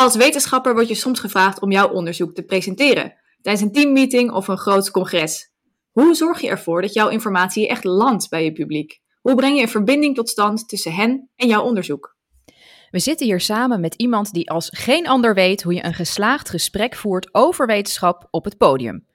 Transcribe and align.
Als 0.00 0.16
wetenschapper 0.16 0.74
word 0.74 0.88
je 0.88 0.94
soms 0.94 1.20
gevraagd 1.20 1.60
om 1.60 1.70
jouw 1.70 1.88
onderzoek 1.88 2.34
te 2.34 2.42
presenteren 2.42 3.14
tijdens 3.42 3.64
een 3.64 3.72
teammeeting 3.72 4.32
of 4.32 4.48
een 4.48 4.58
groot 4.58 4.90
congres. 4.90 5.52
Hoe 5.90 6.14
zorg 6.14 6.40
je 6.40 6.48
ervoor 6.48 6.82
dat 6.82 6.92
jouw 6.92 7.08
informatie 7.08 7.68
echt 7.68 7.84
landt 7.84 8.28
bij 8.28 8.44
je 8.44 8.52
publiek? 8.52 9.00
Hoe 9.20 9.34
breng 9.34 9.56
je 9.56 9.62
een 9.62 9.68
verbinding 9.68 10.14
tot 10.14 10.28
stand 10.28 10.68
tussen 10.68 10.92
hen 10.92 11.30
en 11.36 11.48
jouw 11.48 11.62
onderzoek? 11.62 12.16
We 12.90 12.98
zitten 12.98 13.26
hier 13.26 13.40
samen 13.40 13.80
met 13.80 13.94
iemand 13.94 14.32
die 14.32 14.50
als 14.50 14.68
geen 14.72 15.08
ander 15.08 15.34
weet 15.34 15.62
hoe 15.62 15.74
je 15.74 15.84
een 15.84 15.94
geslaagd 15.94 16.48
gesprek 16.48 16.94
voert 16.94 17.34
over 17.34 17.66
wetenschap 17.66 18.28
op 18.30 18.44
het 18.44 18.56
podium. 18.56 19.06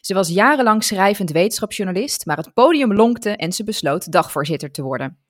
Ze 0.00 0.14
was 0.14 0.28
jarenlang 0.28 0.84
schrijvend 0.84 1.30
wetenschapsjournalist, 1.30 2.26
maar 2.26 2.36
het 2.36 2.54
podium 2.54 2.94
lonkte 2.94 3.30
en 3.30 3.52
ze 3.52 3.64
besloot 3.64 4.12
dagvoorzitter 4.12 4.70
te 4.70 4.82
worden. 4.82 5.23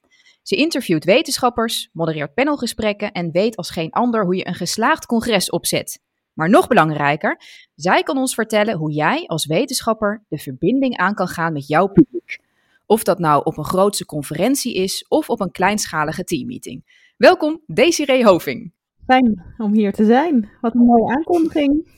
Ze 0.45 0.57
interviewt 0.57 1.05
wetenschappers, 1.05 1.89
modereert 1.93 2.35
panelgesprekken 2.35 3.13
en 3.13 3.31
weet 3.31 3.57
als 3.57 3.71
geen 3.71 3.91
ander 3.91 4.25
hoe 4.25 4.37
je 4.37 4.47
een 4.47 4.55
geslaagd 4.55 5.07
congres 5.07 5.51
opzet. 5.51 6.01
Maar 6.33 6.51
nog 6.51 6.67
belangrijker, 6.67 7.41
zij 7.75 8.03
kan 8.03 8.19
ons 8.19 8.35
vertellen 8.35 8.77
hoe 8.77 8.93
jij 8.93 9.27
als 9.27 9.47
wetenschapper 9.47 10.25
de 10.29 10.39
verbinding 10.39 10.97
aan 10.97 11.15
kan 11.15 11.29
gaan 11.29 11.53
met 11.53 11.67
jouw 11.67 11.87
publiek. 11.87 12.39
Of 12.87 13.03
dat 13.03 13.19
nou 13.19 13.45
op 13.45 13.59
een 13.59 13.65
grootse 13.65 14.05
conferentie 14.05 14.75
is 14.75 15.05
of 15.09 15.29
op 15.29 15.41
een 15.41 15.51
kleinschalige 15.51 16.25
teammeeting. 16.25 17.11
Welkom, 17.17 17.63
Desiree 17.67 18.25
Hoving. 18.25 18.73
Fijn 19.07 19.55
om 19.59 19.73
hier 19.73 19.93
te 19.93 20.05
zijn. 20.05 20.51
Wat 20.61 20.75
een 20.75 20.85
mooie 20.85 21.15
aankondiging. 21.15 21.89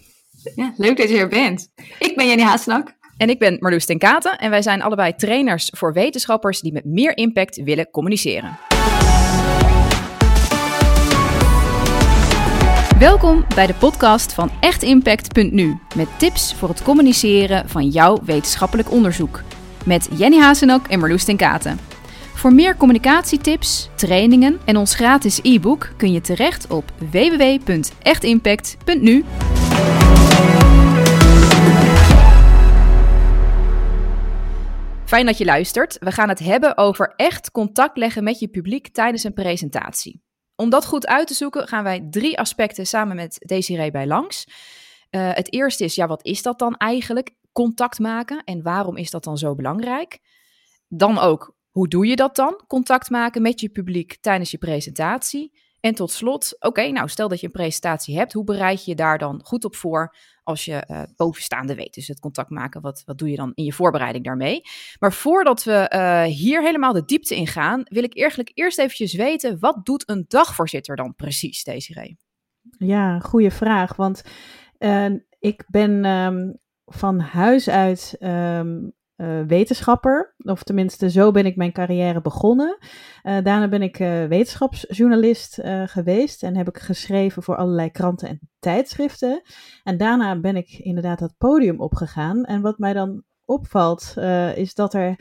Ja, 0.55 0.73
leuk 0.77 0.97
dat 0.97 1.09
je 1.09 1.17
er 1.17 1.29
bent. 1.29 1.73
Ik 1.99 2.13
ben 2.17 2.27
Jenny 2.27 2.43
Haasnak. 2.43 2.96
En 3.17 3.29
ik 3.29 3.39
ben 3.39 3.57
Marloes 3.61 3.85
ten 3.85 3.99
Katen 3.99 4.39
en 4.39 4.51
wij 4.51 4.63
zijn 4.63 4.83
allebei 4.83 5.15
trainers 5.15 5.71
voor 5.75 5.93
wetenschappers 5.93 6.61
die 6.61 6.73
met 6.73 6.85
meer 6.85 7.17
impact 7.17 7.63
willen 7.63 7.91
communiceren. 7.91 8.59
Welkom 12.99 13.45
bij 13.55 13.67
de 13.67 13.75
podcast 13.75 14.33
van 14.33 14.51
echtimpact.nu 14.61 15.79
met 15.97 16.19
tips 16.19 16.55
voor 16.55 16.69
het 16.69 16.83
communiceren 16.83 17.69
van 17.69 17.89
jouw 17.89 18.19
wetenschappelijk 18.25 18.91
onderzoek. 18.91 19.43
Met 19.85 20.09
Jenny 20.13 20.39
Hazenok 20.39 20.87
en 20.87 20.99
Marloes 20.99 21.25
ten 21.25 21.37
Katen. 21.37 21.79
Voor 22.35 22.53
meer 22.53 22.77
communicatietips, 22.77 23.91
trainingen 23.95 24.59
en 24.65 24.77
ons 24.77 24.95
gratis 24.95 25.41
e-book 25.43 25.93
kun 25.97 26.13
je 26.13 26.21
terecht 26.21 26.71
op 26.71 26.93
www.echtimpact.nu. 27.11 29.25
Fijn 35.07 35.27
dat 35.27 35.39
je 35.39 35.45
luistert. 35.45 35.97
We 35.99 36.13
gaan 36.13 36.29
het 36.29 36.39
hebben 36.39 36.77
over 36.77 37.13
echt 37.17 37.51
contact 37.51 37.97
leggen 37.97 38.25
met 38.25 38.39
je 38.39 38.49
publiek 38.49 38.89
tijdens 38.89 39.25
een 39.25 39.33
presentatie. 39.33 40.23
Om 40.57 40.71
dat 40.71 40.87
goed 40.87 41.07
uit 41.07 41.27
te 41.27 41.35
zoeken 41.35 41.69
gaan 41.69 41.85
wij 41.85 42.07
drie 42.11 42.39
aspecten 42.39 42.87
samen 42.87 43.17
met 43.17 43.37
Desiree 43.39 43.91
bij 43.91 44.07
langs. 44.07 44.47
Uh, 45.11 45.33
het 45.33 45.53
eerste 45.53 45.85
is, 45.85 45.95
ja, 45.95 46.07
wat 46.07 46.25
is 46.25 46.43
dat 46.43 46.59
dan 46.59 46.77
eigenlijk? 46.77 47.35
Contact 47.53 47.99
maken 47.99 48.45
en 48.45 48.63
waarom 48.63 48.97
is 48.97 49.11
dat 49.11 49.25
dan 49.25 49.39
zo 49.39 49.55
belangrijk? 49.55 50.19
Dan 50.89 51.19
ook, 51.19 51.57
hoe 51.71 51.89
doe 51.89 52.07
je 52.07 52.17
dat 52.17 52.37
dan? 52.37 52.63
Contact 52.67 53.11
maken 53.11 53.43
met 53.43 53.61
je 53.61 53.69
publiek 53.69 54.17
tijdens 54.21 54.51
je 54.51 54.59
presentatie. 54.59 55.61
En 55.81 55.95
tot 55.95 56.11
slot, 56.11 56.57
oké, 56.59 56.89
nou 56.89 57.09
stel 57.09 57.29
dat 57.29 57.41
je 57.41 57.47
een 57.47 57.53
presentatie 57.53 58.17
hebt, 58.17 58.33
hoe 58.33 58.45
bereid 58.45 58.85
je 58.85 58.91
je 58.91 58.97
daar 58.97 59.19
dan 59.19 59.41
goed 59.45 59.65
op 59.65 59.77
voor 59.77 60.17
als 60.43 60.65
je 60.65 60.85
uh, 60.91 61.03
bovenstaande 61.17 61.75
weet? 61.75 61.95
Dus 61.95 62.09
het 62.09 62.21
contact 62.21 62.51
maken, 62.51 62.81
wat, 62.81 63.03
wat 63.05 63.19
doe 63.19 63.31
je 63.31 63.37
dan 63.37 63.53
in 63.55 63.65
je 63.65 63.73
voorbereiding 63.73 64.25
daarmee? 64.25 64.61
Maar 64.99 65.13
voordat 65.13 65.65
we 65.65 65.91
uh, 65.95 66.23
hier 66.23 66.63
helemaal 66.63 66.93
de 66.93 67.05
diepte 67.05 67.37
in 67.37 67.47
gaan, 67.47 67.83
wil 67.85 68.03
ik 68.03 68.19
eigenlijk 68.19 68.51
eerst 68.55 68.79
eventjes 68.79 69.15
weten, 69.15 69.59
wat 69.59 69.87
doet 69.87 70.09
een 70.09 70.25
dagvoorzitter 70.29 70.97
dan 70.97 71.15
precies, 71.15 71.65
Desiree? 71.65 72.17
Ja, 72.79 73.19
goede 73.19 73.51
vraag, 73.51 73.97
want 73.97 74.23
uh, 74.79 75.13
ik 75.39 75.65
ben 75.69 76.05
um, 76.05 76.59
van 76.85 77.21
huis 77.21 77.69
uit 77.69 78.17
um, 78.21 78.93
uh, 79.17 79.41
wetenschapper. 79.47 80.35
Of 80.39 80.63
tenminste, 80.63 81.11
zo 81.11 81.31
ben 81.31 81.47
ik 81.47 81.57
mijn 81.57 81.73
carrière 81.73 82.21
begonnen. 82.21 82.79
Uh, 82.81 83.33
daarna 83.43 83.69
ben 83.69 83.83
ik 83.83 83.99
uh, 83.99 84.25
wetenschapsjournalist 84.25 85.61
geweest 85.85 86.43
en 86.43 86.57
heb 86.57 86.69
ik 86.69 86.79
geschreven 86.79 87.43
voor 87.43 87.57
allerlei 87.57 87.91
kranten 87.91 88.29
en 88.29 88.41
tijdschriften. 88.59 89.43
En 89.83 89.97
daarna 89.97 90.41
ben 90.41 90.57
ik 90.57 90.69
inderdaad 90.69 91.19
dat 91.19 91.35
podium 91.39 91.81
opgegaan. 91.81 92.45
En 92.45 92.61
wat 92.61 92.79
mij 92.79 92.93
dan 92.93 93.23
opvalt, 93.45 94.15
is 94.55 94.75
dat 94.75 94.95
er. 94.95 95.19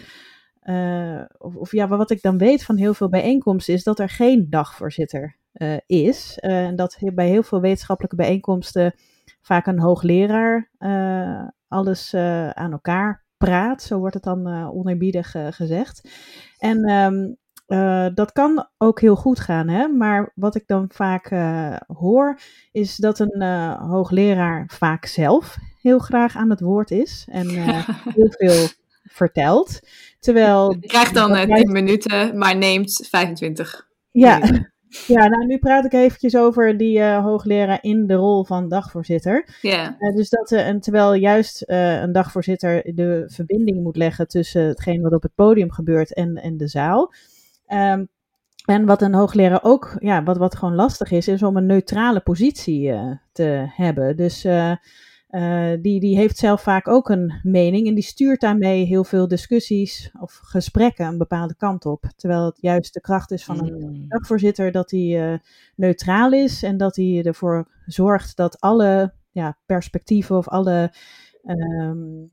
Of, 1.38 1.56
of, 1.56 1.72
ja, 1.72 1.88
wat 1.88 2.12
ik 2.12 2.22
dan 2.22 2.38
weet 2.38 2.64
van 2.64 2.78
heel 2.78 2.94
veel 2.94 3.10
bijeenkomsten, 3.10 3.74
is 3.74 3.84
dat 3.84 4.00
er 4.00 4.10
geen 4.10 4.50
dagvoorzitter 4.50 5.38
is. 5.86 6.38
en 6.40 6.76
dat 6.76 6.98
bij 7.14 7.28
heel 7.28 7.44
veel 7.44 7.62
wetenschappelijke 7.62 8.16
bijeenkomsten 8.16 8.94
vaak 9.42 9.68
een 9.68 9.80
hoogleraar 9.80 10.72
alles 11.68 12.14
aan 12.54 12.72
elkaar 12.72 13.25
praat, 13.38 13.82
zo 13.82 13.98
wordt 13.98 14.14
het 14.14 14.24
dan 14.24 14.48
uh, 14.48 14.76
oneerbiedig 14.76 15.36
uh, 15.36 15.48
gezegd. 15.50 16.10
En 16.58 16.90
um, 16.90 17.38
uh, 17.68 18.08
dat 18.14 18.32
kan 18.32 18.68
ook 18.78 19.02
heel 19.02 19.16
goed 19.16 19.40
gaan, 19.40 19.68
hè? 19.68 19.88
maar 19.88 20.32
wat 20.36 20.56
ik 20.56 20.64
dan 20.68 20.86
vaak 20.94 21.30
hoor, 21.88 22.40
is 22.72 22.96
dat 22.96 23.20
een 23.20 23.42
hoogleraar 23.78 24.70
vaak 24.74 25.06
zelf 25.06 25.58
heel 25.82 26.00
graag 26.00 26.36
aan 26.36 26.50
het 26.50 26.60
woord 26.60 26.92
is 26.92 27.28
en 27.32 27.50
heel 28.16 28.32
veel 28.38 28.68
vertelt. 29.04 29.80
Terwijl. 30.20 30.76
Je 30.80 30.88
krijgt 30.88 31.14
dan 31.14 31.46
10 31.46 31.72
minuten, 31.72 32.38
maar 32.38 32.58
neemt 32.58 33.08
25. 33.10 33.88
Ja, 34.12 34.40
ja, 35.08 35.28
nou 35.28 35.46
nu 35.46 35.58
praat 35.58 35.86
ik 35.86 35.94
eventjes 35.94 36.38
over 36.38 36.78
die 36.78 36.98
uh, 36.98 37.24
hoogleraar 37.24 37.78
in 37.82 38.08
de 38.08 38.14
rol 38.14 38.44
van 38.44 38.70
dagvoorzitter. 38.70 39.58
Ja. 39.62 39.96
Uh, 40.00 40.16
dus 40.16 40.30
dat, 40.30 40.52
uh, 40.52 40.68
en 40.68 40.80
terwijl 40.80 41.14
juist 41.14 41.64
een 41.68 42.12
dagvoorzitter 42.12 42.96
de 42.96 43.24
verbinding 43.28 43.84
moet 43.84 43.96
leggen 43.96 44.28
tussen 44.28 44.64
hetgeen 44.64 45.02
wat 45.02 45.14
op 45.14 45.22
het 45.22 45.36
podium 45.36 45.72
gebeurt 45.72 46.14
en, 46.14 46.36
en 46.36 46.58
de 46.58 46.68
zaal. 46.68 47.14
Um, 47.74 48.08
en 48.66 48.86
wat 48.86 49.02
een 49.02 49.14
hoogleraar 49.14 49.64
ook, 49.64 49.96
ja, 50.00 50.24
wat, 50.24 50.38
wat 50.38 50.56
gewoon 50.56 50.76
lastig 50.76 51.12
is, 51.12 51.28
is 51.28 51.44
om 51.44 51.58
een 51.58 51.66
neutrale 51.66 52.20
positie 52.20 52.94
te 53.32 53.66
hebben. 53.70 54.16
Dus 54.16 54.48
uh, 55.36 55.78
die, 55.82 56.00
die 56.00 56.18
heeft 56.18 56.38
zelf 56.38 56.62
vaak 56.62 56.88
ook 56.88 57.10
een 57.10 57.34
mening 57.44 57.88
en 57.88 57.94
die 57.94 58.04
stuurt 58.04 58.42
daarmee 58.42 58.86
heel 58.86 59.04
veel 59.04 59.28
discussies 59.28 60.12
of 60.20 60.40
gesprekken 60.44 61.06
een 61.06 61.18
bepaalde 61.18 61.56
kant 61.56 61.86
op. 61.86 62.06
Terwijl 62.16 62.46
het 62.46 62.58
juist 62.62 62.94
de 62.94 63.02
kracht 63.02 63.32
is 63.32 63.44
van 63.44 63.66
een 63.66 64.06
dagvoorzitter 64.08 64.72
dat 64.72 64.92
hij 64.92 65.32
uh, 65.32 65.38
neutraal 65.76 66.32
is 66.32 66.64
en 66.64 66.78
dat 66.78 66.96
hij 66.96 67.24
ervoor 67.24 67.68
zorgt 67.86 68.36
dat 68.36 68.60
alle 68.60 69.14
ja, 69.32 69.58
perspectieven 69.66 70.38
of 70.38 70.48
alle, 70.48 70.94
um, 71.46 72.32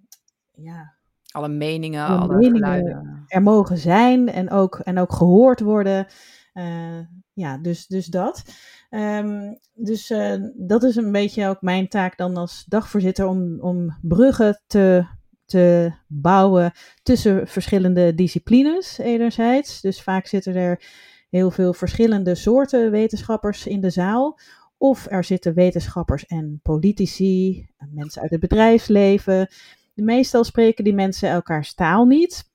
ja, 0.52 0.94
alle 1.30 1.48
meningen, 1.48 2.06
alle, 2.06 2.36
meningen 2.36 3.24
er 3.26 3.42
mogen 3.42 3.78
zijn 3.78 4.28
en 4.28 4.50
ook, 4.50 4.78
en 4.78 4.98
ook 4.98 5.12
gehoord 5.12 5.60
worden. 5.60 6.06
Uh, 6.54 6.98
ja, 7.32 7.58
dus, 7.58 7.86
dus 7.86 8.06
dat. 8.06 8.44
Um, 8.94 9.58
dus 9.74 10.10
uh, 10.10 10.34
dat 10.54 10.82
is 10.82 10.96
een 10.96 11.12
beetje 11.12 11.48
ook 11.48 11.62
mijn 11.62 11.88
taak 11.88 12.16
dan 12.16 12.36
als 12.36 12.64
dagvoorzitter 12.68 13.26
om, 13.26 13.60
om 13.60 13.98
bruggen 14.02 14.62
te, 14.66 15.06
te 15.44 15.92
bouwen 16.08 16.72
tussen 17.02 17.48
verschillende 17.48 18.14
disciplines 18.14 18.98
enerzijds. 18.98 19.80
Dus 19.80 20.02
vaak 20.02 20.26
zitten 20.26 20.54
er 20.54 20.82
heel 21.30 21.50
veel 21.50 21.72
verschillende 21.72 22.34
soorten 22.34 22.90
wetenschappers 22.90 23.66
in 23.66 23.80
de 23.80 23.90
zaal. 23.90 24.38
Of 24.78 25.06
er 25.10 25.24
zitten 25.24 25.54
wetenschappers 25.54 26.26
en 26.26 26.60
politici, 26.62 27.66
mensen 27.90 28.22
uit 28.22 28.30
het 28.30 28.40
bedrijfsleven. 28.40 29.48
Meestal 29.94 30.44
spreken 30.44 30.84
die 30.84 30.94
mensen 30.94 31.28
elkaars 31.28 31.74
taal 31.74 32.04
niet. 32.04 32.51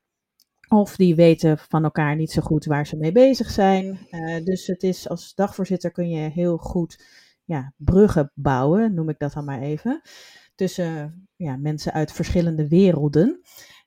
Of 0.68 0.96
die 0.96 1.14
weten 1.14 1.58
van 1.58 1.84
elkaar 1.84 2.16
niet 2.16 2.30
zo 2.30 2.42
goed 2.42 2.64
waar 2.64 2.86
ze 2.86 2.96
mee 2.96 3.12
bezig 3.12 3.50
zijn. 3.50 3.98
Uh, 4.10 4.44
dus 4.44 4.66
het 4.66 4.82
is 4.82 5.08
als 5.08 5.34
dagvoorzitter 5.34 5.90
kun 5.90 6.08
je 6.08 6.30
heel 6.30 6.56
goed 6.56 7.04
ja, 7.44 7.72
bruggen 7.76 8.32
bouwen, 8.34 8.94
noem 8.94 9.08
ik 9.08 9.18
dat 9.18 9.32
dan 9.32 9.44
maar 9.44 9.60
even. 9.60 10.00
Tussen 10.54 11.28
ja, 11.36 11.56
mensen 11.56 11.92
uit 11.92 12.12
verschillende 12.12 12.68
werelden. 12.68 13.40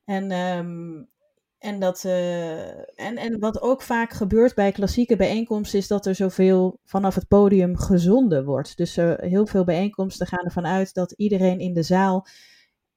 En, 0.05 0.31
um, 0.31 1.09
en, 1.57 1.79
dat, 1.79 2.03
uh, 2.03 2.69
en, 2.79 3.17
en 3.17 3.39
wat 3.39 3.61
ook 3.61 3.81
vaak 3.81 4.11
gebeurt 4.11 4.55
bij 4.55 4.71
klassieke 4.71 5.15
bijeenkomsten, 5.15 5.79
is 5.79 5.87
dat 5.87 6.05
er 6.05 6.15
zoveel 6.15 6.79
vanaf 6.83 7.15
het 7.15 7.27
podium 7.27 7.77
gezonden 7.77 8.45
wordt. 8.45 8.77
Dus 8.77 8.97
uh, 8.97 9.13
heel 9.17 9.45
veel 9.45 9.63
bijeenkomsten 9.63 10.27
gaan 10.27 10.45
ervan 10.45 10.65
uit 10.65 10.93
dat 10.93 11.11
iedereen 11.11 11.59
in 11.59 11.73
de 11.73 11.83
zaal 11.83 12.27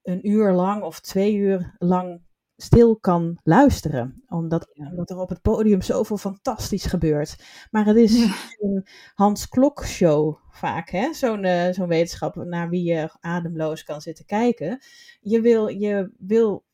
een 0.03 0.29
uur 0.29 0.53
lang 0.53 0.83
of 0.83 1.01
twee 1.01 1.35
uur 1.35 1.75
lang 1.79 2.21
stil 2.57 2.97
kan 2.97 3.39
luisteren. 3.43 4.23
Omdat, 4.29 4.69
omdat 4.91 5.11
er 5.11 5.19
op 5.19 5.29
het 5.29 5.43
podium 5.43 5.83
zoveel 5.83 6.17
fantastisch 6.17 6.85
gebeurt. 6.85 7.37
Maar 7.71 7.87
het 7.87 7.97
is 7.97 8.23
een 8.61 8.87
Hans 9.15 9.49
Klok 9.49 9.85
show 9.87 10.39
vaak, 10.51 10.91
hè? 10.91 11.13
Zo'n 11.13 11.45
uh, 11.45 11.69
zo'n 11.71 11.89
wetenschap 11.89 12.35
naar 12.35 12.69
wie 12.69 12.85
je 12.85 13.11
ademloos 13.21 13.85
kan 13.85 14.01
zitten 14.01 14.25
kijken. 14.25 14.79
Je, 15.21 15.41
wil, 15.41 15.69
je, 15.69 16.13
wil, 16.19 16.65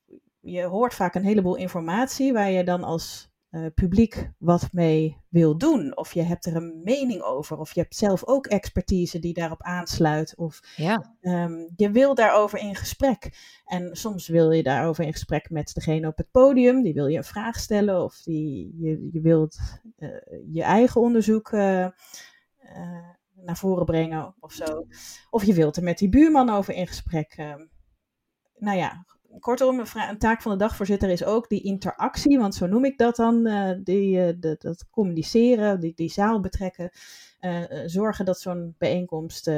je 0.41 0.63
hoort 0.63 0.95
vaak 0.95 1.15
een 1.15 1.25
heleboel 1.25 1.57
informatie 1.57 2.33
waar 2.33 2.51
je 2.51 2.65
dan 2.65 2.85
als 2.85 3.30
uh, 3.51 3.67
publiek 3.75 4.31
wat 4.39 4.69
mee 4.73 5.17
wil 5.29 5.59
doen. 5.59 5.97
Of 5.97 6.13
je 6.13 6.23
hebt 6.23 6.47
er 6.47 6.57
een 6.57 6.81
mening 6.85 7.23
over. 7.23 7.59
Of 7.59 7.75
je 7.75 7.81
hebt 7.81 7.97
zelf 7.97 8.25
ook 8.25 8.47
expertise 8.47 9.19
die 9.19 9.35
daarop 9.35 9.63
aansluit. 9.63 10.35
Of 10.37 10.61
ja. 10.77 11.15
um, 11.21 11.73
je 11.77 11.91
wil 11.91 12.15
daarover 12.15 12.59
in 12.59 12.75
gesprek. 12.77 13.31
En 13.65 13.97
soms 13.97 14.29
wil 14.29 14.51
je 14.51 14.63
daarover 14.63 15.05
in 15.05 15.13
gesprek 15.13 15.51
met 15.51 15.75
degene 15.75 16.07
op 16.07 16.17
het 16.17 16.31
podium. 16.31 16.83
Die 16.83 16.95
wil 16.95 17.07
je 17.07 17.17
een 17.17 17.25
vraag 17.25 17.59
stellen. 17.59 18.05
Of 18.05 18.23
die, 18.23 18.75
je, 18.79 19.09
je 19.13 19.21
wilt 19.21 19.59
uh, 19.99 20.09
je 20.53 20.63
eigen 20.63 21.01
onderzoek 21.01 21.51
uh, 21.51 21.87
naar 23.35 23.57
voren 23.57 23.85
brengen 23.85 24.35
of 24.41 24.53
zo. 24.53 24.87
Of 25.31 25.45
je 25.45 25.55
wilt 25.55 25.77
er 25.77 25.83
met 25.83 25.99
die 25.99 26.09
buurman 26.09 26.51
over 26.51 26.75
in 26.75 26.87
gesprek. 26.87 27.35
Ehm, 27.37 27.67
nou 28.57 28.77
ja, 28.79 29.05
kortom, 29.39 29.79
een, 29.79 30.19
taak 30.19 30.43
van 30.43 30.53
de 30.53 30.59
dagvoorzitter 30.59 31.11
is 31.11 31.25
ook 31.25 31.49
die 31.49 31.63
interactie, 31.63 32.39
want 32.39 32.55
zo 32.55 32.67
noem 32.67 32.85
ik 32.85 32.99
dat 32.99 33.17
dan, 33.17 33.47
uh, 33.47 33.71
die, 33.83 34.17
uh, 34.17 34.33
de, 34.39 34.57
dat 34.59 34.89
communiceren, 34.91 35.81
die, 35.81 35.93
die 35.95 36.11
zaal 36.11 36.41
betrekken, 36.41 36.91
uh, 37.41 37.63
zorgen 37.87 38.25
dat 38.25 38.41
zo'n 38.41 38.75
bijeenkomst 38.79 39.51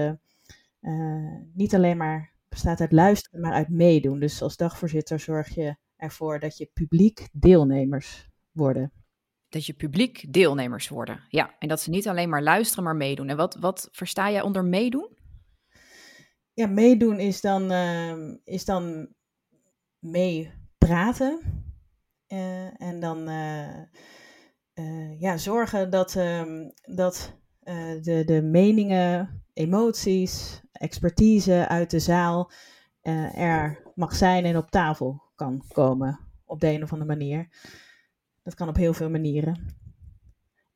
niet 1.54 1.74
alleen 1.74 1.96
maar 1.96 2.32
bestaat 2.48 2.80
uit 2.80 2.92
luisteren, 2.92 3.40
maar 3.40 3.52
uit 3.52 3.68
meedoen. 3.68 4.20
Dus 4.20 4.42
als 4.42 4.56
dagvoorzitter 4.56 5.20
zorg 5.20 5.54
je 5.54 5.76
ervoor 5.96 6.38
dat 6.38 6.56
je 6.56 6.70
publiek 6.72 7.28
deelnemers 7.32 8.28
worden. 8.52 8.92
Dat 9.48 9.66
je 9.66 9.72
publiek 9.72 10.32
deelnemers 10.32 10.88
worden, 10.88 11.24
ja. 11.28 11.54
En 11.58 11.68
dat 11.68 11.80
ze 11.80 11.90
niet 11.90 12.08
alleen 12.08 12.28
maar 12.28 12.42
luisteren, 12.42 12.84
maar 12.84 12.96
meedoen. 12.96 13.28
En 13.28 13.36
wat, 13.36 13.56
wat 13.60 13.88
versta 13.92 14.30
jij 14.30 14.42
onder 14.42 14.64
meedoen? 14.64 15.08
Ja, 16.54 16.66
meedoen 16.66 17.18
is 17.18 17.40
dan, 17.40 17.70
is 18.44 18.64
dan 18.64 19.08
mee 20.02 20.52
praten. 20.78 21.40
Uh, 22.28 22.80
en 22.82 23.00
dan 23.00 23.28
uh, 23.28 23.78
uh, 24.74 25.20
ja, 25.20 25.36
zorgen 25.36 25.90
dat, 25.90 26.14
um, 26.14 26.72
dat 26.94 27.40
de, 28.00 28.22
de 28.26 28.42
meningen, 28.42 29.44
emoties, 29.52 30.60
expertise 30.72 31.68
uit 31.68 31.90
de 31.90 31.98
zaal 31.98 32.50
er 33.34 33.92
mag 33.94 34.16
zijn 34.16 34.44
en 34.44 34.56
op 34.56 34.70
tafel 34.70 35.22
kan 35.34 35.64
komen 35.68 36.20
op 36.44 36.60
de 36.60 36.66
een 36.66 36.82
of 36.82 36.92
andere 36.92 37.10
manier. 37.10 37.48
Dat 38.42 38.54
kan 38.54 38.68
op 38.68 38.76
heel 38.76 38.94
veel 38.94 39.10
manieren. 39.10 39.76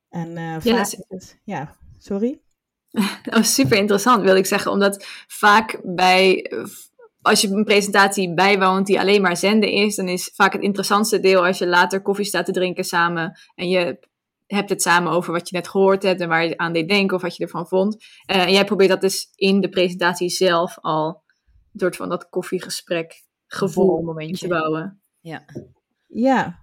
En 0.08 0.30
ja, 0.30 0.60
vaak 0.60 0.94
het, 1.08 1.40
ja, 1.44 1.76
sorry. 1.98 2.40
Dat 3.22 3.34
was 3.34 3.54
super 3.60 3.76
interessant, 3.76 4.22
wil 4.22 4.36
ik 4.36 4.46
zeggen, 4.46 4.70
omdat 4.70 5.06
vaak 5.26 5.80
bij 5.84 6.50
als 7.26 7.40
je 7.40 7.48
een 7.48 7.64
presentatie 7.64 8.34
bijwoont 8.34 8.86
die 8.86 9.00
alleen 9.00 9.22
maar 9.22 9.36
zenden 9.36 9.70
is, 9.70 9.96
dan 9.96 10.08
is 10.08 10.30
vaak 10.34 10.52
het 10.52 10.62
interessantste 10.62 11.20
deel 11.20 11.46
als 11.46 11.58
je 11.58 11.66
later 11.66 12.02
koffie 12.02 12.24
staat 12.24 12.46
te 12.46 12.52
drinken 12.52 12.84
samen 12.84 13.38
en 13.54 13.68
je 13.68 13.98
hebt 14.46 14.70
het 14.70 14.82
samen 14.82 15.12
over 15.12 15.32
wat 15.32 15.48
je 15.48 15.56
net 15.56 15.68
gehoord 15.68 16.02
hebt 16.02 16.20
en 16.20 16.28
waar 16.28 16.44
je 16.44 16.58
aan 16.58 16.72
deed 16.72 16.88
denken 16.88 17.16
of 17.16 17.22
wat 17.22 17.36
je 17.36 17.44
ervan 17.44 17.66
vond. 17.66 17.94
Uh, 18.30 18.42
en 18.42 18.52
jij 18.52 18.64
probeert 18.64 18.90
dat 18.90 19.00
dus 19.00 19.28
in 19.34 19.60
de 19.60 19.68
presentatie 19.68 20.28
zelf 20.28 20.78
al 20.80 21.22
door 21.72 21.94
van 21.94 22.08
dat 22.08 22.28
koffiegesprek 22.28 23.24
gevoel 23.46 24.14
te 24.14 24.48
bouwen. 24.48 25.00
Ja. 25.20 25.44
Ja, 26.06 26.58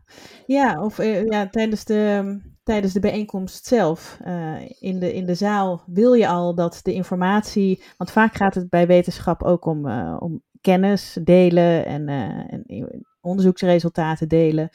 ja 0.45 0.83
of 0.83 0.99
uh, 0.99 1.25
ja, 1.25 1.49
tijdens 1.49 1.85
de 1.85 2.41
tijdens 2.63 2.93
de 2.93 2.99
bijeenkomst 2.99 3.65
zelf. 3.65 4.17
Uh, 4.25 4.55
in, 4.79 4.99
de, 4.99 5.13
in 5.13 5.25
de 5.25 5.35
zaal 5.35 5.83
wil 5.85 6.13
je 6.13 6.27
al 6.27 6.55
dat 6.55 6.79
de 6.83 6.93
informatie. 6.93 7.83
Want 7.97 8.11
vaak 8.11 8.35
gaat 8.35 8.55
het 8.55 8.69
bij 8.69 8.87
wetenschap 8.87 9.43
ook 9.43 9.65
om, 9.65 9.87
uh, 9.87 10.17
om 10.19 10.41
kennis 10.63 11.17
delen 11.23 11.85
en, 11.85 12.07
uh, 12.07 12.53
en 12.53 13.05
onderzoeksresultaten 13.21 14.27
delen. 14.27 14.69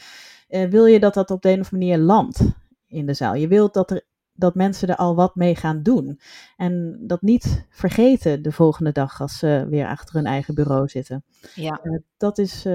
wil 0.49 0.87
je 0.87 1.01
dat 1.01 1.15
dat 1.15 1.31
op 1.31 1.43
de 1.43 1.49
een 1.49 1.61
of 1.61 1.73
andere 1.73 1.93
manier 1.93 2.07
landt 2.07 2.41
in 2.87 3.07
de 3.07 3.15
zaal? 3.15 3.35
Je 3.35 3.49
wilt 3.49 3.75
dat 3.75 3.91
er 3.91 4.07
dat 4.39 4.55
mensen 4.55 4.89
er 4.89 4.97
al 4.97 5.15
wat 5.15 5.35
mee 5.35 5.57
gaan 5.57 5.83
doen. 5.83 6.21
En 6.57 6.99
dat 7.01 7.23
niet 7.23 7.67
vergeten 7.71 8.43
de 8.43 8.53
volgende 8.53 8.93
dag 8.93 9.21
als 9.21 9.39
ze 9.39 9.67
weer 9.69 9.87
achter 9.87 10.15
hun 10.15 10.27
eigen 10.27 10.55
bureau 10.55 10.89
zitten. 10.89 11.25
Ja. 11.55 11.81
Uh, 11.83 11.99
dat, 12.17 12.39
is, 12.39 12.67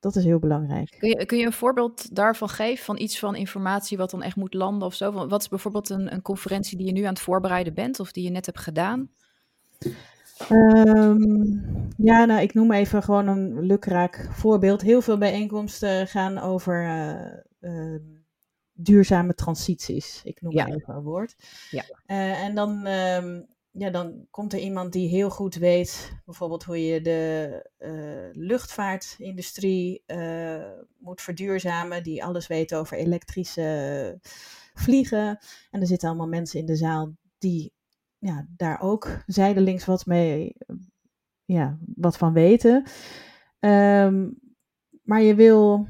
dat 0.00 0.16
is 0.16 0.24
heel 0.24 0.38
belangrijk. 0.38 0.96
Kun 0.98 1.08
je, 1.08 1.26
kun 1.26 1.38
je 1.38 1.46
een 1.46 1.52
voorbeeld 1.52 2.14
daarvan 2.14 2.48
geven, 2.48 2.84
van 2.84 2.98
iets 2.98 3.18
van 3.18 3.34
informatie 3.34 3.96
wat 3.96 4.10
dan 4.10 4.22
echt 4.22 4.36
moet 4.36 4.54
landen 4.54 4.86
of 4.86 4.94
zo? 4.94 5.12
Wat 5.28 5.40
is 5.40 5.48
bijvoorbeeld 5.48 5.90
een, 5.90 6.12
een 6.12 6.22
conferentie 6.22 6.78
die 6.78 6.86
je 6.86 6.92
nu 6.92 7.02
aan 7.02 7.14
het 7.14 7.22
voorbereiden 7.22 7.74
bent 7.74 8.00
of 8.00 8.12
die 8.12 8.24
je 8.24 8.30
net 8.30 8.46
hebt 8.46 8.60
gedaan? 8.60 9.10
Um, 10.50 11.90
ja, 11.96 12.24
nou, 12.24 12.40
ik 12.40 12.54
noem 12.54 12.72
even 12.72 13.02
gewoon 13.02 13.26
een 13.26 13.60
lukraak 13.60 14.28
voorbeeld. 14.30 14.82
Heel 14.82 15.02
veel 15.02 15.18
bijeenkomsten 15.18 16.06
gaan 16.06 16.38
over 16.38 16.84
uh, 17.60 17.96
duurzame 18.72 19.34
transities. 19.34 20.20
Ik 20.24 20.40
noem 20.40 20.52
ja. 20.52 20.66
even 20.66 20.94
een 20.94 21.02
woord. 21.02 21.36
Ja. 21.70 21.84
Uh, 22.06 22.42
en 22.42 22.54
dan, 22.54 22.86
um, 22.86 23.46
ja, 23.70 23.90
dan 23.90 24.26
komt 24.30 24.52
er 24.52 24.58
iemand 24.58 24.92
die 24.92 25.08
heel 25.08 25.30
goed 25.30 25.54
weet, 25.54 26.12
bijvoorbeeld 26.24 26.64
hoe 26.64 26.84
je 26.84 27.00
de 27.00 27.70
uh, 27.78 28.42
luchtvaartindustrie 28.42 30.04
moet 30.98 31.20
verduurzamen, 31.20 32.02
die 32.02 32.24
alles 32.24 32.46
weet 32.46 32.74
over 32.74 32.96
elektrische 32.96 34.18
vliegen. 34.74 35.38
En 35.70 35.80
er 35.80 35.86
zitten 35.86 36.08
allemaal 36.08 36.28
mensen 36.28 36.60
in 36.60 36.66
de 36.66 36.76
zaal 36.76 37.12
die 37.38 37.72
ja, 38.22 38.46
daar 38.56 38.80
ook 38.80 39.22
zijdelings 39.26 39.84
wat 39.84 40.06
mee, 40.06 40.56
ja, 41.44 41.78
wat 41.96 42.16
van 42.16 42.32
weten. 42.32 42.86
Um, 43.60 44.40
maar 45.02 45.22
je 45.22 45.34
wil 45.34 45.88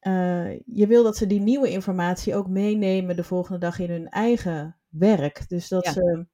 uh, 0.00 0.58
je 0.66 0.86
wil 0.86 1.02
dat 1.02 1.16
ze 1.16 1.26
die 1.26 1.40
nieuwe 1.40 1.70
informatie 1.70 2.34
ook 2.34 2.48
meenemen 2.48 3.16
de 3.16 3.24
volgende 3.24 3.58
dag 3.58 3.78
in 3.78 3.90
hun 3.90 4.08
eigen 4.08 4.76
werk. 4.88 5.48
Dus 5.48 5.68
dat, 5.68 5.84
ja. 5.84 5.92
Ze, 5.92 6.26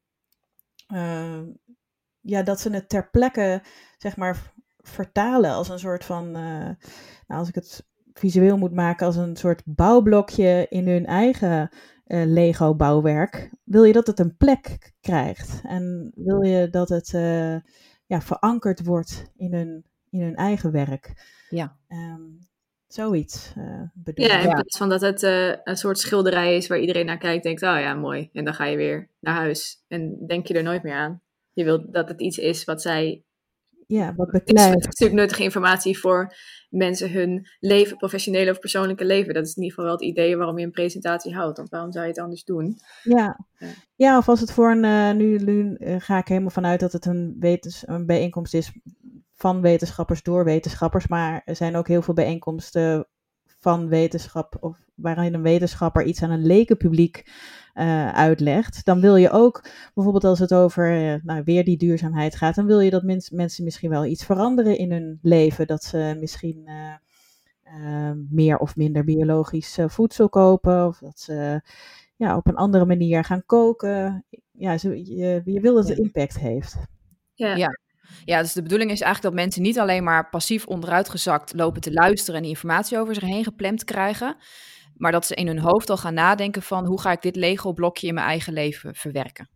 uh, 0.93 1.43
ja, 2.21 2.43
dat 2.43 2.61
ze 2.61 2.71
het 2.71 2.89
ter 2.89 3.11
plekke, 3.11 3.63
zeg 3.99 4.17
maar, 4.17 4.53
vertalen 4.77 5.51
als 5.51 5.69
een 5.69 5.79
soort 5.79 6.05
van, 6.05 6.27
uh, 6.27 6.71
nou, 7.27 7.41
als 7.41 7.49
ik 7.49 7.55
het 7.55 7.87
visueel 8.13 8.59
moet 8.59 8.75
maken, 8.75 9.07
als 9.07 9.17
een 9.17 9.37
soort 9.37 9.63
bouwblokje 9.65 10.67
in 10.69 10.89
hun 10.89 11.07
eigen 11.07 11.71
Lego-bouwwerk. 12.07 13.51
Wil 13.65 13.85
je 13.85 13.93
dat 13.93 14.07
het 14.07 14.19
een 14.19 14.37
plek 14.37 14.93
krijgt 15.01 15.61
en 15.63 16.13
wil 16.15 16.43
je 16.43 16.71
dat 16.71 16.89
het 16.89 17.11
ja, 18.07 18.21
verankerd 18.21 18.85
wordt 18.85 19.33
in 19.37 19.55
hun, 19.55 19.85
in 20.11 20.21
hun 20.21 20.35
eigen 20.35 20.73
werk. 20.73 21.13
Ja. 21.51 21.77
Um, 21.89 22.39
Zoiets 22.87 23.53
uh, 23.59 23.83
bedoel 23.95 24.27
Ja, 24.27 24.39
in 24.39 24.51
plaats 24.51 24.79
van 24.79 24.89
dat 24.89 25.01
het 25.01 25.23
uh, 25.23 25.55
een 25.65 25.77
soort 25.77 25.99
schilderij 25.99 26.57
is 26.57 26.67
waar 26.67 26.79
iedereen 26.79 27.07
naar 27.07 27.19
kijkt 27.19 27.43
denkt, 27.43 27.63
oh 27.63 27.81
ja, 27.81 27.95
mooi. 27.95 28.31
En 28.33 28.45
dan 28.45 28.55
ga 28.55 28.65
je 28.65 28.77
weer 28.77 29.11
naar 29.21 29.35
huis 29.35 29.85
en 29.89 30.27
denk 30.27 30.47
je 30.47 30.55
er 30.55 30.63
nooit 30.63 30.83
meer 30.83 30.95
aan. 30.95 31.23
Je 31.53 31.65
wilt 31.65 31.93
dat 31.93 32.09
het 32.09 32.21
iets 32.21 32.39
is 32.39 32.65
wat 32.65 32.83
zij... 32.83 33.25
Ja, 33.87 34.15
wat 34.15 34.31
beklijft. 34.31 34.75
Het 34.75 34.79
is 34.79 34.87
natuurlijk 34.87 35.21
nuttige 35.21 35.43
informatie 35.43 35.99
voor 35.99 36.35
mensen 36.71 37.13
hun 37.13 37.49
leven, 37.61 37.97
professionele 37.97 38.51
of 38.51 38.59
persoonlijke 38.59 39.05
leven. 39.05 39.35
Dat 39.35 39.47
is 39.47 39.55
in 39.55 39.63
ieder 39.63 39.79
geval 39.79 39.85
wel 39.85 40.01
het 40.01 40.17
idee 40.17 40.37
waarom 40.37 40.59
je 40.59 40.65
een 40.65 40.71
presentatie 40.71 41.35
houdt. 41.35 41.57
Want 41.57 41.69
waarom 41.69 41.93
zou 41.93 42.05
je 42.05 42.11
het 42.11 42.21
anders 42.21 42.45
doen? 42.45 42.79
Ja, 43.03 43.47
ja. 43.97 44.19
of 44.19 44.29
als 44.29 44.41
het 44.41 44.53
voor 44.53 44.71
een... 44.71 44.85
Uh, 44.85 45.11
nu, 45.13 45.39
nu 45.39 45.77
ga 45.99 46.19
ik 46.19 46.29
helemaal 46.29 46.51
vanuit 46.51 46.81
dat 46.81 46.93
het 46.93 47.07
een, 47.07 47.37
wetens, 47.39 47.83
een 47.87 48.07
bijeenkomst 48.07 48.55
is 48.55 48.73
van 49.35 49.61
wetenschappers 49.61 50.23
door 50.23 50.45
wetenschappers, 50.45 51.07
maar 51.07 51.43
er 51.45 51.57
zijn 51.57 51.77
ook 51.77 51.89
heel 51.89 52.03
veel 52.03 52.15
bijeenkomsten 52.15 53.07
van 53.59 53.89
wetenschap 53.89 54.57
of 54.61 54.77
waarin 54.95 55.35
een 55.35 55.43
wetenschapper 55.43 56.05
iets 56.05 56.23
aan 56.23 56.31
een 56.31 56.47
lekenpubliek 56.47 57.31
uh, 57.79 58.13
uitlegt, 58.13 58.85
dan 58.85 59.01
wil 59.01 59.17
je 59.17 59.31
ook, 59.31 59.69
bijvoorbeeld 59.95 60.25
als 60.25 60.39
het 60.39 60.55
over 60.55 61.01
uh, 61.01 61.15
nou, 61.23 61.43
weer 61.45 61.65
die 61.65 61.77
duurzaamheid 61.77 62.37
gaat, 62.37 62.55
dan 62.55 62.67
wil 62.67 62.81
je 62.81 62.91
dat 62.91 63.03
mens, 63.03 63.31
mensen 63.31 63.65
misschien 63.65 63.91
wel 63.91 64.05
iets 64.05 64.25
veranderen 64.25 64.79
in 64.79 64.93
hun 64.93 65.19
leven. 65.23 65.67
Dat 65.67 65.85
ze 65.85 66.17
misschien 66.21 66.69
uh, 66.69 68.11
meer 68.31 68.57
of 68.57 68.77
minder 68.77 69.05
biologisch 69.05 69.79
voedsel 69.87 70.29
kopen, 70.29 70.87
of 70.87 70.99
dat 70.99 71.21
ze 71.21 71.61
ja, 72.17 72.37
op 72.37 72.47
een 72.47 72.57
andere 72.57 72.85
manier 72.85 73.25
gaan 73.25 73.43
koken. 73.47 74.25
Ja, 74.53 74.79
zo, 74.79 74.93
je, 74.93 75.43
je 75.45 75.61
wil 75.61 75.75
dat 75.75 75.89
het 75.89 75.99
impact 75.99 76.39
heeft. 76.39 76.77
Ja. 77.35 77.55
ja. 77.55 77.79
Ja, 78.25 78.41
dus 78.41 78.53
de 78.53 78.63
bedoeling 78.63 78.91
is 78.91 79.01
eigenlijk 79.01 79.35
dat 79.35 79.45
mensen 79.45 79.63
niet 79.63 79.79
alleen 79.79 80.05
maar 80.05 80.29
passief 80.29 80.67
onderuitgezakt 80.67 81.55
lopen 81.55 81.81
te 81.81 81.93
luisteren 81.93 82.35
en 82.35 82.43
die 82.43 82.51
informatie 82.51 82.99
over 82.99 83.15
zich 83.15 83.25
heen 83.25 83.45
gepland 83.45 83.85
krijgen, 83.85 84.37
maar 84.97 85.13
dat 85.13 85.27
ze 85.27 85.35
in 85.35 85.47
hun 85.47 85.59
hoofd 85.59 85.91
al 85.91 85.97
gaan 85.97 86.15
nadenken 86.15 86.63
van 86.63 86.87
hoe 86.87 87.01
ga 87.01 87.13
ik 87.13 87.23
dit 87.23 87.37
Lego-blokje 87.37 88.07
in 88.07 88.15
mijn 88.15 88.27
eigen 88.27 88.53
leven 88.53 88.95
verwerken. 88.95 89.49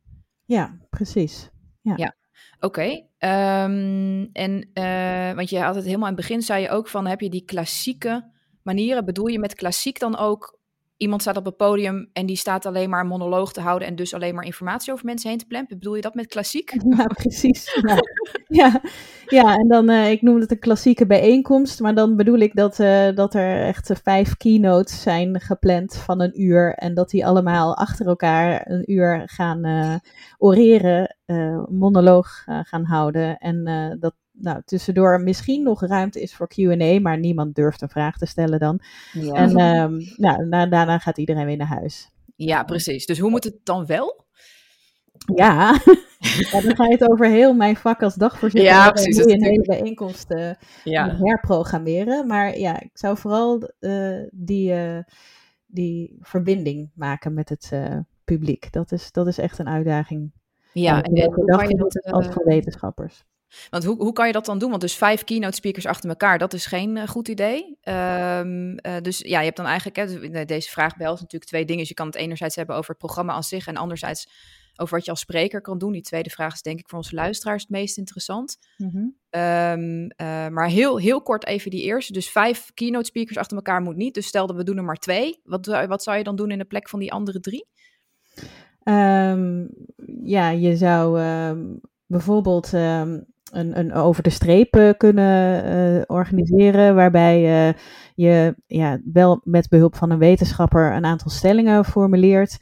Ja, 0.44 0.78
precies. 0.90 1.50
Ja. 1.80 1.94
ja. 1.96 2.14
Oké, 2.60 3.06
okay. 3.18 3.64
um, 3.64 4.28
en 4.32 4.68
uh, 4.74 5.32
want 5.34 5.50
je 5.50 5.58
had 5.58 5.74
het 5.74 5.84
helemaal 5.84 6.08
in 6.08 6.14
het 6.16 6.26
begin, 6.26 6.42
zei 6.42 6.62
je 6.62 6.70
ook 6.70 6.88
van 6.88 7.06
heb 7.06 7.20
je 7.20 7.30
die 7.30 7.44
klassieke 7.44 8.30
manieren, 8.62 9.04
bedoel 9.04 9.26
je 9.26 9.38
met 9.38 9.54
klassiek 9.54 9.98
dan 9.98 10.16
ook 10.16 10.59
iemand 11.00 11.20
staat 11.22 11.36
op 11.36 11.44
het 11.44 11.56
podium 11.56 12.10
en 12.12 12.26
die 12.26 12.36
staat 12.36 12.66
alleen 12.66 12.90
maar 12.90 13.00
een 13.00 13.06
monoloog 13.06 13.52
te 13.52 13.60
houden 13.60 13.88
en 13.88 13.96
dus 13.96 14.14
alleen 14.14 14.34
maar 14.34 14.44
informatie 14.44 14.92
over 14.92 15.04
mensen 15.04 15.28
heen 15.28 15.38
te 15.38 15.46
plempen. 15.46 15.78
Bedoel 15.78 15.94
je 15.94 16.00
dat 16.00 16.14
met 16.14 16.26
klassiek? 16.26 16.72
Ja, 16.96 17.06
precies. 17.06 17.80
Ja, 18.48 18.80
ja. 19.26 19.56
en 19.56 19.68
dan, 19.68 19.90
uh, 19.90 20.10
ik 20.10 20.22
noem 20.22 20.40
het 20.40 20.50
een 20.50 20.58
klassieke 20.58 21.06
bijeenkomst, 21.06 21.80
maar 21.80 21.94
dan 21.94 22.16
bedoel 22.16 22.38
ik 22.38 22.54
dat, 22.54 22.78
uh, 22.78 23.14
dat 23.14 23.34
er 23.34 23.62
echt 23.62 23.92
vijf 24.02 24.36
keynotes 24.36 25.02
zijn 25.02 25.40
gepland 25.40 25.96
van 25.96 26.20
een 26.20 26.42
uur 26.42 26.74
en 26.74 26.94
dat 26.94 27.10
die 27.10 27.26
allemaal 27.26 27.76
achter 27.76 28.06
elkaar 28.06 28.70
een 28.70 28.92
uur 28.92 29.22
gaan 29.26 30.00
oreren, 30.38 31.16
monoloog 31.68 32.44
gaan 32.44 32.84
houden 32.84 33.38
en 33.38 33.64
dat 34.00 34.14
nou, 34.40 34.62
tussendoor 34.64 35.20
misschien 35.20 35.62
nog 35.62 35.86
ruimte 35.86 36.20
is 36.20 36.34
voor 36.34 36.48
QA, 36.48 37.00
maar 37.00 37.18
niemand 37.18 37.54
durft 37.54 37.82
een 37.82 37.88
vraag 37.88 38.16
te 38.16 38.26
stellen 38.26 38.58
dan. 38.58 38.80
Ja. 39.12 39.34
En 39.34 39.60
um, 39.60 40.14
nou, 40.16 40.48
daarna 40.48 40.98
gaat 40.98 41.18
iedereen 41.18 41.46
weer 41.46 41.56
naar 41.56 41.66
huis. 41.66 42.10
Ja, 42.36 42.64
precies. 42.64 43.06
Dus 43.06 43.18
hoe 43.18 43.30
moet 43.30 43.44
het 43.44 43.58
dan 43.64 43.86
wel? 43.86 44.26
Ja, 45.34 45.80
ja 46.50 46.60
dan 46.60 46.76
ga 46.76 46.84
je 46.84 46.92
het 46.92 47.10
over 47.10 47.26
heel 47.26 47.54
mijn 47.54 47.76
vak 47.76 48.02
als 48.02 48.14
dagvoorzitter. 48.14 48.70
Ja, 48.70 48.90
precies. 48.90 49.18
Hoe 49.18 49.28
je 49.28 49.34
een 49.34 49.44
hele 49.44 49.62
bijeenkomst 49.62 50.30
uh, 50.30 50.50
ja. 50.84 51.16
herprogrammeren. 51.16 52.26
Maar 52.26 52.58
ja, 52.58 52.80
ik 52.80 52.90
zou 52.92 53.16
vooral 53.16 53.70
uh, 53.80 54.22
die, 54.30 54.72
uh, 54.72 54.98
die 55.66 56.18
verbinding 56.20 56.90
maken 56.94 57.34
met 57.34 57.48
het 57.48 57.70
publiek. 58.24 58.72
Dat 58.72 58.92
is, 58.92 59.12
dat 59.12 59.26
is 59.26 59.38
echt 59.38 59.58
een 59.58 59.68
uitdaging. 59.68 60.32
Ja, 60.72 61.02
en, 61.02 61.14
en 61.14 61.68
je 61.68 61.76
dat, 61.76 62.12
als 62.12 62.26
voor 62.26 62.44
wetenschappers. 62.44 63.24
Want 63.70 63.84
hoe, 63.84 63.96
hoe 63.96 64.12
kan 64.12 64.26
je 64.26 64.32
dat 64.32 64.44
dan 64.44 64.58
doen? 64.58 64.70
Want 64.70 64.80
dus 64.80 64.96
vijf 64.96 65.24
keynote 65.24 65.56
speakers 65.56 65.86
achter 65.86 66.08
elkaar, 66.08 66.38
dat 66.38 66.52
is 66.52 66.66
geen 66.66 66.96
uh, 66.96 67.08
goed 67.08 67.28
idee. 67.28 67.78
Um, 67.82 68.78
uh, 68.86 68.96
dus 69.02 69.18
ja, 69.18 69.38
je 69.38 69.44
hebt 69.44 69.56
dan 69.56 69.66
eigenlijk, 69.66 69.96
hè, 69.96 70.44
deze 70.44 70.70
vraag 70.70 70.96
behelst 70.96 71.22
natuurlijk 71.22 71.50
twee 71.50 71.64
dingen. 71.64 71.80
Dus 71.80 71.88
je 71.88 71.94
kan 71.94 72.06
het 72.06 72.14
enerzijds 72.14 72.56
hebben 72.56 72.76
over 72.76 72.90
het 72.90 72.98
programma 72.98 73.32
aan 73.32 73.42
zich 73.42 73.66
en 73.66 73.76
anderzijds 73.76 74.28
over 74.76 74.96
wat 74.96 75.04
je 75.04 75.10
als 75.10 75.20
spreker 75.20 75.60
kan 75.60 75.78
doen. 75.78 75.92
Die 75.92 76.02
tweede 76.02 76.30
vraag 76.30 76.54
is 76.54 76.62
denk 76.62 76.78
ik 76.78 76.88
voor 76.88 76.98
onze 76.98 77.14
luisteraars 77.14 77.62
het 77.62 77.70
meest 77.70 77.98
interessant. 77.98 78.58
Mm 78.76 78.90
-hmm. 78.90 79.40
um, 79.40 80.02
uh, 80.02 80.48
maar 80.48 80.68
heel, 80.68 80.98
heel 80.98 81.22
kort 81.22 81.46
even 81.46 81.70
die 81.70 81.82
eerste. 81.82 82.12
Dus 82.12 82.30
vijf 82.30 82.70
keynote 82.74 83.04
speakers 83.04 83.38
achter 83.38 83.56
elkaar 83.56 83.80
moet 83.80 83.96
niet. 83.96 84.14
Dus 84.14 84.26
stel 84.26 84.46
dat 84.46 84.56
we 84.56 84.64
doen 84.64 84.76
er 84.76 84.84
maar 84.84 84.96
twee. 84.96 85.40
Wat, 85.44 85.66
wat 85.66 86.02
zou 86.02 86.16
je 86.16 86.24
dan 86.24 86.36
doen 86.36 86.50
in 86.50 86.58
de 86.58 86.64
plek 86.64 86.88
van 86.88 86.98
die 86.98 87.12
andere 87.12 87.40
drie? 87.40 87.66
Um, 88.84 89.68
ja, 90.22 90.50
je 90.50 90.76
zou 90.76 91.20
bijvoorbeeld 92.06 92.72
een, 93.50 93.92
over 93.92 94.22
de 94.22 94.30
streep 94.30 94.76
uh, 94.76 94.90
kunnen 94.96 95.64
uh, 95.96 96.02
organiseren, 96.06 96.94
waarbij 96.94 97.68
uh, 97.68 97.74
je 98.14 98.54
ja, 98.66 99.00
wel 99.12 99.40
met 99.44 99.68
behulp 99.68 99.96
van 99.96 100.10
een 100.10 100.18
wetenschapper 100.18 100.92
een 100.92 101.04
aantal 101.04 101.30
stellingen 101.30 101.84
formuleert, 101.84 102.58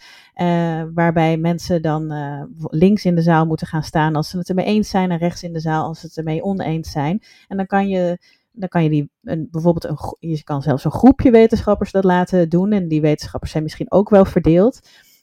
waarbij 0.94 1.36
mensen 1.36 1.82
dan 1.82 2.12
links 2.56 3.04
in 3.04 3.14
de 3.14 3.22
zaal 3.22 3.46
moeten 3.46 3.66
gaan 3.66 3.82
staan 3.82 4.16
als 4.16 4.28
ze 4.28 4.38
het 4.38 4.48
ermee 4.48 4.64
eens 4.64 4.88
zijn 4.88 5.10
en 5.10 5.18
rechts 5.18 5.42
in 5.42 5.52
de 5.52 5.60
zaal 5.60 5.84
als 5.84 6.00
ze 6.00 6.06
het 6.06 6.16
ermee 6.16 6.42
oneens 6.42 6.90
zijn. 6.90 7.22
En 7.48 7.56
dan 7.56 7.66
kan 7.66 7.88
je 7.88 8.18
dan 8.52 8.68
kan 8.68 8.82
je 8.82 8.90
die 8.90 9.10
een, 9.22 9.48
bijvoorbeeld 9.50 9.84
een, 9.84 10.28
je 10.30 10.44
kan 10.44 10.62
zelfs 10.62 10.84
een 10.84 10.90
groepje 10.90 11.30
wetenschappers 11.30 11.92
dat 11.92 12.04
laten 12.04 12.48
doen 12.48 12.72
en 12.72 12.88
die 12.88 13.00
wetenschappers 13.00 13.50
zijn 13.50 13.62
misschien 13.62 13.92
ook 13.92 14.10
wel 14.10 14.24
verdeeld. 14.24 14.80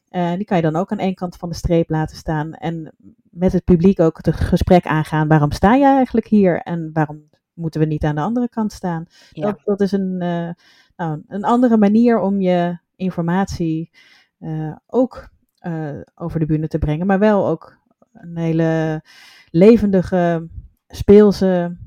Die 0.10 0.46
kan 0.46 0.58
je 0.58 0.64
dan 0.64 0.76
ook 0.76 0.92
aan 0.92 1.00
één 1.00 1.16
kant 1.16 1.36
van 1.36 1.50
de 1.50 1.56
streep 1.56 1.90
laten 1.90 2.18
staan. 2.18 2.54
En 2.54 2.94
met 3.36 3.54
het 3.54 3.63
publiek 3.63 4.00
ook 4.00 4.18
het 4.18 4.36
gesprek 4.36 4.86
aangaan. 4.86 5.27
Waarom 5.27 5.51
sta 5.51 5.77
jij 5.77 5.96
eigenlijk 5.96 6.27
hier? 6.27 6.62
En 6.62 6.89
waarom 6.94 7.30
moeten 7.54 7.80
we 7.80 7.86
niet 7.86 8.04
aan 8.04 8.15
de 8.15 8.22
andere 8.22 8.50
kant 8.50 8.72
staan? 8.72 9.06
Dat, 9.32 9.62
dat 9.63 9.82
is 9.82 9.92
een, 9.92 10.12
uh, 10.22 10.50
nou, 10.96 11.24
een 11.27 11.44
andere 11.44 11.77
manier 11.77 12.20
om 12.20 12.42
je 12.42 12.77
informatie 12.96 13.92
uh, 14.39 14.75
ook 14.88 15.30
over 16.15 16.39
de 16.39 16.46
bühne 16.46 16.68
te 16.68 16.77
brengen. 16.77 17.08
Maar 17.08 17.20
wel 17.20 17.48
ook 17.48 17.77
een 18.13 18.38
hele 18.38 19.04
levendige, 19.50 20.50
speelse 20.88 21.77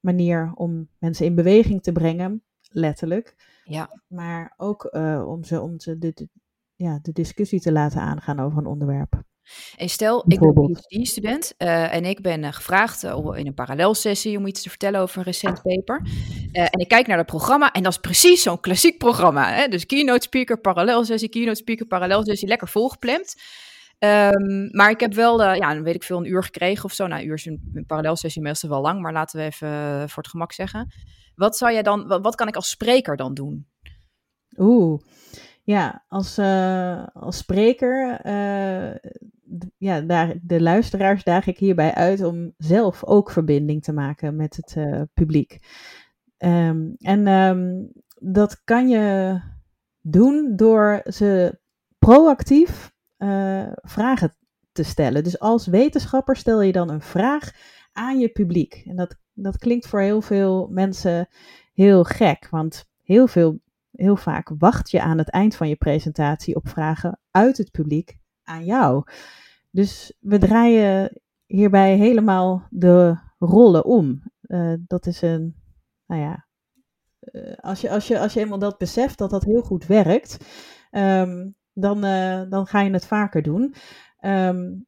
manier 0.00 0.52
om 0.54 0.88
mensen 0.98 1.26
in 1.26 1.34
beweging 1.34 1.82
te 1.82 1.92
brengen. 1.92 2.42
Letterlijk. 2.72 3.60
Ja. 3.64 4.00
Maar 4.06 4.54
ook 4.56 4.94
om 5.26 5.44
ze, 5.44 5.60
om 5.60 5.80
ze 5.80 5.98
de, 5.98 6.28
ja, 6.74 6.98
de 7.02 7.12
discussie 7.12 7.60
te 7.60 7.72
laten 7.72 8.00
aangaan 8.00 8.40
over 8.40 8.58
een 8.58 8.66
onderwerp. 8.66 9.22
En 9.76 9.88
stel, 9.88 10.24
ik 10.28 10.40
ben 10.40 10.52
PhD-student 10.52 11.54
uh, 11.58 11.94
en 11.94 12.04
ik 12.04 12.20
ben 12.20 12.42
uh, 12.42 12.52
gevraagd 12.52 13.04
uh, 13.04 13.28
in 13.34 13.46
een 13.46 13.54
parallelsessie 13.54 14.38
om 14.38 14.46
iets 14.46 14.62
te 14.62 14.68
vertellen 14.68 15.00
over 15.00 15.18
een 15.18 15.24
recent 15.24 15.62
paper. 15.62 16.02
en 16.52 16.78
ik 16.78 16.88
kijk 16.88 17.06
naar 17.06 17.18
het 17.18 17.26
programma 17.26 17.72
en 17.72 17.82
dat 17.82 17.92
is 17.92 17.98
precies 17.98 18.42
zo'n 18.42 18.60
klassiek 18.60 18.98
programma. 18.98 19.52
Hè? 19.52 19.68
Dus 19.68 19.86
keynote 19.86 20.22
speaker, 20.22 20.60
parallelsessie, 20.60 21.28
keynote 21.28 21.56
speaker, 21.56 21.86
parallelsessie, 21.86 22.48
lekker 22.48 22.68
volgepland. 22.68 23.34
Um, 23.98 24.68
maar 24.72 24.90
ik 24.90 25.00
heb 25.00 25.14
wel, 25.14 25.54
ja, 25.54 25.82
weet 25.82 25.94
ik 25.94 26.02
veel, 26.02 26.18
een 26.18 26.30
uur 26.30 26.42
gekregen 26.42 26.84
of 26.84 26.92
zo. 26.92 27.06
Nou, 27.06 27.20
een 27.20 27.26
uur 27.26 27.34
is 27.34 27.46
een, 27.46 27.70
een 27.72 27.86
parallelsessie 27.86 28.42
meestal 28.42 28.68
wel 28.68 28.80
lang, 28.80 29.00
maar 29.00 29.12
laten 29.12 29.38
we 29.38 29.44
even 29.44 30.08
voor 30.08 30.22
het 30.22 30.30
gemak 30.30 30.52
zeggen. 30.52 30.92
Wat 31.34 31.56
zou 31.56 31.72
jij 31.72 31.82
dan, 31.82 32.06
wat, 32.06 32.22
wat 32.22 32.34
kan 32.34 32.48
ik 32.48 32.56
als 32.56 32.70
spreker 32.70 33.16
dan 33.16 33.34
doen? 33.34 33.66
Oeh, 34.56 35.00
ja, 35.62 36.04
als, 36.08 36.38
uh, 36.38 37.06
als 37.12 37.36
spreker, 37.36 38.20
ja, 39.76 40.00
daar, 40.00 40.34
de 40.42 40.60
luisteraars 40.62 41.24
daag 41.24 41.46
ik 41.46 41.58
hierbij 41.58 41.94
uit 41.94 42.22
om 42.22 42.54
zelf 42.56 43.04
ook 43.04 43.30
verbinding 43.30 43.82
te 43.82 43.92
maken 43.92 44.36
met 44.36 44.56
het 44.56 44.74
uh, 44.78 45.02
publiek. 45.14 45.58
Um, 46.38 46.94
en 46.98 47.26
um, 47.26 47.92
dat 48.18 48.64
kan 48.64 48.88
je 48.88 49.38
doen 50.00 50.52
door 50.56 51.00
ze 51.04 51.58
proactief 51.98 52.92
vragen 53.82 54.34
te 54.72 54.82
stellen. 54.82 55.24
Dus 55.24 55.38
als 55.38 55.66
wetenschapper 55.66 56.36
stel 56.36 56.62
je 56.62 56.72
dan 56.72 56.90
een 56.90 57.02
vraag 57.02 57.50
aan 57.92 58.18
je 58.18 58.28
publiek. 58.28 58.82
En 58.86 58.96
dat, 58.96 59.16
dat 59.32 59.58
klinkt 59.58 59.86
voor 59.86 60.00
heel 60.00 60.20
veel 60.20 60.68
mensen 60.70 61.28
heel 61.72 62.04
gek, 62.04 62.48
want 62.50 62.84
heel 63.02 63.26
veel 63.26 63.60
heel 63.90 64.16
vaak 64.16 64.52
wacht 64.58 64.90
je 64.90 65.02
aan 65.02 65.18
het 65.18 65.30
eind 65.30 65.56
van 65.56 65.68
je 65.68 65.76
presentatie 65.76 66.56
op 66.56 66.68
vragen 66.68 67.20
uit 67.30 67.56
het 67.56 67.70
publiek 67.70 68.19
aan 68.50 68.64
jou. 68.64 69.04
Dus 69.70 70.16
we 70.20 70.38
draaien 70.38 71.20
hierbij 71.46 71.96
helemaal 71.96 72.66
de 72.70 73.18
rollen 73.38 73.84
om. 73.84 74.22
Uh, 74.42 74.74
dat 74.86 75.06
is 75.06 75.22
een, 75.22 75.54
nou 76.06 76.20
ja, 76.20 76.46
uh, 77.20 77.54
als, 77.56 77.80
je, 77.80 77.90
als, 77.90 78.06
je, 78.08 78.18
als 78.18 78.32
je 78.32 78.40
eenmaal 78.40 78.58
dat 78.58 78.78
beseft 78.78 79.18
dat 79.18 79.30
dat 79.30 79.44
heel 79.44 79.62
goed 79.62 79.86
werkt, 79.86 80.36
um, 80.90 81.54
dan, 81.72 82.04
uh, 82.04 82.42
dan 82.48 82.66
ga 82.66 82.80
je 82.80 82.90
het 82.90 83.06
vaker 83.06 83.42
doen. 83.42 83.74
Um, 84.20 84.86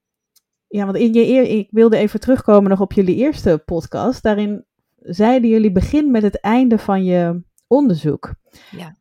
ja, 0.67 0.85
want 0.85 0.97
in 0.97 1.13
je 1.13 1.27
eer, 1.27 1.43
ik 1.43 1.69
wilde 1.71 1.97
even 1.97 2.21
terugkomen 2.21 2.71
nog 2.71 2.81
op 2.81 2.93
jullie 2.93 3.17
eerste 3.17 3.63
podcast. 3.65 4.23
Daarin 4.23 4.65
zeiden 4.97 5.51
jullie 5.51 5.73
begin 5.73 6.11
met 6.11 6.23
het 6.23 6.41
einde 6.41 6.79
van 6.79 7.05
je 7.05 7.43
onderzoek. 7.67 8.35
Ja. 8.71 8.97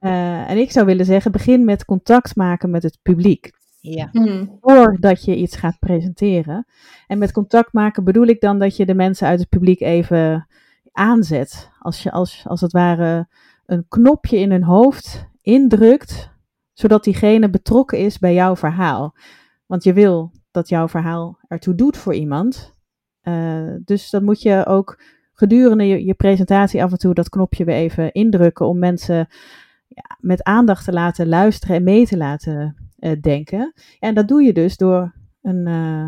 En 0.48 0.58
ik 0.58 0.72
zou 0.72 0.86
willen 0.86 1.06
zeggen, 1.06 1.32
begin 1.32 1.66
met 1.66 1.86
contact 1.86 2.36
maken 2.36 2.70
met 2.70 2.84
het 2.84 3.00
publiek. 3.02 3.52
Ja. 3.82 4.10
Hmm. 4.12 4.58
Voordat 4.62 5.26
je 5.26 5.36
iets 5.36 5.56
gaat 5.56 5.80
presenteren. 5.80 6.66
En 7.08 7.18
met 7.18 7.32
contact 7.32 7.74
maken 7.74 8.04
bedoel 8.04 8.26
ik 8.26 8.42
dan 8.42 8.60
dat 8.60 8.76
je 8.76 8.86
de 8.86 8.94
mensen 8.94 9.28
uit 9.28 9.40
het 9.40 9.50
publiek 9.50 9.82
even 9.82 10.48
aanzet. 10.92 11.72
Als 11.80 12.04
je 12.04 12.12
als, 12.12 12.44
als 12.48 12.62
het 12.62 12.72
ware 12.72 13.28
een 13.66 13.86
knopje 13.88 14.38
in 14.38 14.52
hun 14.52 14.64
hoofd 14.64 15.30
indrukt, 15.42 16.30
zodat 16.74 17.04
diegene 17.04 17.50
betrokken 17.50 17.98
is 17.98 18.20
bij 18.20 18.34
jouw 18.34 18.56
verhaal. 18.56 19.16
Want 19.66 19.84
je 19.84 19.94
wil 19.94 20.32
dat 20.52 20.70
jouw 20.70 20.88
verhaal 20.88 21.40
ertoe 21.48 21.76
doet 21.76 21.98
voor 21.98 22.14
iemand. 22.14 22.74
Uh, 23.24 23.76
dus 23.86 24.10
dan 24.10 24.24
moet 24.24 24.42
je 24.42 24.66
ook 24.66 25.02
gedurende 25.34 25.88
je, 25.88 26.06
je, 26.06 26.14
presentatie 26.14 26.84
af 26.84 26.92
en 26.92 26.98
toe 26.98 27.14
dat 27.14 27.30
knopje 27.30 27.64
weer 27.64 27.76
even 27.76 28.12
indrukken 28.12 28.68
om 28.68 28.80
mensen 28.80 29.28
ja, 29.88 30.18
met 30.20 30.44
aandacht 30.44 30.86
te 30.86 30.94
laten 30.94 31.28
luisteren 31.28 31.76
en 31.76 31.84
mee 31.84 32.06
te 32.06 32.18
laten 32.18 32.81
denken. 33.22 33.74
En 34.00 34.16
dat 34.16 34.28
doe 34.28 34.44
je 34.44 34.54
dus 34.54 34.78
door 34.78 35.16
een, 35.42 35.68
uh, 35.68 36.08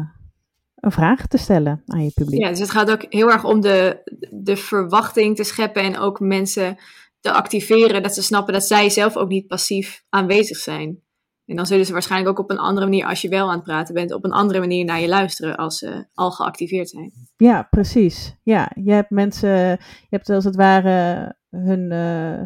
een 0.76 0.92
vraag 0.92 1.28
te 1.28 1.38
stellen 1.38 1.84
aan 1.86 2.04
je 2.04 2.12
publiek. 2.14 2.42
Ja, 2.42 2.50
dus 2.50 2.60
het 2.60 2.72
gaat 2.72 2.92
ook 2.92 3.06
heel 3.10 3.32
erg 3.32 3.44
om 3.44 3.62
de, 3.62 4.02
de 4.32 4.58
verwachting 4.58 5.36
te 5.36 5.44
scheppen 5.44 5.84
en 5.84 5.98
ook 5.98 6.20
mensen 6.20 6.78
te 7.20 7.32
activeren, 7.32 8.04
dat 8.04 8.14
ze 8.14 8.24
snappen 8.24 8.54
dat 8.54 8.64
zij 8.64 8.90
zelf 8.90 9.18
ook 9.18 9.30
niet 9.30 9.48
passief 9.48 10.04
aanwezig 10.10 10.58
zijn. 10.58 11.02
En 11.46 11.56
dan 11.56 11.66
zullen 11.66 11.86
ze 11.86 11.94
waarschijnlijk 11.94 12.32
ook 12.32 12.44
op 12.44 12.52
een 12.52 12.60
andere 12.60 12.86
manier, 12.86 13.06
als 13.06 13.22
je 13.22 13.30
wel 13.30 13.48
aan 13.48 13.56
het 13.56 13.64
praten 13.64 13.94
bent, 13.94 14.14
op 14.14 14.24
een 14.24 14.32
andere 14.32 14.60
manier 14.60 14.86
naar 14.86 15.00
je 15.00 15.08
luisteren 15.08 15.56
als 15.56 15.78
ze 15.78 16.06
al 16.14 16.32
geactiveerd 16.32 16.90
zijn. 16.90 17.14
Ja, 17.38 17.68
precies. 17.70 18.36
Ja, 18.44 18.72
je 18.76 18.92
hebt 18.92 19.10
mensen, 19.10 19.50
je 19.50 20.08
hebt 20.10 20.30
als 20.30 20.44
het 20.44 20.56
ware 20.56 21.36
hun, 21.50 21.92
uh, 21.92 22.42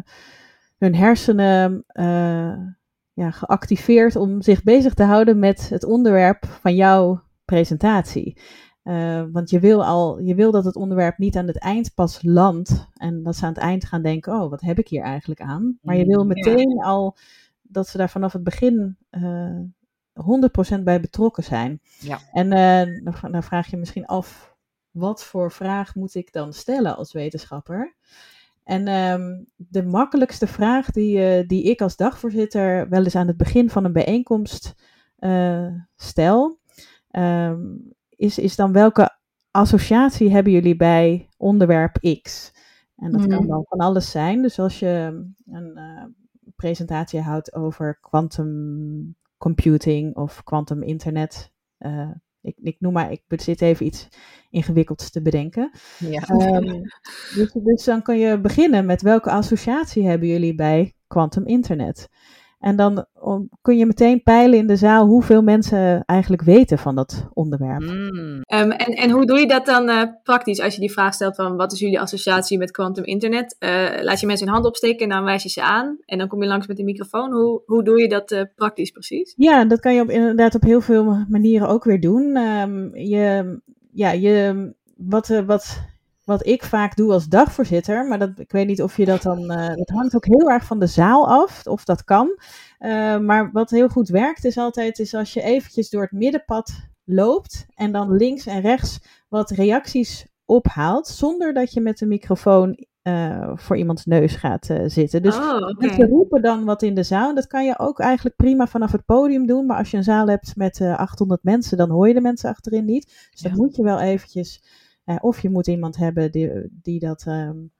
hun 0.78 0.94
hersenen 0.94 1.84
uh, 1.92 2.56
ja, 3.18 3.30
geactiveerd 3.30 4.16
om 4.16 4.42
zich 4.42 4.62
bezig 4.62 4.94
te 4.94 5.02
houden 5.02 5.38
met 5.38 5.68
het 5.68 5.84
onderwerp 5.84 6.46
van 6.46 6.74
jouw 6.74 7.22
presentatie. 7.44 8.40
Uh, 8.84 9.24
want 9.32 9.50
je 9.50 9.60
wil, 9.60 9.84
al, 9.84 10.18
je 10.18 10.34
wil 10.34 10.50
dat 10.50 10.64
het 10.64 10.76
onderwerp 10.76 11.18
niet 11.18 11.36
aan 11.36 11.46
het 11.46 11.58
eind 11.58 11.94
pas 11.94 12.18
landt 12.22 12.88
en 12.94 13.22
dat 13.22 13.36
ze 13.36 13.44
aan 13.44 13.52
het 13.52 13.62
eind 13.62 13.84
gaan 13.84 14.02
denken, 14.02 14.32
oh, 14.32 14.50
wat 14.50 14.60
heb 14.60 14.78
ik 14.78 14.88
hier 14.88 15.02
eigenlijk 15.02 15.40
aan? 15.40 15.78
Maar 15.82 15.96
je 15.96 16.04
wil 16.04 16.24
meteen 16.24 16.82
al 16.82 17.16
dat 17.62 17.88
ze 17.88 17.96
daar 17.96 18.10
vanaf 18.10 18.32
het 18.32 18.42
begin 18.42 18.96
uh, 19.10 19.60
100% 20.78 20.82
bij 20.82 21.00
betrokken 21.00 21.44
zijn. 21.44 21.80
Ja. 22.00 22.18
En 22.32 22.50
dan, 23.04 23.32
dan 23.32 23.42
vraag 23.42 23.70
je 23.70 23.76
misschien 23.76 24.06
af, 24.06 24.56
wat 24.90 25.24
voor 25.24 25.52
vraag 25.52 25.94
moet 25.94 26.14
ik 26.14 26.32
dan 26.32 26.52
stellen 26.52 26.96
als 26.96 27.12
wetenschapper? 27.12 27.96
En 28.68 28.88
um, 28.88 29.46
de 29.56 29.82
makkelijkste 29.82 30.46
vraag 30.46 30.90
die, 30.90 31.40
uh, 31.40 31.46
die 31.46 31.62
ik 31.62 31.80
als 31.80 31.96
dagvoorzitter 31.96 32.88
wel 32.88 33.04
eens 33.04 33.16
aan 33.16 33.26
het 33.26 33.36
begin 33.36 33.70
van 33.70 33.84
een 33.84 33.92
bijeenkomst 33.92 34.74
uh, 35.18 35.66
stel, 35.96 36.58
um, 37.10 37.92
is, 38.08 38.38
is 38.38 38.56
dan 38.56 38.72
welke 38.72 39.18
associatie 39.50 40.30
hebben 40.30 40.52
jullie 40.52 40.76
bij 40.76 41.28
onderwerp 41.36 42.20
X? 42.22 42.52
En 42.96 43.12
dat 43.12 43.20
mm. 43.20 43.28
kan 43.28 43.46
dan 43.46 43.64
van 43.68 43.78
alles 43.78 44.10
zijn. 44.10 44.42
Dus 44.42 44.58
als 44.58 44.78
je 44.78 45.24
een 45.46 45.72
uh, 45.74 46.04
presentatie 46.56 47.20
houdt 47.20 47.54
over 47.54 47.98
quantum 48.00 49.16
computing 49.38 50.16
of 50.16 50.44
quantum 50.44 50.82
internet, 50.82 51.52
ik, 52.40 52.54
ik 52.62 52.76
noem 52.78 52.92
maar, 52.92 53.12
ik 53.12 53.22
zit 53.28 53.60
even 53.60 53.86
iets 53.86 54.08
ingewikkelds 54.50 55.10
te 55.10 55.22
bedenken. 55.22 55.70
Ja. 55.98 56.28
Um, 56.28 56.82
dus, 57.34 57.52
dus, 57.52 57.84
dan 57.84 58.02
kan 58.02 58.18
je 58.18 58.40
beginnen 58.40 58.86
met 58.86 59.02
welke 59.02 59.30
associatie 59.30 60.06
hebben 60.06 60.28
jullie 60.28 60.54
bij 60.54 60.94
quantum 61.06 61.46
internet? 61.46 62.08
En 62.58 62.76
dan 62.76 63.06
kun 63.62 63.76
je 63.76 63.86
meteen 63.86 64.22
peilen 64.22 64.58
in 64.58 64.66
de 64.66 64.76
zaal 64.76 65.06
hoeveel 65.06 65.42
mensen 65.42 66.02
eigenlijk 66.04 66.42
weten 66.42 66.78
van 66.78 66.94
dat 66.94 67.28
onderwerp. 67.32 67.80
Mm. 67.80 68.42
Um, 68.54 68.70
en, 68.70 68.94
en 68.94 69.10
hoe 69.10 69.26
doe 69.26 69.38
je 69.38 69.46
dat 69.46 69.66
dan 69.66 69.88
uh, 69.88 70.02
praktisch 70.22 70.60
als 70.60 70.74
je 70.74 70.80
die 70.80 70.92
vraag 70.92 71.14
stelt 71.14 71.34
van 71.34 71.56
wat 71.56 71.72
is 71.72 71.78
jullie 71.78 72.00
associatie 72.00 72.58
met 72.58 72.70
quantum 72.70 73.04
internet? 73.04 73.56
Uh, 73.58 73.70
laat 74.02 74.20
je 74.20 74.26
mensen 74.26 74.46
hun 74.46 74.54
hand 74.54 74.66
opsteken 74.66 75.02
en 75.02 75.08
dan 75.08 75.24
wijs 75.24 75.42
je 75.42 75.48
ze 75.48 75.62
aan 75.62 75.98
en 76.04 76.18
dan 76.18 76.28
kom 76.28 76.42
je 76.42 76.48
langs 76.48 76.66
met 76.66 76.78
een 76.78 76.84
microfoon. 76.84 77.32
Hoe, 77.32 77.62
hoe 77.66 77.84
doe 77.84 78.00
je 78.00 78.08
dat 78.08 78.32
uh, 78.32 78.42
praktisch 78.54 78.90
precies? 78.90 79.34
Ja, 79.36 79.64
dat 79.64 79.80
kan 79.80 79.94
je 79.94 80.02
op, 80.02 80.10
inderdaad 80.10 80.54
op 80.54 80.62
heel 80.62 80.80
veel 80.80 81.24
manieren 81.28 81.68
ook 81.68 81.84
weer 81.84 82.00
doen. 82.00 82.36
Um, 82.36 82.96
je, 82.96 83.60
ja, 83.92 84.10
je, 84.10 84.74
wat, 84.96 85.42
wat 85.46 85.80
wat 86.28 86.46
ik 86.46 86.64
vaak 86.64 86.96
doe 86.96 87.12
als 87.12 87.28
dagvoorzitter, 87.28 88.06
maar 88.06 88.18
dat, 88.18 88.30
ik 88.36 88.52
weet 88.52 88.66
niet 88.66 88.82
of 88.82 88.96
je 88.96 89.04
dat 89.04 89.22
dan. 89.22 89.52
Uh, 89.52 89.66
het 89.68 89.88
hangt 89.88 90.14
ook 90.14 90.24
heel 90.24 90.50
erg 90.50 90.64
van 90.64 90.78
de 90.78 90.86
zaal 90.86 91.28
af, 91.28 91.66
of 91.66 91.84
dat 91.84 92.04
kan. 92.04 92.38
Uh, 92.80 93.18
maar 93.18 93.50
wat 93.52 93.70
heel 93.70 93.88
goed 93.88 94.08
werkt, 94.08 94.44
is 94.44 94.58
altijd 94.58 94.98
is 94.98 95.14
als 95.14 95.32
je 95.32 95.42
eventjes 95.42 95.90
door 95.90 96.02
het 96.02 96.12
middenpad 96.12 96.72
loopt 97.04 97.66
en 97.74 97.92
dan 97.92 98.12
links 98.12 98.46
en 98.46 98.60
rechts 98.60 99.00
wat 99.28 99.50
reacties 99.50 100.26
ophaalt, 100.44 101.06
zonder 101.06 101.54
dat 101.54 101.72
je 101.72 101.80
met 101.80 101.98
de 101.98 102.06
microfoon 102.06 102.86
uh, 103.02 103.50
voor 103.54 103.76
iemands 103.76 104.04
neus 104.04 104.34
gaat 104.36 104.68
zitten. 104.86 105.22
Dus 105.22 105.36
oh, 105.36 105.54
okay. 105.54 105.74
mensen 105.78 106.08
roepen 106.08 106.42
dan 106.42 106.64
wat 106.64 106.82
in 106.82 106.94
de 106.94 107.02
zaal. 107.02 107.34
Dat 107.34 107.46
kan 107.46 107.64
je 107.64 107.78
ook 107.78 108.00
eigenlijk 108.00 108.36
prima 108.36 108.66
vanaf 108.66 108.92
het 108.92 109.04
podium 109.04 109.46
doen. 109.46 109.66
Maar 109.66 109.78
als 109.78 109.90
je 109.90 109.96
een 109.96 110.02
zaal 110.02 110.26
hebt 110.26 110.56
met 110.56 110.80
800 110.80 111.42
mensen, 111.42 111.76
dan 111.76 111.90
hoor 111.90 112.08
je 112.08 112.14
de 112.14 112.20
mensen 112.20 112.50
achterin 112.50 112.84
niet. 112.84 113.04
Dus 113.30 113.40
ja. 113.40 113.48
dan 113.48 113.58
moet 113.58 113.76
je 113.76 113.82
wel 113.82 114.00
eventjes 114.00 114.62
of 115.20 115.40
je 115.40 115.50
moet 115.50 115.66
iemand 115.66 115.96
hebben 115.96 116.32
die, 116.32 116.50
die, 116.82 116.98
dat, 116.98 117.24
um, 117.28 117.70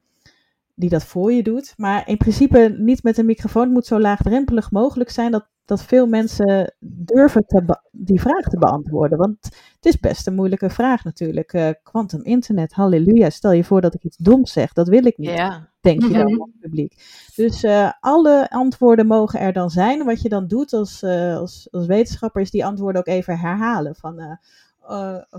die 0.75 0.89
dat 0.89 1.05
voor 1.05 1.33
je 1.33 1.43
doet. 1.43 1.75
Maar 1.77 2.09
in 2.09 2.17
principe 2.17 2.75
niet 2.79 3.03
met 3.03 3.19
een 3.19 3.27
microfoon. 3.27 3.63
Het 3.63 3.73
moet 3.73 3.87
zo 3.87 4.01
laagdrempelig 4.01 4.71
mogelijk 4.71 5.11
zijn 5.11 5.31
dat, 5.31 5.49
dat 5.65 5.83
veel 5.83 6.07
mensen 6.07 6.75
durven 6.81 7.47
te 7.47 7.79
die 7.91 8.21
vraag 8.21 8.43
te 8.49 8.59
beantwoorden. 8.59 9.19
Want 9.19 9.37
het 9.75 9.87
is 9.87 10.01
best 10.01 10.27
een 10.27 10.35
moeilijke 10.35 10.71
vraag 10.71 11.05
natuurlijk. 11.05 11.53
Uh, 11.53 11.69
quantum 11.83 12.23
internet, 12.23 12.73
halleluja. 12.73 13.31
Stel 13.31 13.53
je 13.53 13.65
voor 13.65 13.81
dat 13.81 13.95
ik 13.95 14.05
iets 14.05 14.17
doms 14.17 14.53
zeg. 14.53 14.73
Dat 14.73 14.89
wil 14.89 15.07
ik 15.07 15.19
niet. 15.19 15.31
Ja. 15.31 15.69
Denk 15.81 16.03
je 16.03 16.13
dan 16.13 16.33
het 16.33 16.61
publiek. 16.61 17.03
Dus 17.35 17.65
uh, 17.65 17.93
alle 18.01 18.51
antwoorden 18.51 19.07
mogen 19.07 19.41
er 19.41 19.53
dan 19.53 19.71
zijn. 19.71 20.05
Wat 20.05 20.23
je 20.23 20.29
dan 20.29 20.47
doet 20.47 20.73
als, 20.73 21.05
als, 21.05 21.69
als 21.71 21.87
wetenschapper 21.87 22.41
is 22.41 22.51
die 22.51 22.65
antwoorden 22.65 23.01
ook 23.01 23.07
even 23.07 23.39
herhalen. 23.39 23.95
Van 23.95 24.39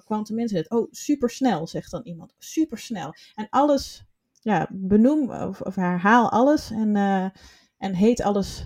quantum 0.06 0.40
internet. 0.40 0.70
Oh, 0.70 0.88
supersnel, 0.92 1.68
zegt 1.68 1.92
dan 1.92 2.02
iemand. 2.04 2.34
Supersnel. 2.38 3.14
En 3.36 3.48
alles, 3.50 4.04
ja, 4.42 4.68
benoem 4.72 5.32
of, 5.32 5.62
of 5.62 5.76
herhaal 5.76 6.32
alles 6.32 6.72
en, 6.72 6.96
uh, 6.96 7.30
en 7.78 7.94
heet 7.94 8.22
alles 8.22 8.66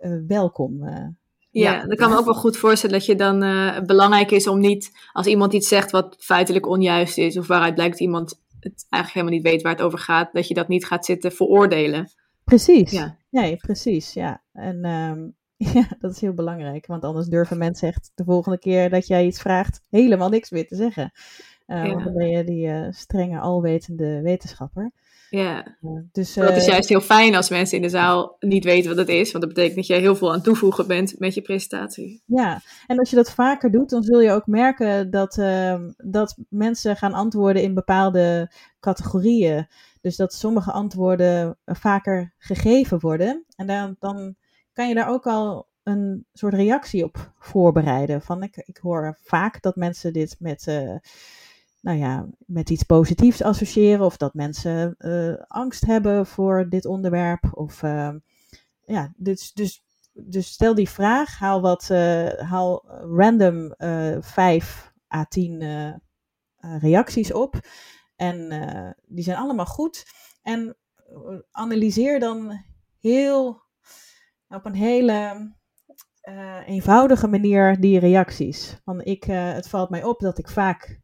uh, 0.00 0.18
welkom. 0.26 0.84
ja, 0.84 1.14
ja, 1.50 1.86
dat 1.86 1.98
kan 1.98 2.10
me 2.10 2.16
ook 2.16 2.24
wel 2.24 2.34
goed 2.34 2.56
voorstellen 2.56 2.98
dat 2.98 3.06
je 3.06 3.16
dan 3.16 3.38
belangrijk 3.86 4.30
is 4.30 4.46
om 4.46 4.58
niet, 4.58 4.92
als 5.12 5.26
iemand 5.26 5.52
iets 5.52 5.68
zegt 5.68 5.90
wat 5.90 6.16
feitelijk 6.18 6.66
onjuist 6.66 7.18
is, 7.18 7.38
of 7.38 7.46
waaruit 7.46 7.74
blijkt 7.74 7.92
dat 7.92 8.00
iemand 8.00 8.40
het 8.60 8.86
eigenlijk 8.88 9.14
helemaal 9.14 9.34
niet 9.34 9.52
weet 9.52 9.62
waar 9.62 9.72
het 9.72 9.82
over 9.82 9.98
gaat, 9.98 10.32
dat 10.32 10.48
je 10.48 10.54
dat 10.54 10.68
niet 10.68 10.86
gaat 10.86 11.04
zitten 11.04 11.32
veroordelen. 11.32 12.10
Precies. 12.44 12.90
Ja. 12.90 13.16
Nee, 13.30 13.56
precies. 13.56 14.12
Ja. 14.12 14.42
En 14.52 14.84
um, 14.84 15.36
Ja, 15.74 15.86
dat 15.98 16.10
is 16.10 16.20
heel 16.20 16.34
belangrijk. 16.34 16.86
Want 16.86 17.04
anders 17.04 17.26
durven 17.26 17.58
mensen 17.58 17.88
echt 17.88 18.12
de 18.14 18.24
volgende 18.24 18.58
keer 18.58 18.90
dat 18.90 19.06
jij 19.06 19.26
iets 19.26 19.40
vraagt 19.40 19.80
helemaal 19.90 20.28
niks 20.28 20.50
meer 20.50 20.66
te 20.66 20.76
zeggen. 20.76 21.12
Uh, 21.66 21.84
ja. 21.84 21.92
Want 21.92 22.04
dan 22.04 22.14
ben 22.14 22.28
je 22.28 22.44
die 22.44 22.66
uh, 22.66 22.86
strenge, 22.90 23.40
alwetende 23.40 24.20
wetenschapper. 24.22 24.92
Ja, 25.30 25.76
uh, 25.82 26.00
dus, 26.12 26.34
dat 26.34 26.56
is 26.56 26.66
juist 26.66 26.88
heel 26.88 27.00
fijn 27.00 27.34
als 27.34 27.50
mensen 27.50 27.76
in 27.76 27.82
de 27.82 27.88
zaal 27.88 28.36
niet 28.38 28.64
weten 28.64 28.88
wat 28.88 28.98
het 28.98 29.08
is. 29.08 29.32
Want 29.32 29.44
dat 29.44 29.54
betekent 29.54 29.76
dat 29.76 29.86
je 29.86 29.94
heel 29.94 30.16
veel 30.16 30.32
aan 30.32 30.42
toevoegen 30.42 30.86
bent 30.86 31.18
met 31.18 31.34
je 31.34 31.42
presentatie. 31.42 32.22
Ja, 32.26 32.60
en 32.86 32.98
als 32.98 33.10
je 33.10 33.16
dat 33.16 33.30
vaker 33.30 33.70
doet, 33.70 33.90
dan 33.90 34.02
zul 34.02 34.20
je 34.20 34.32
ook 34.32 34.46
merken 34.46 35.10
dat, 35.10 35.38
ehm, 35.38 35.90
dat 35.96 36.36
mensen 36.48 36.96
gaan 36.96 37.12
antwoorden 37.12 37.62
in 37.62 37.74
bepaalde 37.74 38.50
categorieën. 38.80 39.66
Dus 40.00 40.16
dat 40.16 40.32
sommige 40.32 40.72
antwoorden 40.72 41.58
vaker 41.64 42.34
gegeven 42.38 43.00
worden. 43.00 43.44
En 43.56 43.66
dan, 43.66 43.96
dan 43.98 44.36
kan 44.72 44.88
je 44.88 44.94
daar 44.94 45.08
ook 45.08 45.26
al 45.26 45.68
een 45.82 46.26
soort 46.32 46.54
reactie 46.54 47.04
op 47.04 47.32
voorbereiden. 47.38 48.22
Van 48.22 48.42
ik, 48.42 48.56
ik 48.56 48.76
hoor 48.76 49.18
vaak 49.20 49.62
dat 49.62 49.76
mensen 49.76 50.12
dit 50.12 50.36
met, 50.38 50.66
uh, 50.66 50.96
nou 51.80 51.98
ja, 51.98 52.26
met 52.46 52.70
iets 52.70 52.82
positiefs 52.82 53.42
associëren. 53.42 54.04
Of 54.04 54.16
dat 54.16 54.34
mensen 54.34 54.94
uh, 54.98 55.34
angst 55.46 55.86
hebben 55.86 56.26
voor 56.26 56.68
dit 56.68 56.86
onderwerp. 56.86 57.48
Of 57.52 57.82
uh, 57.82 58.14
ja, 58.84 59.12
dus, 59.16 59.52
dus, 59.52 59.84
dus 60.12 60.52
stel 60.52 60.74
die 60.74 60.88
vraag. 60.88 61.38
Haal, 61.38 61.60
wat, 61.60 61.88
haal 62.38 62.84
random 63.16 63.74
5 64.20 64.92
à 65.14 65.24
10 65.24 66.00
reacties 66.60 67.32
op. 67.32 67.60
En 68.16 68.48
die 69.06 69.24
zijn 69.24 69.36
allemaal 69.36 69.66
goed. 69.66 70.06
En 70.42 70.76
analyseer 71.50 72.20
dan 72.20 72.64
heel 72.98 73.62
op 74.50 74.64
een 74.64 74.74
hele 74.74 75.50
uh, 76.28 76.68
eenvoudige 76.68 77.26
manier 77.26 77.80
die 77.80 77.98
reacties. 77.98 78.80
Van 78.84 79.02
ik, 79.02 79.26
uh, 79.26 79.52
het 79.52 79.68
valt 79.68 79.90
mij 79.90 80.04
op 80.04 80.20
dat 80.20 80.38
ik 80.38 80.48
vaak 80.48 81.00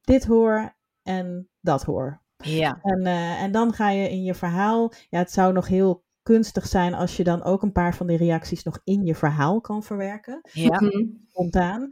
dit 0.00 0.24
hoor 0.24 0.76
en 1.02 1.50
dat 1.60 1.84
hoor. 1.84 2.24
Ja. 2.36 2.78
En, 2.82 3.00
uh, 3.00 3.42
en 3.42 3.52
dan 3.52 3.72
ga 3.72 3.90
je 3.90 4.10
in 4.10 4.22
je 4.22 4.34
verhaal. 4.34 4.92
Ja, 5.08 5.18
het 5.18 5.32
zou 5.32 5.52
nog 5.52 5.66
heel 5.66 6.04
kunstig 6.22 6.66
zijn 6.66 6.94
als 6.94 7.16
je 7.16 7.24
dan 7.24 7.42
ook 7.42 7.62
een 7.62 7.72
paar 7.72 7.94
van 7.94 8.06
die 8.06 8.16
reacties 8.16 8.62
nog 8.62 8.80
in 8.84 9.04
je 9.04 9.14
verhaal 9.14 9.60
kan 9.60 9.82
verwerken. 9.82 10.40
Ja. 10.52 10.80
Spontaan. 11.28 11.90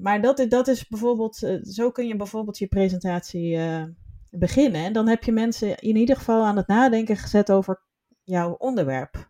maar 0.00 0.20
dat, 0.20 0.46
dat 0.48 0.68
is 0.68 0.88
bijvoorbeeld, 0.88 1.60
zo 1.62 1.90
kun 1.90 2.06
je 2.06 2.16
bijvoorbeeld 2.16 2.58
je 2.58 2.66
presentatie 2.66 3.58
beginnen. 4.30 4.84
En 4.84 4.92
dan 4.92 5.08
heb 5.08 5.24
je 5.24 5.32
mensen 5.32 5.78
in 5.78 5.96
ieder 5.96 6.16
geval 6.16 6.44
aan 6.44 6.56
het 6.56 6.66
nadenken 6.66 7.16
gezet 7.16 7.52
over 7.52 7.82
jouw 8.22 8.52
onderwerp. 8.52 9.29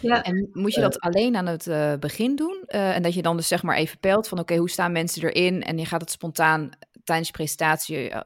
Ja, 0.00 0.22
en 0.22 0.48
moet 0.52 0.74
je 0.74 0.80
dat 0.80 1.00
alleen 1.00 1.36
aan 1.36 1.46
het 1.46 1.66
uh, 1.66 1.92
begin 2.00 2.36
doen? 2.36 2.62
Uh, 2.66 2.96
en 2.96 3.02
dat 3.02 3.14
je 3.14 3.22
dan 3.22 3.36
dus 3.36 3.48
zeg 3.48 3.62
maar 3.62 3.76
even 3.76 3.98
peilt 3.98 4.28
van 4.28 4.38
oké, 4.38 4.56
hoe 4.56 4.70
staan 4.70 4.92
mensen 4.92 5.22
erin? 5.22 5.62
En 5.62 5.78
je 5.78 5.84
gaat 5.84 6.00
het 6.00 6.10
spontaan 6.10 6.70
tijdens 7.04 7.28
je 7.28 7.34
presentatie, 7.34 8.10
uh, 8.10 8.16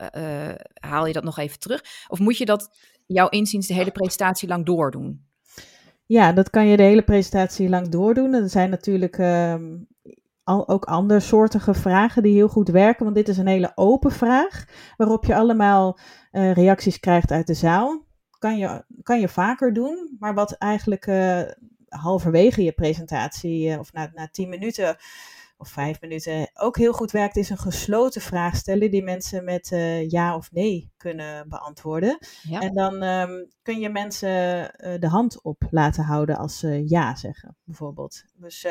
haal 0.75 1.07
je 1.07 1.13
dat 1.13 1.25
nog 1.25 1.39
even 1.39 1.59
terug? 1.59 1.85
Of 2.09 2.19
moet 2.19 2.39
je 2.39 2.45
dat 2.45 2.77
jouw 3.07 3.29
inziens 3.29 3.67
de 3.67 3.75
hele 3.75 3.91
presentatie 3.91 4.49
lang 4.49 4.67
doordoen? 4.67 5.27
Ja, 6.07 6.33
dat 6.33 6.51
kan 6.51 6.67
je 6.67 6.77
de 6.77 6.83
hele 6.83 7.03
presentatie 7.03 7.69
lang 7.69 7.89
doordoen. 7.89 8.33
Er 8.35 8.49
zijn 8.49 8.71
natuurlijk 8.71 9.19
ehm, 9.19 9.77
al, 10.43 10.69
ook 10.69 10.85
andersoortige 10.85 11.75
vragen 11.75 12.23
die 12.23 12.35
heel 12.35 12.49
goed 12.49 12.69
werken. 12.69 13.05
Want 13.05 13.17
dit 13.17 13.29
is 13.29 13.39
een 13.39 13.47
hele 13.47 13.73
open 13.75 14.13
vraag, 14.13 14.65
waarop 14.97 15.25
je 15.25 15.35
allemaal 15.35 15.99
reacties 16.31 17.01
krijgt 17.01 17.31
uit 17.31 17.47
de 17.47 17.55
zaal 17.55 18.05
kan 18.39 18.59
je, 18.59 18.85
kan 19.03 19.21
je 19.21 19.29
vaker 19.29 19.73
doen. 19.73 20.17
Maar 20.19 20.35
wat 20.35 20.53
eigenlijk 20.53 21.07
uh, 21.07 21.43
halverwege 21.89 22.63
je 22.63 22.73
presentatie, 22.73 23.69
uh, 23.69 23.79
of 23.79 23.93
na, 23.93 24.11
na 24.15 24.29
tien 24.29 24.49
minuten 24.49 24.97
of 25.57 25.69
vijf 25.69 26.01
minuten, 26.01 26.51
ook 26.55 26.77
heel 26.77 26.93
goed 26.93 27.11
werkt, 27.11 27.37
is 27.37 27.51
een 27.51 27.59
gesloten 27.59 28.21
vraag 28.21 28.57
stellen 28.57 28.91
die 28.91 29.03
mensen 29.03 29.45
met 29.45 29.71
uh, 29.71 30.11
ja 30.11 30.37
of 30.37 30.53
nee 30.53 30.93
kunnen 30.97 31.49
beantwoorden. 31.49 32.19
Ja. 32.43 32.61
En 32.61 32.75
dan 32.75 33.03
um, 33.03 33.49
kun 33.63 33.81
je 33.81 33.89
mensen 33.89 34.29
de 35.01 35.09
hand 35.09 35.43
op 35.43 35.63
laten 35.71 36.05
houden 36.05 36.37
als 36.37 36.59
ze 36.59 36.83
ja 36.87 37.15
zeggen, 37.15 37.57
bijvoorbeeld. 37.65 38.25
Dus 38.35 38.67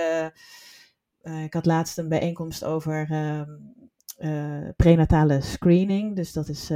ik 1.21 1.53
had 1.53 1.65
laatst 1.65 1.97
een 1.97 2.09
bijeenkomst 2.09 2.63
over 2.63 3.07
ehm, 3.11 4.71
prenatale 4.75 5.41
screening. 5.41 6.15
Dus 6.15 6.33
dat 6.33 6.49
is 6.49 6.69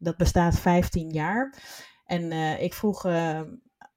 dat 0.00 0.16
bestaat 0.16 0.58
15 0.58 1.10
jaar. 1.10 1.54
En 2.04 2.22
uh, 2.22 2.62
ik 2.62 2.74
vroeg 2.74 3.06
uh, 3.06 3.40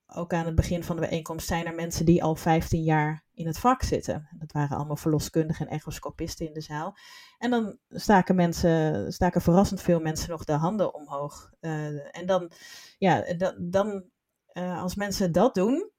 ook 0.07 0.33
aan 0.33 0.45
het 0.45 0.55
begin 0.55 0.83
van 0.83 0.95
de 0.95 1.01
bijeenkomst, 1.01 1.47
zijn 1.47 1.65
er 1.65 1.75
mensen 1.75 2.05
die 2.05 2.23
al 2.23 2.35
15 2.35 2.83
jaar 2.83 3.23
in 3.33 3.47
het 3.47 3.59
vak 3.59 3.83
zitten. 3.83 4.27
Dat 4.37 4.51
waren 4.51 4.77
allemaal 4.77 4.95
verloskundigen 4.95 5.67
en 5.67 5.73
echoscopisten 5.73 6.47
in 6.47 6.53
de 6.53 6.61
zaal. 6.61 6.97
En 7.37 7.49
dan 7.49 7.77
staken, 7.89 8.35
mensen, 8.35 9.13
staken 9.13 9.41
verrassend 9.41 9.81
veel 9.81 9.99
mensen 9.99 10.29
nog 10.29 10.43
de 10.43 10.53
handen 10.53 10.93
omhoog. 10.93 11.51
Uh, 11.61 12.17
en 12.17 12.25
dan, 12.25 12.51
ja, 12.97 13.25
dan 13.57 14.11
als 14.55 14.95
mensen 14.95 15.31
dat 15.31 15.55
doen, 15.55 15.91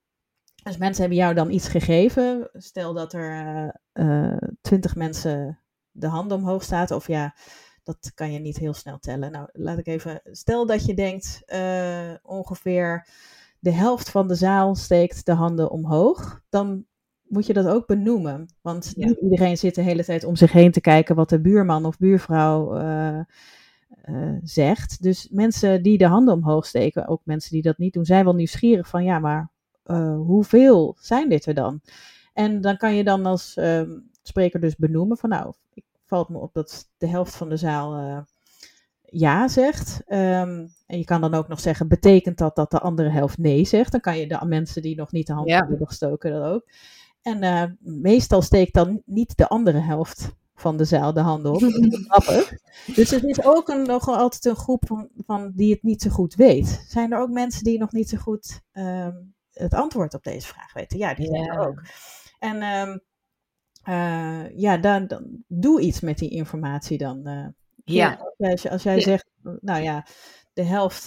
dus 0.63 0.77
mensen 0.77 1.01
hebben 1.01 1.19
jou 1.19 1.35
dan 1.35 1.51
iets 1.51 1.69
gegeven. 1.69 2.51
Stel 2.53 2.95
dat 2.95 3.13
er 3.13 3.81
twintig 4.61 4.95
mensen 4.95 5.65
de 5.91 6.07
handen 6.07 6.37
omhoog 6.37 6.63
staat, 6.63 6.91
of 6.91 7.07
ja, 7.07 7.35
dat 7.85 8.13
kan 8.15 8.33
je 8.33 8.39
niet 8.39 8.57
heel 8.57 8.75
snel 8.75 8.99
tellen. 8.99 9.33
Nou, 9.33 9.49
laat 9.53 9.79
ik 9.79 9.87
even. 9.87 10.21
Stel 10.25 10.67
dat 10.67 10.85
je 10.87 10.95
denkt 10.95 11.43
ongeveer 12.23 13.07
de 13.65 13.73
helft 13.73 14.11
van 14.11 14.29
de 14.29 14.35
zaal 14.35 14.75
steekt 14.75 15.27
de 15.27 15.33
handen 15.33 15.71
omhoog, 15.71 16.41
dan 16.49 16.85
moet 17.23 17.47
je 17.47 17.53
dat 17.53 17.67
ook 17.67 17.87
benoemen. 17.87 18.49
Want 18.61 18.97
niet 18.97 19.19
iedereen 19.21 19.57
zit 19.57 19.75
de 19.75 19.83
hele 19.83 20.05
tijd 20.05 20.25
om 20.25 20.37
zich 20.37 20.53
heen 20.53 20.71
te 20.71 20.81
kijken 20.81 21.15
wat 21.15 21.29
de 21.29 21.41
buurman 21.41 21.85
of 21.85 21.99
buurvrouw 21.99 22.79
uh, 22.79 23.21
uh, 24.05 24.37
zegt. 24.43 25.03
Dus 25.03 25.29
mensen 25.31 25.83
die 25.83 25.99
de 25.99 26.07
handen 26.07 26.35
omhoog 26.35 26.67
steken, 26.67 27.09
ook 27.09 27.21
mensen 27.25 27.51
die 27.51 27.63
dat 27.63 27.79
niet 27.79 27.93
doen, 27.93 28.05
zijn 28.05 28.25
wel 28.25 28.35
nieuwsgierig 28.35 28.89
van 28.89 29.05
ja, 29.05 29.19
maar 29.19 29.51
hoeveel 30.27 30.97
zijn 31.01 31.29
dit 31.29 31.47
er 31.47 31.55
dan? 31.55 31.81
En 32.33 32.61
dan 32.61 32.77
kan 32.77 32.95
je 32.95 33.05
dan 33.05 33.27
als 33.27 33.57
ehm, 33.57 33.91
spreker 34.23 34.61
dus 34.61 34.77
benoemen 34.77 35.17
van 35.17 35.31
nou, 35.31 35.53
ik 35.75 35.85
valt 36.15 36.29
me 36.29 36.39
op 36.39 36.55
dat 36.55 36.89
de 36.97 37.09
helft 37.09 37.37
van 37.37 37.49
de 37.49 37.57
zaal 37.57 38.25
ja 39.03 39.49
zegt. 39.49 40.03
Um, 40.07 40.75
en 40.87 40.99
je 40.99 41.05
kan 41.05 41.21
dan 41.21 41.35
ook 41.35 41.49
nog 41.49 41.61
zeggen, 41.61 41.89
betekent 41.89 42.39
dat 42.39 42.57
dat 42.57 42.71
de 42.71 42.81
andere 42.81 43.11
helft 43.11 43.39
nee 43.39 43.65
zegt? 43.65 43.93
Dan 43.93 44.01
kan 44.01 44.19
je 44.19 44.27
de 44.27 44.45
mensen 44.47 44.83
die 44.83 44.97
nog 44.97 45.13
niet 45.13 45.27
de 45.27 45.33
hand 45.33 45.51
hebben 45.51 45.87
gestoken 45.87 46.33
dat 46.33 46.45
ook. 46.45 46.69
En 47.23 47.43
uh, 47.43 47.65
meestal 48.03 48.43
steekt 48.43 48.75
dan 48.75 49.03
niet 49.05 49.37
de 49.37 49.49
andere 49.49 49.79
helft 49.79 50.35
van 50.55 50.77
de 50.77 50.85
zaal 50.85 51.13
de 51.13 51.21
handen 51.21 51.53
op. 51.53 51.63
grappig. 52.09 52.53
Dus 52.95 53.11
het 53.11 53.25
is 53.25 53.45
ook 53.45 53.69
een, 53.69 53.83
nog 53.83 54.09
altijd 54.09 54.45
een 54.45 54.57
groep 54.57 54.87
van, 54.87 55.09
van 55.27 55.53
die 55.55 55.73
het 55.73 55.83
niet 55.83 56.03
zo 56.03 56.11
goed 56.11 56.35
weet. 56.35 56.85
Zijn 56.89 57.13
er 57.13 57.21
ook 57.21 57.31
mensen 57.31 57.65
die 57.65 57.79
nog 57.79 57.93
niet 57.93 58.09
zo 58.09 58.17
goed 58.17 58.61
um, 58.73 59.35
het 59.53 59.75
antwoord 59.75 60.15
op 60.15 60.23
deze 60.23 60.47
vraag 60.47 60.73
weten? 60.73 60.99
Ja, 60.99 61.15
die 61.15 61.27
zijn 61.27 61.49
er 61.49 61.69
ook. 61.69 61.83
En 62.39 62.63
um, 62.63 63.01
uh, 63.89 64.59
ja, 64.59 64.77
dan, 64.77 65.07
dan, 65.07 65.45
doe 65.47 65.81
iets 65.81 66.01
met 66.01 66.19
die 66.19 66.31
informatie 66.31 66.99
dan. 66.99 67.29
Uh, 67.29 67.47
ja. 67.85 68.19
Als 68.39 68.63
jij, 68.63 68.71
als 68.71 68.83
jij 68.83 69.01
zegt, 69.01 69.27
nou 69.61 69.83
ja, 69.83 70.07
de 70.53 70.63
helft 70.63 71.05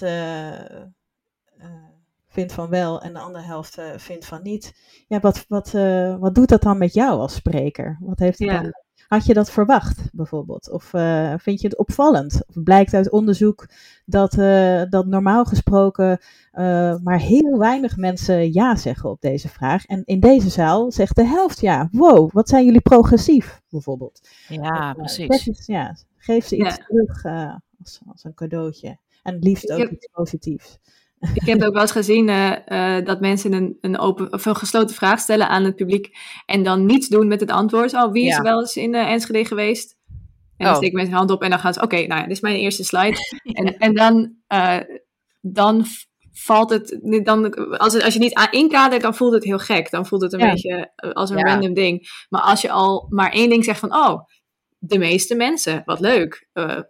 vindt 2.28 2.54
van 2.54 2.70
wel 2.70 3.02
en 3.02 3.14
de 3.14 3.20
andere 3.20 3.44
helft 3.44 3.78
vindt 3.96 4.26
van 4.26 4.42
niet. 4.44 4.74
Ja, 5.08 5.20
wat, 5.20 5.46
wat, 5.48 5.72
wat 6.20 6.36
doet 6.36 6.50
dat 6.50 6.62
dan 6.62 6.78
met 6.78 6.94
jou 6.94 7.20
als 7.20 7.36
spreker? 7.36 7.98
Wat 8.00 8.20
heeft 8.20 8.40
het 8.40 8.50
dan 8.50 8.74
had 9.08 9.26
je 9.26 9.34
dat 9.34 9.52
verwacht, 9.52 10.10
bijvoorbeeld? 10.14 10.72
Of 10.72 10.94
uh, 10.94 11.34
vind 11.38 11.62
je 11.62 11.68
het 11.68 11.78
opvallend? 11.78 12.42
Of 12.48 12.64
blijkt 12.64 12.94
uit 12.94 13.10
onderzoek 13.10 13.68
dat, 14.06 14.38
uh, 14.38 14.82
dat 14.90 15.06
normaal 15.06 15.46
gesproken 15.46 16.20
uh, 16.54 16.96
maar 17.04 17.20
heel 17.20 17.58
weinig 17.58 17.98
mensen 17.98 18.54
ja 18.54 18.76
zeggen 18.76 19.10
op 19.10 19.22
deze 19.22 19.50
vraag. 19.50 19.86
En 19.86 20.02
in 20.06 20.20
deze 20.20 20.50
zaal 20.50 20.92
zegt 20.92 21.16
de 21.16 21.26
helft 21.26 21.60
ja. 21.60 21.90
Wow, 21.92 22.32
wat 22.32 22.50
zijn 22.50 22.66
jullie 22.66 22.82
progressief, 22.82 23.62
bijvoorbeeld? 23.70 24.28
Ja, 24.48 24.94
precies. 24.94 25.66
ja, 25.66 25.96
geef 26.18 26.46
ze 26.46 26.56
iets 26.56 26.76
ja. 26.76 26.86
terug 26.86 27.26
als, 27.80 28.00
als 28.08 28.24
een 28.24 28.34
cadeautje. 28.34 28.98
En 29.24 29.34
het 29.34 29.44
liefst 29.44 29.72
ook 29.72 29.90
iets 29.90 30.10
positiefs. 30.12 30.80
Ik 31.20 31.46
heb 31.46 31.62
ook 31.62 31.74
wel 31.74 31.82
eens 31.82 31.92
gezien 31.92 32.28
uh, 32.28 32.52
uh, 32.68 33.06
dat 33.06 33.20
mensen 33.20 33.54
een, 33.54 33.78
een, 33.82 34.00
open, 34.00 34.34
of 34.34 34.46
een 34.46 34.56
gesloten 34.56 34.96
vraag 34.96 35.20
stellen 35.20 35.50
aan 35.50 35.64
het 35.64 35.76
publiek 35.76 36.18
en 36.46 36.64
dan 36.64 36.86
niets 36.86 37.08
doen 37.08 37.28
met 37.28 37.40
het 37.40 37.52
antwoord. 37.52 37.94
Oh, 37.94 38.12
wie 38.12 38.28
is 38.28 38.36
ja. 38.36 38.42
wel 38.42 38.60
eens 38.60 38.76
in 38.76 38.94
uh, 38.94 39.12
Enschede 39.12 39.46
geweest? 39.46 39.98
En 40.58 40.66
dan 40.66 40.70
oh. 40.70 40.76
steek 40.76 40.90
ik 40.90 40.96
met 40.96 41.06
zijn 41.06 41.18
hand 41.18 41.32
op 41.32 41.42
en 41.42 41.50
dan 41.50 41.60
gaan 41.60 41.74
ze, 41.74 41.82
oké, 41.82 41.96
okay, 41.96 42.08
nou 42.08 42.20
ja, 42.20 42.28
dit 42.28 42.36
is 42.36 42.42
mijn 42.42 42.56
eerste 42.56 42.84
slide. 42.84 43.18
en, 43.44 43.78
en 43.78 43.94
dan, 43.94 44.34
dan 45.42 45.86
valt 46.32 46.70
het, 46.70 47.00
dan, 47.24 47.54
als, 47.78 47.94
het, 47.94 48.04
als 48.04 48.14
je 48.14 48.20
niet 48.20 48.48
inkadert, 48.52 49.02
dan 49.02 49.16
voelt 49.16 49.34
het 49.34 49.44
heel 49.44 49.60
gek. 49.60 49.92
Dan 49.92 50.06
voelt 50.06 50.22
het 50.22 50.34
een 50.34 50.50
beetje 50.50 50.92
als 51.14 51.30
een 51.30 51.46
random 51.46 51.74
ding. 51.74 52.26
Maar 52.30 52.42
als 52.42 52.62
je 52.62 52.72
al 52.72 53.06
maar 53.10 53.32
één 53.32 53.50
ding 53.50 53.64
zegt 53.64 53.80
van, 53.80 53.96
oh, 53.96 54.22
de 54.78 54.98
meeste 54.98 55.36
mensen, 55.36 55.82
wat 55.86 56.00
leuk, 56.00 56.48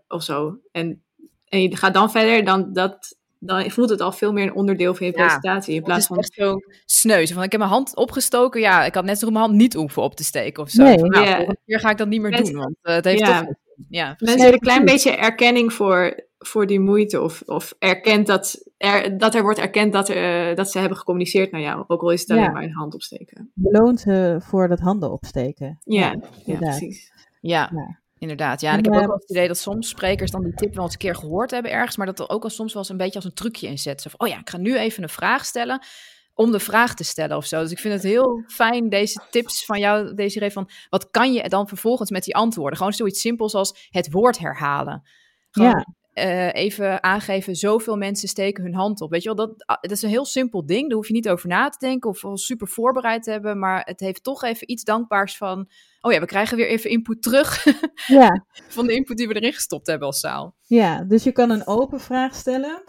of 0.08 0.24
zo. 0.24 0.60
En, 0.72 1.04
en 1.46 1.62
je 1.62 1.76
gaat 1.76 1.94
dan 1.94 2.12
verder, 2.12 2.46
dan 2.46 2.74
dat 2.74 3.18
dan 3.40 3.72
voelt 3.72 3.90
het 3.90 4.02
al 4.02 4.12
veel 4.12 4.34
meer 4.34 4.44
een 4.44 4.54
onderdeel 4.54 4.94
van 4.94 5.06
je 5.06 5.12
ja, 5.12 5.18
presentatie. 5.18 5.76
In 5.76 5.84
plaats 5.84 6.08
van. 6.08 6.24
zo 6.24 6.56
sneus. 6.86 7.32
Van 7.32 7.44
ik 7.44 7.52
heb 7.52 7.60
mijn 7.60 7.72
hand 7.72 7.96
opgestoken. 7.96 8.62
Ja, 8.62 8.86
ik 8.86 8.94
had 8.94 9.04
net 9.04 9.20
zo 9.20 9.30
mijn 9.30 9.44
hand 9.44 9.56
niet 9.56 9.74
hoeven 9.74 10.02
op 10.02 10.16
te 10.16 10.24
steken 10.24 10.64
of 10.64 10.70
zo. 10.70 10.84
Nee, 10.84 11.00
van, 11.00 11.10
nou, 11.10 11.56
keer 11.66 11.80
ga 11.80 11.90
ik 11.90 11.98
dat 11.98 12.08
niet 12.08 12.22
meer 12.22 12.44
doen. 12.44 12.54
Want 12.54 12.76
uh, 12.84 12.94
het 12.94 13.06
heeft 13.06 13.20
ja. 13.20 13.40
toch. 13.40 13.54
Ja, 13.90 14.16
Mensen 14.18 14.38
willen 14.38 14.54
een 14.54 14.60
klein 14.60 14.86
beetje 14.86 15.12
erkenning 15.12 15.74
voor, 15.74 16.24
voor 16.38 16.68
die 16.68 16.80
moeite. 16.80 17.22
Of, 17.22 17.44
of 17.46 17.74
erkent 17.80 18.28
dat, 18.28 18.72
er, 18.78 19.18
dat 19.18 19.36
er 19.36 19.42
wordt 19.42 19.60
erkend 19.60 19.94
dat, 19.94 20.10
er, 20.10 20.50
uh, 20.50 20.56
dat 20.56 20.72
ze 20.72 20.80
hebben 20.80 20.98
gecommuniceerd 20.98 21.52
naar 21.52 21.62
jou. 21.62 21.84
Ook 21.88 22.02
al 22.02 22.12
is 22.12 22.22
het 22.22 22.30
alleen 22.30 22.52
maar 22.52 22.64
een 22.64 22.74
hand 22.74 22.94
opsteken. 22.94 23.52
Beloont 23.54 24.06
uh, 24.06 24.36
voor 24.40 24.68
dat 24.68 24.80
handen 24.80 25.12
opsteken. 25.12 25.80
Ja, 25.84 26.16
ja, 26.46 26.58
precies. 26.58 27.12
Ja. 27.42 27.72
Inderdaad, 28.20 28.62
ja. 28.62 28.72
En 28.72 28.78
ik 28.78 28.86
heb 28.86 28.94
ook 28.94 29.06
wel 29.06 29.16
het 29.16 29.30
idee 29.30 29.48
dat 29.48 29.58
soms 29.58 29.90
sprekers 29.90 30.32
dan 30.32 30.44
die 30.44 30.54
tip 30.54 30.76
wel 30.76 30.84
eens 30.84 30.94
een 30.94 31.00
keer 31.00 31.16
gehoord 31.16 31.52
hebben 31.52 31.72
ergens, 31.72 31.98
maar 31.98 32.06
dat 32.06 32.20
er 32.20 32.30
ook 32.30 32.44
al 32.44 32.50
soms 32.50 32.74
wel 32.74 32.82
eens 32.82 32.92
een 32.92 32.98
beetje 32.98 33.16
als 33.16 33.26
een 33.26 33.34
trucje 33.34 33.68
in 33.68 33.78
zet. 33.78 34.02
Zo 34.02 34.10
van, 34.10 34.20
oh 34.20 34.34
ja, 34.34 34.40
ik 34.40 34.50
ga 34.50 34.58
nu 34.58 34.78
even 34.78 35.04
een 35.04 35.10
vraag 35.10 35.46
stellen 35.46 35.86
om 36.34 36.52
de 36.52 36.60
vraag 36.60 36.96
te 36.96 37.04
stellen 37.04 37.38
of 37.38 37.46
zo. 37.46 37.62
Dus 37.62 37.72
ik 37.72 37.80
vind 37.80 37.94
het 37.94 38.04
heel 38.04 38.44
fijn, 38.48 38.90
deze 38.90 39.22
tips 39.32 39.66
van 39.66 39.80
jou, 39.80 40.14
Desiree, 40.14 40.52
van 40.52 40.70
wat 40.90 41.10
kan 41.12 41.34
je 41.34 41.50
dan 41.50 41.68
vervolgens 41.68 42.10
met 42.10 42.24
die 42.24 42.36
antwoorden? 42.36 42.78
Gewoon 42.78 42.94
zoiets 42.94 43.22
simpels 43.22 43.54
als 43.54 43.88
het 43.90 44.12
woord 44.12 44.38
herhalen. 44.38 45.08
Gewoon, 45.52 45.70
ja. 45.70 45.86
Uh, 46.14 46.54
even 46.54 47.04
aangeven, 47.04 47.56
zoveel 47.56 47.96
mensen 47.96 48.28
steken 48.28 48.64
hun 48.64 48.76
hand 48.76 49.02
op. 49.02 49.12
Weet 49.12 49.24
je 49.24 49.36
wel, 49.36 49.48
dat, 49.48 49.80
dat 49.82 49.92
is 49.92 50.02
een 50.02 50.10
heel 50.10 50.26
simpel 50.26 50.66
ding. 50.66 50.88
Daar 50.88 50.98
hoef 50.98 51.08
je 51.08 51.14
niet 51.14 51.30
over 51.30 51.48
na 51.48 51.70
te 51.70 51.78
denken 51.80 52.10
of 52.10 52.22
super 52.34 52.68
voorbereid 52.68 53.24
te 53.24 53.32
hebben. 53.32 53.60
Maar 53.60 53.82
het 53.86 54.00
heeft 54.00 54.24
toch 54.24 54.44
even 54.44 54.72
iets 54.72 54.84
dankbaars 54.84 55.38
van... 55.38 55.70
Oh 56.08 56.14
ja, 56.14 56.20
we 56.20 56.26
krijgen 56.26 56.58
weer 56.58 56.68
even 56.68 56.90
input 56.90 57.22
terug 57.22 57.66
ja. 58.20 58.46
van 58.76 58.88
de 58.88 58.94
input 58.94 59.18
die 59.18 59.28
we 59.28 59.34
erin 59.34 59.54
gestopt 59.54 59.88
hebben 59.88 60.08
als 60.08 60.20
zaal. 60.20 60.56
Ja, 60.62 61.04
dus 61.04 61.24
je 61.24 61.32
kan 61.32 61.50
een 61.50 61.68
open 61.68 62.00
vraag 62.00 62.36
stellen. 62.36 62.84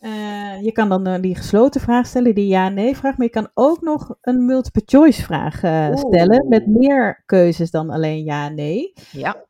Uh, 0.00 0.62
je 0.62 0.72
kan 0.72 0.88
dan 0.88 1.08
uh, 1.08 1.20
die 1.20 1.36
gesloten 1.36 1.80
vraag 1.80 2.06
stellen, 2.06 2.34
die 2.34 2.46
ja-nee 2.46 2.96
vraag. 2.96 3.16
Maar 3.16 3.26
je 3.26 3.32
kan 3.32 3.50
ook 3.54 3.80
nog 3.80 4.16
een 4.20 4.44
multiple 4.44 4.82
choice 4.84 5.22
vraag 5.22 5.62
uh, 5.62 5.96
stellen. 5.96 6.48
Met 6.48 6.66
meer 6.66 7.22
keuzes 7.26 7.70
dan 7.70 7.90
alleen 7.90 8.24
ja-nee. 8.24 8.92
Ja. 9.10 9.46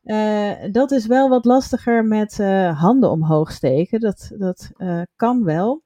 dat 0.70 0.90
is 0.90 1.06
wel 1.06 1.28
wat 1.28 1.44
lastiger 1.44 2.04
met 2.04 2.36
handen 2.74 3.10
omhoog 3.10 3.52
steken. 3.52 4.00
Dat, 4.00 4.30
dat 4.38 4.70
kan 5.16 5.44
wel. 5.44 5.82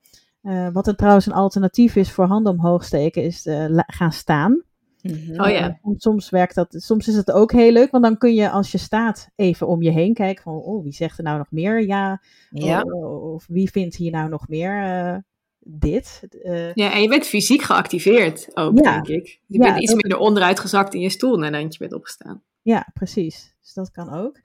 wat 0.73 0.87
er 0.87 0.97
trouwens 0.97 1.27
een 1.27 1.33
alternatief 1.33 1.97
is 1.97 2.12
voor 2.12 2.27
handen 2.27 2.53
omhoog 2.53 2.85
steken, 2.85 3.23
is 3.23 3.49
gaan 3.87 4.12
staan. 4.12 4.62
Mm-hmm. 5.12 5.40
Oh 5.40 5.50
ja. 5.50 5.78
soms 5.96 6.30
werkt 6.30 6.54
dat, 6.54 6.74
soms 6.78 7.08
is 7.08 7.16
het 7.16 7.32
ook 7.32 7.52
heel 7.52 7.72
leuk, 7.72 7.90
want 7.90 8.04
dan 8.04 8.18
kun 8.18 8.34
je 8.34 8.50
als 8.50 8.72
je 8.72 8.78
staat 8.78 9.30
even 9.36 9.66
om 9.66 9.82
je 9.82 9.90
heen 9.90 10.14
kijken 10.14 10.42
van, 10.42 10.54
oh, 10.54 10.82
wie 10.82 10.92
zegt 10.92 11.18
er 11.18 11.24
nou 11.24 11.38
nog 11.38 11.50
meer 11.50 11.86
ja? 11.86 12.22
ja. 12.50 12.80
Of, 12.80 13.22
of 13.22 13.46
wie 13.48 13.70
vindt 13.70 13.96
hier 13.96 14.10
nou 14.10 14.28
nog 14.28 14.48
meer 14.48 14.82
uh, 14.82 15.16
dit? 15.58 16.22
Uh, 16.42 16.72
ja, 16.72 16.92
en 16.92 17.02
je 17.02 17.08
bent 17.08 17.26
fysiek 17.26 17.62
geactiveerd 17.62 18.50
ook, 18.54 18.78
ja. 18.78 19.00
denk 19.00 19.08
ik. 19.08 19.40
Je 19.46 19.58
ja, 19.58 19.64
bent 19.64 19.82
iets 19.82 19.94
minder 19.94 20.18
onderuit 20.18 20.60
gezakt 20.60 20.94
in 20.94 21.00
je 21.00 21.10
stoel 21.10 21.38
nadat 21.38 21.72
je 21.72 21.78
bent 21.78 21.92
opgestaan. 21.94 22.42
Ja, 22.62 22.88
precies. 22.94 23.54
Dus 23.62 23.72
dat 23.72 23.90
kan 23.90 24.12
ook. 24.12 24.40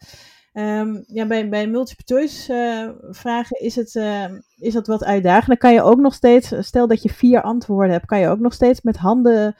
Um, 0.53 1.03
ja, 1.07 1.25
bij, 1.25 1.49
bij 1.49 1.67
multiple 1.67 2.15
choice 2.15 2.53
uh, 2.53 3.11
vragen 3.13 3.59
is, 3.59 3.75
het, 3.75 3.95
uh, 3.95 4.25
is 4.57 4.73
dat 4.73 4.87
wat 4.87 5.03
uitdagend. 5.03 5.47
Dan 5.47 5.57
kan 5.57 5.73
je 5.73 5.81
ook 5.81 5.99
nog 5.99 6.13
steeds, 6.13 6.53
stel 6.59 6.87
dat 6.87 7.01
je 7.01 7.09
vier 7.09 7.41
antwoorden 7.41 7.91
hebt, 7.91 8.05
kan 8.05 8.19
je 8.19 8.27
ook 8.27 8.39
nog 8.39 8.53
steeds 8.53 8.81
met 8.81 8.97
handen 8.97 9.55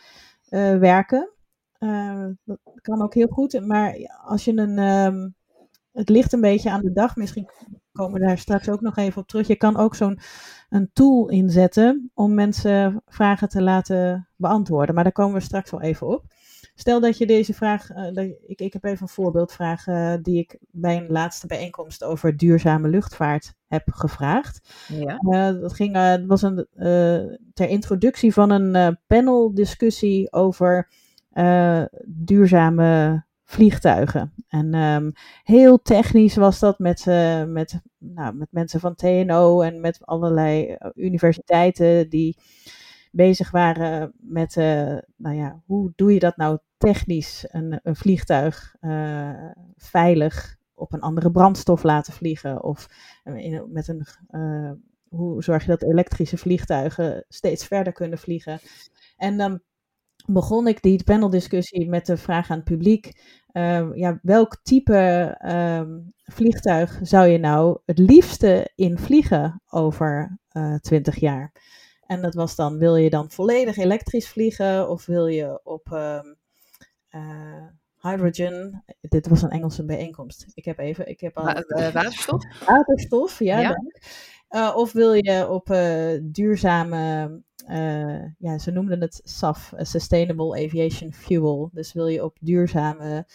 uh, 0.50 0.78
werken. 0.78 1.30
Uh, 1.80 2.26
dat 2.44 2.60
kan 2.82 3.02
ook 3.02 3.14
heel 3.14 3.28
goed. 3.28 3.66
Maar 3.66 4.18
als 4.26 4.46
je 4.46 4.58
een. 4.58 4.78
Um, 4.78 5.38
het 5.92 6.10
ligt 6.10 6.34
een 6.34 6.42
beetje 6.42 6.72
aan 6.72 6.82
de 6.82 6.92
dag. 6.92 7.16
Misschien 7.16 7.50
komen 7.92 8.20
we 8.20 8.26
daar 8.26 8.38
straks 8.38 8.70
ook 8.70 8.82
nog 8.82 8.98
even 8.98 9.22
op 9.22 9.28
terug. 9.28 9.48
Je 9.48 9.56
kan 9.56 9.78
ook 9.78 9.96
zo'n 9.96 10.20
een 10.70 10.90
tool 10.94 11.30
inzetten 11.30 12.12
om 12.14 12.34
mensen 12.34 13.02
vragen 13.06 13.50
te 13.50 13.62
laten 13.62 14.28
beantwoorden. 14.36 14.96
Maar 14.96 15.04
daar 15.04 15.14
komen 15.14 15.34
we 15.34 15.40
straks 15.40 15.72
wel 15.72 15.82
even 15.82 16.08
op. 16.08 16.26
Stel 16.80 17.00
dat 17.00 17.18
je 17.18 17.26
deze 17.26 17.54
vraag, 17.54 17.90
uh, 17.92 18.32
ik, 18.46 18.60
ik 18.62 18.74
heb 18.74 18.84
even 18.84 19.02
een 19.02 19.08
voorbeeldvraag 19.08 19.88
uh, 19.88 20.14
die 20.22 20.40
ik 20.40 20.58
bij 20.72 20.98
een 20.98 21.12
laatste 21.12 21.48
bijeenkomst 21.48 22.04
over 22.04 22.38
duurzame 22.38 22.88
luchtvaart 22.88 23.54
heb 23.68 23.84
gevraagd. 23.92 24.74
Ja. 24.88 25.20
Uh, 25.22 25.62
dat 25.62 25.74
ging, 25.74 25.94
dat 25.94 26.26
was 26.26 26.42
een, 26.42 26.68
ter 27.54 27.68
introductie 27.68 28.34
van 28.34 28.50
een 28.50 28.98
paneldiscussie 29.08 30.32
over 30.32 30.90
duurzame 32.06 33.24
vliegtuigen. 33.44 34.34
En 34.48 34.74
um, 34.76 35.12
heel 35.44 35.82
technisch 35.82 36.36
was 36.36 36.60
dat 36.60 36.80
met, 36.80 37.06
met, 37.48 37.82
nou, 37.98 38.36
met 38.36 38.48
mensen 38.52 38.80
van 38.80 38.96
TNO 38.96 39.62
en 39.62 39.82
met 39.82 40.06
allerlei 40.06 40.78
universiteiten 40.96 42.10
die 42.10 42.38
bezig 43.12 43.52
waren 43.52 44.14
met, 44.20 44.56
uh, 44.56 44.98
nou 45.16 45.36
ja, 45.36 45.62
hoe 45.66 45.92
doe 45.96 46.14
je 46.14 46.20
dat 46.20 46.38
nou 46.38 46.60
technisch, 46.80 47.46
een, 47.48 47.80
een 47.84 47.96
vliegtuig 47.96 48.76
uh, 48.82 49.52
veilig 49.76 50.58
op 50.74 50.94
een 50.94 51.02
andere 51.02 51.32
brandstof 51.32 51.84
laten 51.84 52.14
vliegen? 52.14 52.64
Of 52.64 52.88
in, 53.24 53.68
met 53.72 53.88
een, 53.88 54.08
uh, 54.32 54.72
hoe 55.10 55.44
zorg 55.44 55.62
je 55.62 55.70
dat 55.70 55.84
elektrische 55.84 56.38
vliegtuigen 56.38 57.26
steeds 57.28 57.66
verder 57.66 57.94
kunnen 57.94 58.18
vliegen? 58.18 58.60
En 59.18 59.38
dan 59.38 59.62
begon 60.26 60.68
ik 60.68 60.82
die 60.82 61.04
paneldiscussie 61.04 61.90
met 61.90 62.06
de 62.06 62.18
vraag 62.18 62.50
aan 62.50 62.58
het 62.58 62.66
publiek: 62.66 63.22
uh, 63.54 63.88
ja, 63.94 64.20
welk 64.22 64.58
type 64.64 65.38
uh, 65.46 65.82
vliegtuig 66.24 67.00
zou 67.02 67.28
je 67.28 67.38
nou 67.38 67.80
het 67.86 67.98
liefste 67.98 68.72
in 68.76 68.98
vliegen 68.98 69.62
over 69.70 70.40
uh, 70.52 70.76
20 70.76 71.20
jaar? 71.20 71.52
En 72.06 72.22
dat 72.22 72.34
was 72.34 72.56
dan: 72.56 72.78
wil 72.78 72.96
je 72.96 73.10
dan 73.10 73.32
volledig 73.32 73.78
elektrisch 73.78 74.28
vliegen 74.28 74.90
of 74.90 75.06
wil 75.06 75.28
je 75.28 75.60
op 75.64 75.92
ehm, 75.92 76.34
eh, 77.10 77.66
hydrogen? 78.02 78.84
Dit 79.02 79.28
was 79.28 79.42
een 79.42 79.50
Engelse 79.50 79.86
bijeenkomst. 79.86 80.46
Ik 80.54 80.66
heb 80.66 80.80
even, 80.80 81.08
ik 81.08 81.20
heb 81.20 81.38
al. 81.38 81.48
Eh, 81.48 81.94
waterstof? 81.94 82.66
Waterstof, 82.66 83.40
ja. 83.40 83.60
ja. 83.60 83.78
Uh, 84.50 84.76
of 84.76 84.92
wil 84.92 85.14
je 85.14 85.50
op 85.50 85.68
duurzame, 86.22 87.42
ja, 88.38 88.58
ze 88.58 88.72
noemden 88.72 89.02
het 89.02 89.22
SAF, 89.24 89.74
Sustainable 89.78 90.66
Aviation 90.66 91.14
Fuel. 91.14 91.70
Dus 91.74 91.94
wil 91.94 92.08
je 92.08 92.24
op 92.24 92.38
duurzame 92.42 93.28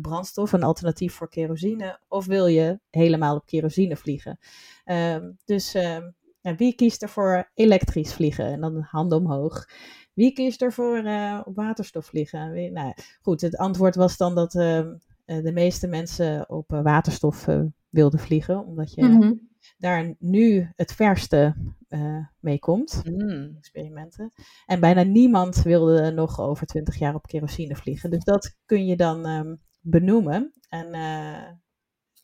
brandstof, 0.00 0.52
een 0.52 0.62
alternatief 0.62 1.14
voor 1.14 1.28
kerosine, 1.28 2.00
of 2.08 2.26
wil 2.26 2.46
je 2.46 2.80
helemaal 2.90 3.36
op 3.36 3.46
kerosine 3.46 3.96
vliegen? 3.96 4.38
Ehm, 4.84 5.30
dus 5.44 5.74
ehm, 5.74 6.10
wie 6.56 6.74
kiest 6.74 7.02
er 7.02 7.08
voor 7.08 7.50
elektrisch 7.54 8.12
vliegen? 8.12 8.44
En 8.44 8.60
dan 8.60 8.80
handen 8.80 9.18
omhoog. 9.18 9.66
Wie 10.18 10.32
kiest 10.32 10.62
er 10.62 10.72
voor 10.72 10.98
op 11.44 11.56
waterstof 11.56 12.06
vliegen? 12.06 12.50
Wie, 12.50 12.70
nou, 12.70 12.94
goed, 13.22 13.40
het 13.40 13.56
antwoord 13.56 13.94
was 13.94 14.16
dan 14.16 14.34
dat 14.34 14.54
ehm, 14.54 14.94
de 15.24 15.52
meeste 15.52 15.86
mensen 15.86 16.50
op 16.50 16.70
waterstof 16.70 17.46
wilden 17.88 18.20
vliegen, 18.20 18.66
omdat 18.66 18.94
je. 18.94 19.04
Mm 19.04 19.22
-hmm 19.22 19.48
daar 19.78 20.14
nu 20.18 20.72
het 20.76 20.92
verste 20.92 21.56
mee 22.40 22.58
komt. 22.58 23.02
Mm. 23.04 23.54
Experimenten. 23.56 24.32
En 24.66 24.80
bijna 24.80 25.02
niemand 25.02 25.62
wilde 25.62 26.10
nog 26.10 26.40
over 26.40 26.66
twintig 26.66 26.98
jaar 26.98 27.14
op 27.14 27.26
kerosine 27.26 27.76
vliegen. 27.76 28.10
Dus 28.10 28.24
dat 28.24 28.56
kun 28.64 28.86
je 28.86 28.96
dan 28.96 29.26
um, 29.26 29.60
benoemen. 29.80 30.52
En, 30.68 30.90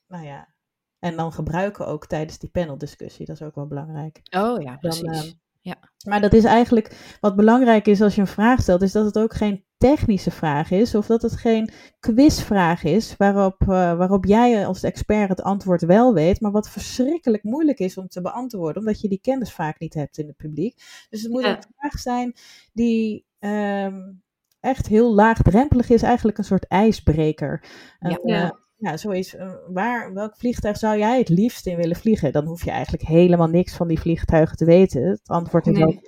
nou 0.07 0.24
ja, 0.24 0.54
en 0.98 1.16
dan 1.16 1.33
gebruiken 1.33 1.87
ook 1.87 2.07
tijdens 2.07 2.38
die 2.38 2.50
paneldiscussie. 2.50 3.26
Dat 3.26 3.40
is 3.40 3.42
ook 3.42 3.54
wel 3.54 3.66
belangrijk. 3.66 4.20
Oh 4.30 4.62
ja, 4.62 4.76
precies. 4.76 5.02
Dan, 5.02 5.14
uh, 5.14 5.33
ja. 5.64 5.77
Maar 6.07 6.20
dat 6.20 6.33
is 6.33 6.44
eigenlijk 6.44 7.16
wat 7.20 7.37
belangrijk 7.37 7.87
is 7.87 8.00
als 8.00 8.14
je 8.14 8.20
een 8.20 8.27
vraag 8.27 8.61
stelt, 8.61 8.83
is 8.83 8.92
dat 8.92 9.05
het 9.05 9.18
ook 9.18 9.35
geen 9.35 9.64
technische 9.77 10.31
vraag 10.31 10.70
is 10.70 10.94
of 10.94 11.07
dat 11.07 11.22
het 11.22 11.37
geen 11.37 11.70
quizvraag 12.00 12.85
is 12.85 13.16
waarop, 13.16 13.62
uh, 13.62 13.68
waarop 13.68 14.24
jij 14.24 14.66
als 14.66 14.83
expert 14.83 15.29
het 15.29 15.42
antwoord 15.42 15.83
wel 15.83 16.14
weet, 16.14 16.40
maar 16.40 16.50
wat 16.50 16.68
verschrikkelijk 16.68 17.42
moeilijk 17.42 17.79
is 17.79 17.96
om 17.96 18.09
te 18.09 18.20
beantwoorden, 18.20 18.83
omdat 18.83 19.00
je 19.00 19.09
die 19.09 19.20
kennis 19.20 19.53
vaak 19.53 19.79
niet 19.79 19.94
hebt 19.94 20.18
in 20.18 20.27
het 20.27 20.37
publiek. 20.37 21.07
Dus 21.11 21.22
het 21.22 21.31
moet 21.31 21.42
ja. 21.42 21.57
een 21.57 21.64
vraag 21.77 22.00
zijn 22.00 22.35
die 22.72 23.27
um, 23.38 24.22
echt 24.61 24.87
heel 24.87 25.14
laagdrempelig 25.14 25.90
is, 25.90 26.03
eigenlijk 26.03 26.38
een 26.38 26.44
soort 26.44 26.66
ijsbreker. 26.66 27.64
Ja. 27.98 28.18
Uh, 28.22 28.50
ja 28.85 28.97
zoiets. 28.97 29.37
Waar, 29.68 30.12
welk 30.14 30.37
vliegtuig 30.37 30.77
zou 30.77 30.99
jij 30.99 31.18
het 31.18 31.29
liefst 31.29 31.66
in 31.66 31.77
willen 31.77 31.97
vliegen? 31.97 32.33
Dan 32.33 32.47
hoef 32.47 32.64
je 32.64 32.70
eigenlijk 32.70 33.03
helemaal 33.03 33.49
niks 33.49 33.75
van 33.77 33.88
die 33.88 34.01
vliegtuigen 34.01 34.57
te 34.57 34.64
weten. 34.64 35.09
Het 35.09 35.20
antwoord 35.29 35.66
is 35.66 35.79
nee. 35.79 36.01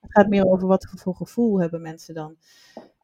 Het 0.00 0.10
gaat 0.20 0.28
meer 0.28 0.46
over 0.46 0.68
wat 0.68 0.92
voor 0.94 1.14
gevoel 1.14 1.60
hebben 1.60 1.82
mensen 1.82 2.14
dan. 2.14 2.36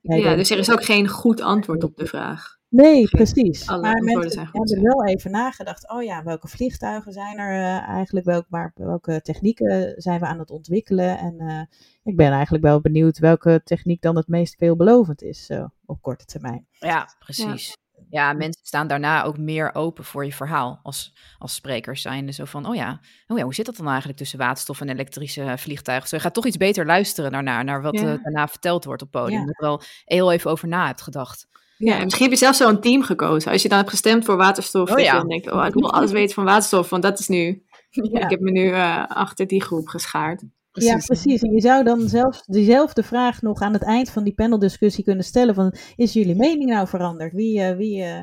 Ja, 0.01 0.37
dus 0.37 0.51
er 0.51 0.59
is 0.59 0.71
ook 0.71 0.85
geen 0.85 1.09
goed 1.09 1.41
antwoord 1.41 1.85
op 1.85 1.97
de 1.97 2.07
vraag. 2.07 2.57
Nee, 2.69 3.09
precies. 3.09 3.69
Alle 3.69 3.81
maar 3.81 4.03
mensen 4.03 4.31
zijn 4.31 4.49
hebben 4.53 4.83
wel 4.83 5.07
even 5.07 5.31
nagedacht. 5.31 5.91
Oh 5.91 6.03
ja, 6.03 6.23
welke 6.23 6.49
vliegtuigen 6.49 7.13
zijn 7.13 7.39
er 7.39 7.53
uh, 7.53 7.89
eigenlijk? 7.89 8.27
Welk, 8.27 8.47
waar, 8.49 8.73
welke 8.75 9.21
technieken 9.21 9.95
zijn 9.97 10.21
we 10.21 10.27
aan 10.27 10.39
het 10.39 10.51
ontwikkelen? 10.51 11.19
En 11.19 11.35
uh, 11.39 11.61
ik 12.03 12.17
ben 12.17 12.33
eigenlijk 12.33 12.65
wel 12.65 12.81
benieuwd 12.81 13.19
welke 13.19 13.61
techniek 13.65 14.03
dan 14.03 14.17
het 14.17 14.29
meest 14.29 14.57
veelbelovend 14.57 15.23
is 15.23 15.51
uh, 15.51 15.65
op 15.87 16.03
korte 16.03 16.25
termijn. 16.25 16.67
Ja, 16.71 17.09
precies. 17.19 17.67
Ja 17.69 17.87
ja, 18.11 18.33
mensen 18.33 18.65
staan 18.65 18.87
daarna 18.87 19.23
ook 19.23 19.39
meer 19.39 19.75
open 19.75 20.05
voor 20.05 20.25
je 20.25 20.33
verhaal 20.33 20.81
als, 20.83 21.15
als 21.39 21.55
sprekers 21.55 22.03
zijn. 22.03 22.35
Zo 22.35 22.45
van, 22.45 22.67
oh 22.67 22.75
ja, 22.75 23.01
oh 23.27 23.39
ja, 23.39 23.45
hoe 23.45 23.55
zit 23.55 23.67
dat 23.67 23.77
dan 23.77 23.87
eigenlijk 23.89 24.19
tussen 24.19 24.39
waterstof 24.39 24.81
en 24.81 24.89
elektrische 24.89 25.55
vliegtuigen? 25.57 26.09
Zo 26.09 26.17
je 26.17 26.23
gaat 26.23 26.35
toch 26.35 26.47
iets 26.47 26.57
beter 26.57 26.87
luisteren 26.87 27.33
daarna, 27.33 27.63
naar 27.63 27.83
wat 27.83 27.95
ja. 27.95 28.13
uh, 28.13 28.23
daarna 28.23 28.49
verteld 28.49 28.85
wordt 28.85 29.03
op 29.03 29.11
podium. 29.11 29.41
Ja. 29.41 29.47
Dat 29.47 29.57
je 29.59 29.63
er 29.63 29.69
al 29.69 29.83
heel 30.05 30.33
even 30.33 30.51
over 30.51 30.69
na 30.69 30.87
hebt 30.87 31.03
gedacht. 31.03 31.47
Ja, 31.77 31.97
en 31.97 32.05
misschien 32.05 32.25
heb 32.25 32.33
je 32.33 32.45
zelf 32.45 32.57
zo'n 32.57 32.81
team 32.81 33.03
gekozen. 33.03 33.53
Als 33.53 33.63
je 33.63 33.69
dan 33.69 33.79
hebt 33.79 33.91
gestemd 33.91 34.25
voor 34.25 34.37
waterstof, 34.37 34.91
oh, 34.91 34.99
ja. 34.99 35.13
dan 35.13 35.29
denk 35.29 35.45
je, 35.45 35.53
oh, 35.53 35.67
ik 35.67 35.75
wil 35.75 35.93
alles 35.93 36.11
weten 36.11 36.35
van 36.35 36.45
waterstof, 36.45 36.91
want 36.91 37.03
dat 37.03 37.19
is 37.19 37.29
nu, 37.29 37.65
ik 37.91 38.31
heb 38.31 38.41
me 38.41 38.51
nu 38.51 38.65
uh, 38.65 39.07
achter 39.07 39.47
die 39.47 39.63
groep 39.63 39.89
geschaard. 39.89 40.43
Precies. 40.71 40.91
Ja, 40.91 40.99
precies. 40.99 41.43
En 41.43 41.53
je 41.53 41.61
zou 41.61 41.85
dan 41.85 42.09
zelfs 42.09 42.43
diezelfde 42.47 43.03
vraag 43.03 43.43
nog 43.43 43.61
aan 43.61 43.73
het 43.73 43.83
eind 43.83 44.11
van 44.11 44.25
die 44.25 44.35
paneldiscussie 44.35 45.05
kunnen 45.05 45.25
stellen 45.25 45.55
van, 45.55 45.75
is 45.97 46.13
jullie 46.13 46.37
mening 46.37 46.71
nou 46.71 46.89
veranderd? 46.89 47.33
Wie, 47.33 47.61
uh, 47.61 47.77
wie 47.77 47.99
uh, 48.03 48.21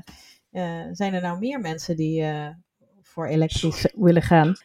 uh, 0.52 0.88
zijn 0.92 1.14
er 1.14 1.22
nou 1.22 1.40
meer 1.40 1.60
mensen 1.60 1.96
die 1.96 2.24
voor 3.02 3.28
elektrisch 3.28 3.94
willen 3.96 4.22
gaan? 4.22 4.56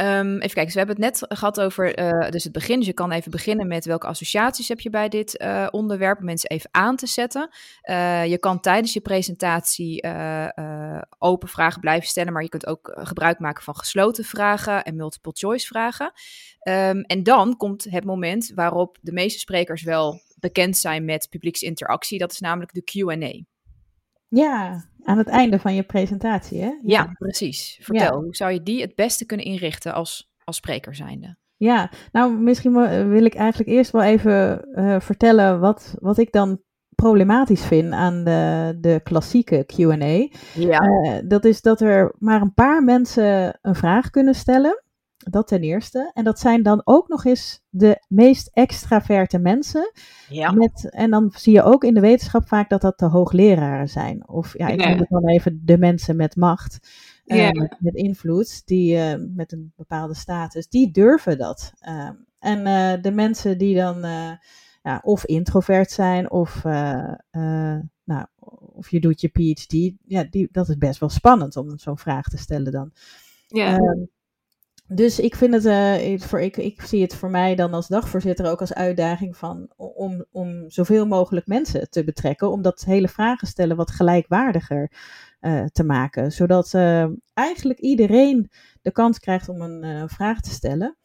Um, 0.00 0.34
even 0.34 0.40
kijken, 0.40 0.64
dus 0.64 0.72
we 0.72 0.78
hebben 0.78 1.02
het 1.02 1.20
net 1.20 1.38
gehad 1.38 1.60
over 1.60 1.98
uh, 1.98 2.30
dus 2.30 2.44
het 2.44 2.52
begin. 2.52 2.76
Dus 2.76 2.86
je 2.86 2.92
kan 2.92 3.10
even 3.10 3.30
beginnen 3.30 3.66
met 3.66 3.84
welke 3.84 4.06
associaties 4.06 4.68
heb 4.68 4.80
je 4.80 4.90
bij 4.90 5.08
dit 5.08 5.40
uh, 5.42 5.66
onderwerp, 5.70 6.18
om 6.18 6.24
mensen 6.24 6.50
even 6.50 6.68
aan 6.72 6.96
te 6.96 7.06
zetten. 7.06 7.50
Uh, 7.90 8.26
je 8.26 8.38
kan 8.38 8.60
tijdens 8.60 8.92
je 8.92 9.00
presentatie 9.00 10.04
open 11.18 11.48
vragen 11.48 11.80
blijven 11.80 12.08
stellen, 12.08 12.32
maar 12.32 12.42
je 12.42 12.48
kunt 12.48 12.66
ook 12.66 12.92
gebruik 12.94 13.38
maken 13.38 13.62
van 13.62 13.76
gesloten 13.76 14.24
vragen 14.24 14.84
en 14.84 14.96
multiple 14.96 15.32
choice 15.34 15.66
vragen. 15.66 16.12
Um, 16.68 17.00
en 17.00 17.22
dan 17.22 17.56
komt 17.56 17.86
het 17.90 18.04
moment 18.04 18.52
waarop 18.54 18.98
de 19.00 19.12
meeste 19.12 19.38
sprekers 19.38 19.82
wel 19.82 20.20
bekend 20.38 20.76
zijn 20.76 21.04
met 21.04 21.28
publieksinteractie. 21.30 22.18
Dat 22.18 22.32
is 22.32 22.38
namelijk 22.38 22.72
de 22.72 22.82
Q&A. 22.82 23.49
Ja, 24.30 24.84
aan 25.02 25.18
het 25.18 25.28
einde 25.28 25.58
van 25.58 25.74
je 25.74 25.82
presentatie, 25.82 26.60
hè? 26.60 26.66
Ja, 26.66 26.78
ja 26.82 27.10
precies. 27.18 27.78
Vertel, 27.82 28.16
ja. 28.16 28.22
hoe 28.22 28.36
zou 28.36 28.52
je 28.52 28.62
die 28.62 28.80
het 28.80 28.94
beste 28.94 29.26
kunnen 29.26 29.46
inrichten 29.46 29.94
als, 29.94 30.32
als 30.44 30.56
spreker 30.56 30.94
zijnde? 30.94 31.36
Ja, 31.56 31.90
nou 32.12 32.38
misschien 32.38 32.72
wil 33.10 33.24
ik 33.24 33.34
eigenlijk 33.34 33.70
eerst 33.70 33.90
wel 33.90 34.02
even 34.02 34.68
uh, 34.74 35.00
vertellen 35.00 35.60
wat, 35.60 35.94
wat 35.98 36.18
ik 36.18 36.32
dan 36.32 36.60
problematisch 36.94 37.64
vind 37.64 37.92
aan 37.92 38.24
de, 38.24 38.76
de 38.80 39.00
klassieke 39.02 39.64
Q&A. 39.66 40.28
Ja. 40.54 40.80
Uh, 40.82 41.14
dat 41.24 41.44
is 41.44 41.60
dat 41.60 41.80
er 41.80 42.14
maar 42.18 42.40
een 42.40 42.54
paar 42.54 42.84
mensen 42.84 43.58
een 43.62 43.74
vraag 43.74 44.10
kunnen 44.10 44.34
stellen. 44.34 44.82
Dat 45.28 45.46
ten 45.46 45.60
eerste. 45.60 46.10
En 46.14 46.24
dat 46.24 46.38
zijn 46.38 46.62
dan 46.62 46.80
ook 46.84 47.08
nog 47.08 47.24
eens 47.24 47.62
de 47.68 48.04
meest 48.08 48.50
extraverte 48.52 49.38
mensen. 49.38 49.92
Ja. 50.28 50.50
Met, 50.52 50.90
en 50.90 51.10
dan 51.10 51.32
zie 51.34 51.52
je 51.52 51.62
ook 51.62 51.84
in 51.84 51.94
de 51.94 52.00
wetenschap 52.00 52.48
vaak 52.48 52.68
dat 52.68 52.80
dat 52.80 52.98
de 52.98 53.06
hoogleraren 53.06 53.88
zijn. 53.88 54.28
Of 54.28 54.58
ja, 54.58 54.68
ik 54.68 54.86
noem 54.86 54.98
het 54.98 55.08
dan 55.08 55.28
even 55.28 55.62
de 55.64 55.78
mensen 55.78 56.16
met 56.16 56.36
macht. 56.36 56.88
Ja. 57.24 57.52
Uh, 57.52 57.60
met, 57.60 57.76
met, 57.80 57.94
invloed, 57.94 58.66
die 58.66 58.96
uh, 58.96 59.14
met 59.34 59.52
een 59.52 59.72
bepaalde 59.76 60.14
status, 60.14 60.68
die 60.68 60.90
durven 60.90 61.38
dat. 61.38 61.72
Uh, 61.88 62.10
en 62.38 62.58
uh, 62.58 63.02
de 63.02 63.10
mensen 63.10 63.58
die 63.58 63.76
dan 63.76 64.00
ja, 64.82 65.00
of 65.02 65.24
introvert 65.24 65.90
zijn, 65.90 66.30
of, 66.30 66.62
nou, 68.04 68.26
of 68.72 68.90
je 68.90 69.00
doet 69.00 69.20
je 69.20 69.28
PhD, 69.28 69.92
ja, 70.04 70.24
die, 70.30 70.48
dat 70.52 70.68
is 70.68 70.76
best 70.76 71.00
wel 71.00 71.08
spannend 71.08 71.56
om 71.56 71.78
zo'n 71.78 71.98
vraag 71.98 72.28
te 72.28 72.38
stellen 72.38 72.72
dan. 72.72 72.92
Ja. 73.46 73.76
Ehm, 73.76 74.04
dus 74.92 75.18
ik 75.18 75.34
vind 75.34 75.54
het, 75.54 75.64
uh, 75.64 76.20
voor, 76.20 76.40
ik, 76.40 76.56
ik 76.56 76.82
zie 76.82 77.02
het 77.02 77.14
voor 77.14 77.30
mij 77.30 77.54
dan 77.54 77.74
als 77.74 77.88
dagvoorzitter 77.88 78.50
ook 78.50 78.60
als 78.60 78.74
uitdaging 78.74 79.36
van 79.36 79.70
om, 79.76 80.24
om 80.30 80.70
zoveel 80.70 81.06
mogelijk 81.06 81.46
mensen 81.46 81.90
te 81.90 82.04
betrekken, 82.04 82.50
om 82.50 82.62
dat 82.62 82.84
hele 82.84 83.08
vragen 83.08 83.48
stellen 83.48 83.76
wat 83.76 83.90
gelijkwaardiger 83.90 84.92
uh, 85.40 85.64
te 85.64 85.84
maken. 85.84 86.32
Zodat 86.32 86.72
uh, 86.74 87.06
eigenlijk 87.34 87.78
iedereen 87.78 88.50
de 88.82 88.92
kans 88.92 89.18
krijgt 89.18 89.48
om 89.48 89.60
een 89.60 90.08
vraag 90.08 90.40
te 90.40 90.50
stellen. 90.50 90.96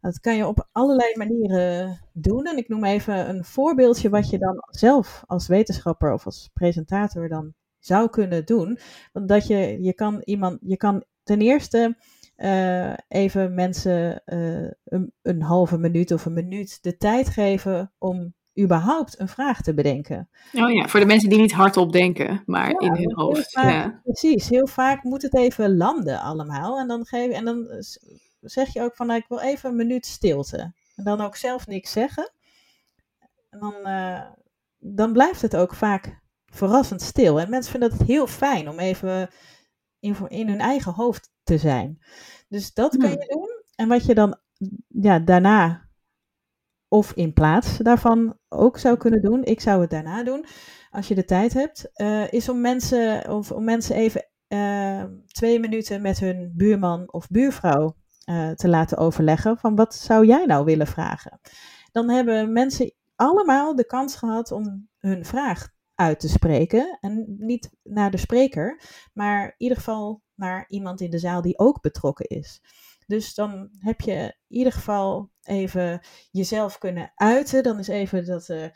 Dat 0.00 0.20
kan 0.20 0.36
je 0.36 0.46
op 0.46 0.68
allerlei 0.72 1.16
manieren 1.16 2.00
doen. 2.12 2.44
En 2.44 2.56
ik 2.56 2.68
noem 2.68 2.84
even 2.84 3.28
een 3.28 3.44
voorbeeldje 3.44 4.08
wat 4.08 4.30
je 4.30 4.38
dan 4.38 4.56
zelf 4.70 5.22
als 5.26 5.46
wetenschapper 5.46 6.12
of 6.12 6.26
als 6.26 6.50
presentator 6.52 7.28
dan 7.28 7.54
zou 7.78 8.10
kunnen 8.10 8.44
doen. 8.44 8.78
Dat 9.12 9.46
je, 9.46 9.82
je 9.82 9.94
kan 9.94 10.20
iemand, 10.24 10.58
je 10.60 10.76
kan 10.76 11.04
ten 11.22 11.40
eerste 11.40 11.96
uh, 12.36 12.92
even 13.08 13.54
mensen 13.54 14.22
uh, 14.26 14.70
een, 14.84 15.12
een, 15.22 15.42
halve 15.42 15.78
minuut 15.78 16.12
of 16.12 16.24
een 16.24 16.32
minuut 16.32 16.82
de 16.82 16.96
tijd 16.96 17.28
geven 17.28 17.92
om 17.98 18.34
überhaupt 18.60 19.20
een 19.20 19.28
vraag 19.28 19.60
te 19.60 19.74
bedenken. 19.74 20.28
Oh 20.52 20.72
ja, 20.72 20.88
voor 20.88 21.00
de 21.00 21.06
mensen 21.06 21.28
die 21.28 21.38
niet 21.38 21.52
hardop 21.52 21.92
denken, 21.92 22.42
maar 22.46 22.70
ja, 22.70 22.78
in 22.78 22.94
hun 22.94 23.14
hoofd. 23.14 23.52
Vaak, 23.52 23.70
ja. 23.70 24.00
Precies, 24.02 24.48
heel 24.48 24.66
vaak 24.66 25.02
moet 25.02 25.22
het 25.22 25.34
even 25.34 25.76
landen 25.76 26.20
allemaal. 26.20 26.78
En 26.78 26.88
dan, 26.88 27.06
geef, 27.06 27.32
en 27.32 27.44
dan 27.44 27.66
zeg 28.40 28.72
je 28.72 28.82
ook 28.82 28.96
van, 28.96 29.06
nou, 29.06 29.18
ik 29.18 29.28
wil 29.28 29.40
even 29.40 29.70
een 29.70 29.76
minuut 29.76 30.06
stilte. 30.06 30.74
en 30.96 31.04
dan 31.04 31.20
ook 31.20 31.36
zelf 31.36 31.66
niks 31.66 31.92
zeggen, 31.92 32.32
dan, 33.50 33.74
dan 34.78 35.12
blijft 35.12 35.42
het 35.42 35.56
ook 35.56 35.74
vaak 35.74 36.22
verrassend 36.46 37.02
stil. 37.02 37.40
En 37.40 37.50
mensen 37.50 37.70
vinden 37.70 37.90
het 37.90 38.06
heel 38.06 38.26
fijn 38.26 38.68
om 38.68 38.78
even 38.78 39.30
in, 40.00 40.16
in 40.28 40.48
hun 40.48 40.60
eigen 40.60 40.92
hoofd 40.92 41.33
te 41.44 41.58
zijn. 41.58 41.98
Dus 42.48 42.72
dat 42.72 42.96
kan 42.96 43.10
je 43.10 43.26
doen. 43.28 43.62
En 43.74 43.88
wat 43.88 44.06
je 44.06 44.14
dan 44.14 44.38
ja, 44.88 45.18
daarna 45.18 45.88
of 46.88 47.12
in 47.12 47.32
plaats 47.32 47.76
daarvan 47.76 48.38
ook 48.48 48.78
zou 48.78 48.96
kunnen 48.96 49.22
doen, 49.22 49.44
ik 49.44 49.60
zou 49.60 49.80
het 49.80 49.90
daarna 49.90 50.24
doen, 50.24 50.46
als 50.90 51.08
je 51.08 51.14
de 51.14 51.24
tijd 51.24 51.52
hebt, 51.52 51.90
uh, 51.96 52.32
is 52.32 52.48
om 52.48 52.60
mensen, 52.60 53.30
of 53.30 53.52
om 53.52 53.64
mensen 53.64 53.96
even 53.96 54.28
uh, 54.48 55.04
twee 55.26 55.60
minuten 55.60 56.02
met 56.02 56.18
hun 56.18 56.52
buurman 56.56 57.12
of 57.12 57.28
buurvrouw 57.28 57.96
uh, 58.30 58.50
te 58.50 58.68
laten 58.68 58.98
overleggen 58.98 59.58
van 59.58 59.76
wat 59.76 59.94
zou 59.94 60.26
jij 60.26 60.46
nou 60.46 60.64
willen 60.64 60.86
vragen. 60.86 61.40
Dan 61.92 62.10
hebben 62.10 62.52
mensen 62.52 62.94
allemaal 63.14 63.76
de 63.76 63.86
kans 63.86 64.16
gehad 64.16 64.52
om 64.52 64.88
hun 64.98 65.24
vraag 65.24 65.68
uit 65.94 66.20
te 66.20 66.28
spreken. 66.28 66.98
En 67.00 67.36
niet 67.38 67.70
naar 67.82 68.10
de 68.10 68.16
spreker, 68.16 68.80
maar 69.12 69.44
in 69.44 69.54
ieder 69.56 69.76
geval 69.76 70.22
naar 70.34 70.64
iemand 70.68 71.00
in 71.00 71.10
de 71.10 71.18
zaal 71.18 71.42
die 71.42 71.58
ook 71.58 71.80
betrokken 71.80 72.26
is. 72.26 72.60
Dus 73.06 73.34
dan 73.34 73.68
heb 73.78 74.00
je 74.00 74.12
in 74.48 74.56
ieder 74.56 74.72
geval 74.72 75.30
even 75.42 76.00
jezelf 76.30 76.78
kunnen 76.78 77.12
uiten. 77.14 77.62
Dan 77.62 77.78
is 77.78 77.88
even 77.88 78.26
dat 78.26 78.48
uh, 78.48 78.66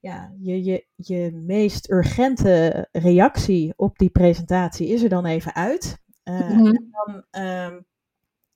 ja, 0.00 0.34
je, 0.38 0.64
je, 0.64 0.86
je 0.96 1.32
meest 1.32 1.90
urgente 1.90 2.88
reactie 2.92 3.72
op 3.76 3.98
die 3.98 4.10
presentatie 4.10 4.88
is 4.88 5.02
er 5.02 5.08
dan 5.08 5.26
even 5.26 5.54
uit. 5.54 6.02
Uh, 6.24 6.50
mm 6.50 6.66
En 6.66 6.88
dan 6.90 7.24
ehm, 7.30 7.80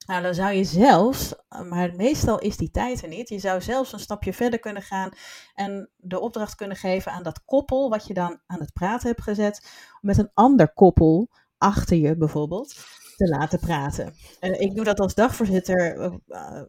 nou, 0.06 0.22
dan 0.22 0.34
zou 0.34 0.52
je 0.52 0.64
zelfs, 0.64 1.34
maar 1.68 1.96
meestal 1.96 2.38
is 2.38 2.56
die 2.56 2.70
tijd 2.70 3.02
er 3.02 3.08
niet, 3.08 3.28
je 3.28 3.38
zou 3.38 3.60
zelfs 3.60 3.92
een 3.92 3.98
stapje 3.98 4.32
verder 4.32 4.58
kunnen 4.58 4.82
gaan 4.82 5.10
en 5.54 5.90
de 5.96 6.20
opdracht 6.20 6.54
kunnen 6.54 6.76
geven 6.76 7.12
aan 7.12 7.22
dat 7.22 7.44
koppel 7.44 7.90
wat 7.90 8.06
je 8.06 8.14
dan 8.14 8.40
aan 8.46 8.60
het 8.60 8.72
praten 8.72 9.08
hebt 9.08 9.22
gezet, 9.22 9.70
met 10.00 10.18
een 10.18 10.30
ander 10.34 10.72
koppel 10.72 11.28
achter 11.58 11.96
je 11.96 12.16
bijvoorbeeld 12.16 12.74
te 13.18 13.28
laten 13.28 13.58
praten. 13.58 14.14
Uh, 14.40 14.60
ik 14.60 14.74
doe 14.74 14.84
dat 14.84 15.00
als 15.00 15.14
dagvoorzitter 15.14 15.96
uh, 16.28 16.62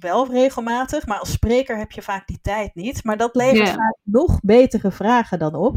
wel 0.00 0.30
regelmatig, 0.30 1.06
maar 1.06 1.18
als 1.18 1.32
spreker 1.32 1.78
heb 1.78 1.90
je 1.90 2.02
vaak 2.02 2.26
die 2.26 2.38
tijd 2.42 2.74
niet. 2.74 3.04
Maar 3.04 3.16
dat 3.16 3.34
levert 3.34 3.68
vaak 3.68 3.96
nog 4.02 4.40
betere 4.42 4.90
vragen 4.90 5.38
dan 5.38 5.54
op. 5.54 5.76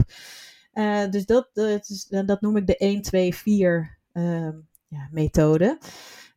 Uh, 0.73 1.09
dus 1.09 1.25
dat, 1.25 1.49
dat, 1.53 2.07
dat, 2.25 2.41
noem 2.41 2.57
ik 2.57 2.67
de 2.67 2.77
1, 2.77 3.01
2, 3.01 3.35
4 3.35 3.97
ja, 4.87 5.07
methode. 5.11 5.77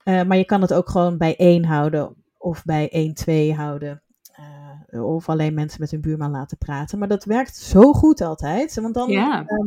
Maar 0.04 0.36
je 0.36 0.44
kan 0.44 0.60
het 0.60 0.72
ook 0.72 0.88
gewoon 0.88 1.18
bij 1.18 1.36
één 1.36 1.64
houden 1.64 2.14
of 2.38 2.64
bij 2.64 2.90
1, 2.90 3.14
2 3.14 3.54
houden. 3.54 4.02
Of 4.90 5.28
alleen 5.28 5.54
mensen 5.54 5.80
met 5.80 5.90
hun 5.90 6.00
buurman 6.00 6.30
laten 6.30 6.58
praten. 6.58 6.98
Maar 6.98 7.08
dat 7.08 7.24
werkt 7.24 7.56
zo 7.56 7.92
goed 7.92 8.20
altijd. 8.20 8.74
Want 8.74 8.94
dan 8.94 9.10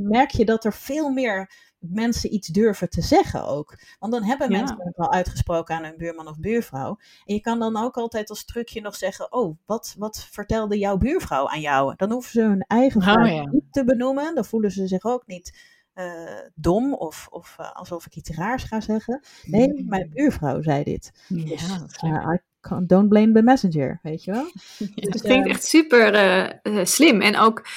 merk 0.01 0.31
je 0.31 0.45
dat 0.45 0.65
er 0.65 0.73
veel 0.73 1.09
meer 1.09 1.49
mensen 1.79 2.33
iets 2.33 2.47
durven 2.47 2.89
te 2.89 3.01
zeggen 3.01 3.45
ook. 3.45 3.77
Want 3.99 4.11
dan 4.13 4.23
hebben 4.23 4.51
ja. 4.51 4.57
mensen 4.57 4.77
het 4.79 4.97
al 4.97 5.11
uitgesproken 5.11 5.75
aan 5.75 5.83
hun 5.83 5.97
buurman 5.97 6.27
of 6.27 6.39
buurvrouw. 6.39 6.97
En 7.25 7.33
je 7.33 7.41
kan 7.41 7.59
dan 7.59 7.77
ook 7.77 7.97
altijd 7.97 8.29
als 8.29 8.45
trucje 8.45 8.81
nog 8.81 8.95
zeggen: 8.95 9.31
Oh, 9.31 9.57
wat, 9.65 9.95
wat 9.97 10.27
vertelde 10.31 10.77
jouw 10.77 10.97
buurvrouw 10.97 11.49
aan 11.49 11.61
jou? 11.61 11.93
Dan 11.95 12.11
hoeven 12.11 12.31
ze 12.31 12.41
hun 12.41 12.65
eigen 12.67 13.01
oh, 13.01 13.07
vraag 13.07 13.31
oh, 13.31 13.51
niet 13.51 13.67
te 13.71 13.83
benoemen. 13.83 14.35
Dan 14.35 14.45
voelen 14.45 14.71
ze 14.71 14.87
zich 14.87 15.03
ook 15.03 15.27
niet 15.27 15.75
uh, 15.95 16.39
dom 16.55 16.93
of, 16.93 17.27
of 17.29 17.55
uh, 17.59 17.71
alsof 17.71 18.05
ik 18.05 18.15
iets 18.15 18.29
raars 18.29 18.63
ga 18.63 18.81
zeggen. 18.81 19.23
Nee, 19.43 19.67
mm. 19.67 19.87
mijn 19.87 20.09
buurvrouw 20.13 20.61
zei 20.61 20.83
dit. 20.83 21.11
Ja, 21.27 21.45
dus, 21.45 22.03
uh, 22.03 22.33
I 22.33 22.39
can't, 22.61 22.89
don't 22.89 23.09
blame 23.09 23.31
the 23.31 23.41
messenger, 23.41 23.99
weet 24.03 24.23
je 24.23 24.31
wel? 24.31 24.45
Ja, 24.77 24.87
dus, 24.95 25.09
dat 25.09 25.21
klinkt 25.21 25.47
echt 25.47 25.63
super 25.63 26.59
slim. 26.83 27.21
En 27.21 27.37
ook 27.37 27.67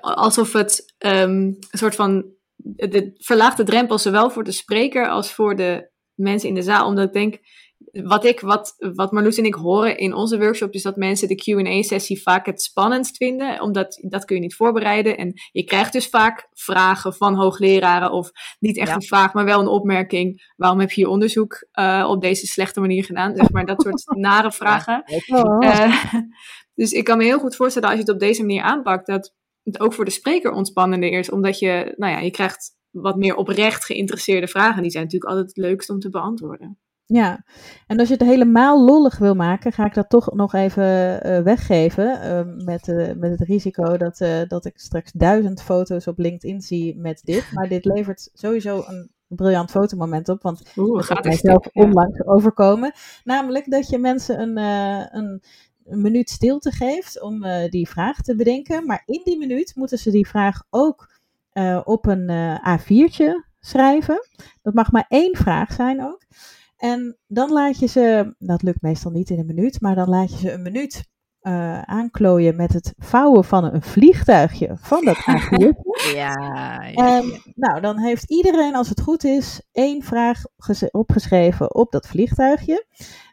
alsof 0.00 0.52
het 0.52 0.94
um, 0.98 1.10
een 1.10 1.58
soort 1.70 1.94
van 1.94 2.24
de 2.76 3.14
verlaagde 3.16 3.64
drempel 3.64 3.98
zowel 3.98 4.30
voor 4.30 4.44
de 4.44 4.52
spreker 4.52 5.08
als 5.08 5.32
voor 5.32 5.56
de 5.56 5.90
mensen 6.14 6.48
in 6.48 6.54
de 6.54 6.62
zaal. 6.62 6.86
Omdat 6.86 7.06
ik 7.06 7.12
denk, 7.12 7.38
wat, 7.92 8.24
ik, 8.24 8.40
wat, 8.40 8.74
wat 8.94 9.12
Marloes 9.12 9.38
en 9.38 9.44
ik 9.44 9.54
horen 9.54 9.98
in 9.98 10.14
onze 10.14 10.38
workshop 10.38 10.72
is 10.72 10.82
dat 10.82 10.96
mensen 10.96 11.28
de 11.28 11.34
Q&A-sessie 11.34 12.22
vaak 12.22 12.46
het 12.46 12.62
spannendst 12.62 13.16
vinden, 13.16 13.60
omdat 13.60 13.98
dat 14.08 14.24
kun 14.24 14.36
je 14.36 14.42
niet 14.42 14.54
voorbereiden. 14.54 15.16
En 15.16 15.32
je 15.52 15.64
krijgt 15.64 15.92
dus 15.92 16.08
vaak 16.08 16.48
vragen 16.52 17.14
van 17.14 17.34
hoogleraren, 17.34 18.10
of 18.10 18.30
niet 18.58 18.78
echt 18.78 18.94
een 18.94 19.02
vraag, 19.02 19.32
maar 19.32 19.44
wel 19.44 19.60
een 19.60 19.66
opmerking. 19.66 20.52
Waarom 20.56 20.80
heb 20.80 20.90
je 20.90 21.00
je 21.00 21.08
onderzoek 21.08 21.66
uh, 21.78 22.06
op 22.08 22.20
deze 22.20 22.46
slechte 22.46 22.80
manier 22.80 23.04
gedaan? 23.04 23.36
Zeg 23.36 23.50
maar 23.50 23.66
dat 23.66 23.82
soort 23.82 24.16
nare 24.16 24.52
vragen. 24.52 25.02
Uh, 25.26 26.04
dus 26.74 26.92
ik 26.92 27.04
kan 27.04 27.18
me 27.18 27.24
heel 27.24 27.38
goed 27.38 27.56
voorstellen 27.56 27.88
als 27.88 27.98
je 27.98 28.04
het 28.04 28.14
op 28.14 28.20
deze 28.20 28.40
manier 28.40 28.62
aanpakt, 28.62 29.06
dat 29.06 29.34
het 29.72 29.80
ook 29.80 29.92
voor 29.92 30.04
de 30.04 30.10
spreker 30.10 30.52
ontspannender 30.52 31.10
is, 31.10 31.30
omdat 31.30 31.58
je, 31.58 31.94
nou 31.96 32.12
ja, 32.12 32.18
je 32.18 32.30
krijgt 32.30 32.76
wat 32.90 33.16
meer 33.16 33.34
oprecht 33.34 33.84
geïnteresseerde 33.84 34.48
vragen. 34.48 34.82
Die 34.82 34.90
zijn 34.90 35.04
natuurlijk 35.04 35.30
altijd 35.30 35.48
het 35.48 35.64
leukst 35.64 35.90
om 35.90 35.98
te 35.98 36.10
beantwoorden. 36.10 36.78
Ja, 37.04 37.44
en 37.86 37.98
als 37.98 38.08
je 38.08 38.14
het 38.14 38.22
helemaal 38.22 38.84
lollig 38.84 39.18
wil 39.18 39.34
maken, 39.34 39.72
ga 39.72 39.84
ik 39.84 39.94
dat 39.94 40.08
toch 40.08 40.32
nog 40.32 40.54
even 40.54 40.84
uh, 41.26 41.42
weggeven. 41.42 42.06
Uh, 42.06 42.64
met, 42.64 42.88
uh, 42.88 43.12
met 43.14 43.38
het 43.38 43.48
risico 43.48 43.96
dat, 43.96 44.18
dat 44.48 44.64
ik 44.64 44.78
straks 44.78 45.12
duizend 45.12 45.62
foto's 45.62 46.06
op 46.06 46.18
LinkedIn 46.18 46.60
zie 46.60 46.96
met 46.96 47.20
dit. 47.24 47.52
Maar 47.52 47.68
dit 47.68 47.84
levert 47.84 48.30
sowieso 48.32 48.84
een 48.86 49.10
briljant 49.26 49.70
fotomoment 49.70 50.28
op. 50.28 50.42
Want 50.42 50.62
Oeh, 50.76 50.96
dat 50.96 51.06
gaat 51.06 51.24
mijzelf 51.24 51.68
ja. 51.72 51.82
onlangs 51.82 52.26
overkomen. 52.26 52.92
Namelijk 53.24 53.70
dat 53.70 53.88
je 53.88 53.98
mensen 53.98 54.40
een, 54.40 54.56
een, 55.16 55.42
een 55.88 56.00
minuut 56.00 56.30
stilte 56.30 56.70
geeft 56.70 57.20
om 57.22 57.44
die 57.70 57.88
vraag 57.88 58.20
te 58.20 58.36
bedenken. 58.36 58.86
Maar 58.86 59.02
in 59.06 59.20
die 59.24 59.38
minuut 59.38 59.72
moeten 59.74 59.98
ze 59.98 60.10
die 60.10 60.28
vraag 60.28 60.62
ook 60.70 61.16
op 61.84 62.06
een 62.06 62.30
A4'tje 62.78 63.48
schrijven. 63.60 64.28
Dat 64.62 64.74
mag 64.74 64.92
maar 64.92 65.04
één 65.08 65.36
vraag 65.36 65.72
zijn 65.72 66.02
ook. 66.02 66.22
En 66.76 67.16
dan 67.26 67.52
laat 67.52 67.78
je 67.78 67.86
ze, 67.86 68.34
dat 68.38 68.62
lukt 68.62 68.82
meestal 68.82 69.10
niet 69.10 69.30
in 69.30 69.38
een 69.38 69.46
minuut, 69.46 69.80
maar 69.80 69.94
dan 69.94 70.08
laat 70.08 70.30
je 70.30 70.38
ze 70.38 70.52
een 70.52 70.62
minuut 70.62 71.04
uh, 71.42 71.82
aanklooien 71.82 72.56
met 72.56 72.72
het 72.72 72.94
vouwen 72.98 73.44
van 73.44 73.64
een 73.64 73.82
vliegtuigje 73.82 74.76
van 74.80 75.04
dat 75.04 75.16
a 75.28 75.40
Ja, 76.14 76.82
ja, 76.92 77.22
nou, 77.54 77.80
dan 77.80 77.98
heeft 77.98 78.30
iedereen, 78.30 78.74
als 78.74 78.88
het 78.88 79.00
goed 79.00 79.24
is, 79.24 79.62
één 79.72 80.02
vraag 80.02 80.42
opgeschreven 80.90 81.74
op 81.74 81.92
dat 81.92 82.06
vliegtuigje. 82.06 82.86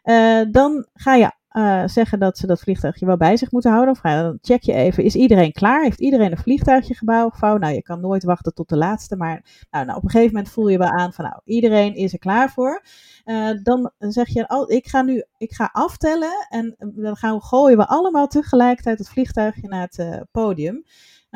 Uh, 0.04 0.40
dan 0.50 0.86
ga 0.92 1.14
je 1.14 1.30
uh, 1.56 1.82
zeggen 1.86 2.18
dat 2.18 2.38
ze 2.38 2.46
dat 2.46 2.60
vliegtuigje 2.60 3.06
wel 3.06 3.16
bij 3.16 3.36
zich 3.36 3.50
moeten 3.50 3.70
houden. 3.70 3.94
Of 3.94 4.00
dan 4.00 4.38
check 4.40 4.62
je 4.62 4.72
even, 4.72 5.04
is 5.04 5.14
iedereen 5.14 5.52
klaar? 5.52 5.82
Heeft 5.82 6.00
iedereen 6.00 6.30
een 6.30 6.38
vliegtuigje 6.38 6.94
gevouwen? 6.94 7.60
Nou, 7.60 7.74
je 7.74 7.82
kan 7.82 8.00
nooit 8.00 8.24
wachten 8.24 8.54
tot 8.54 8.68
de 8.68 8.76
laatste, 8.76 9.16
maar 9.16 9.66
nou, 9.70 9.84
nou, 9.84 9.96
op 9.98 10.04
een 10.04 10.10
gegeven 10.10 10.34
moment 10.34 10.52
voel 10.52 10.68
je 10.68 10.78
wel 10.78 10.88
aan 10.88 11.12
van, 11.12 11.24
nou, 11.24 11.40
iedereen 11.44 11.94
is 11.94 12.12
er 12.12 12.18
klaar 12.18 12.50
voor. 12.50 12.82
Uh, 13.24 13.50
dan 13.62 13.92
zeg 13.98 14.28
je, 14.28 14.66
ik 14.66 14.86
ga 14.86 15.02
nu, 15.02 15.24
ik 15.36 15.52
ga 15.52 15.68
aftellen 15.72 16.46
en 16.48 16.76
dan 16.78 17.16
gaan 17.16 17.42
gooien 17.42 17.78
we 17.78 17.86
allemaal 17.86 18.26
tegelijkertijd 18.26 18.98
het 18.98 19.08
vliegtuigje 19.08 19.68
naar 19.68 19.88
het 19.90 20.24
podium. 20.30 20.84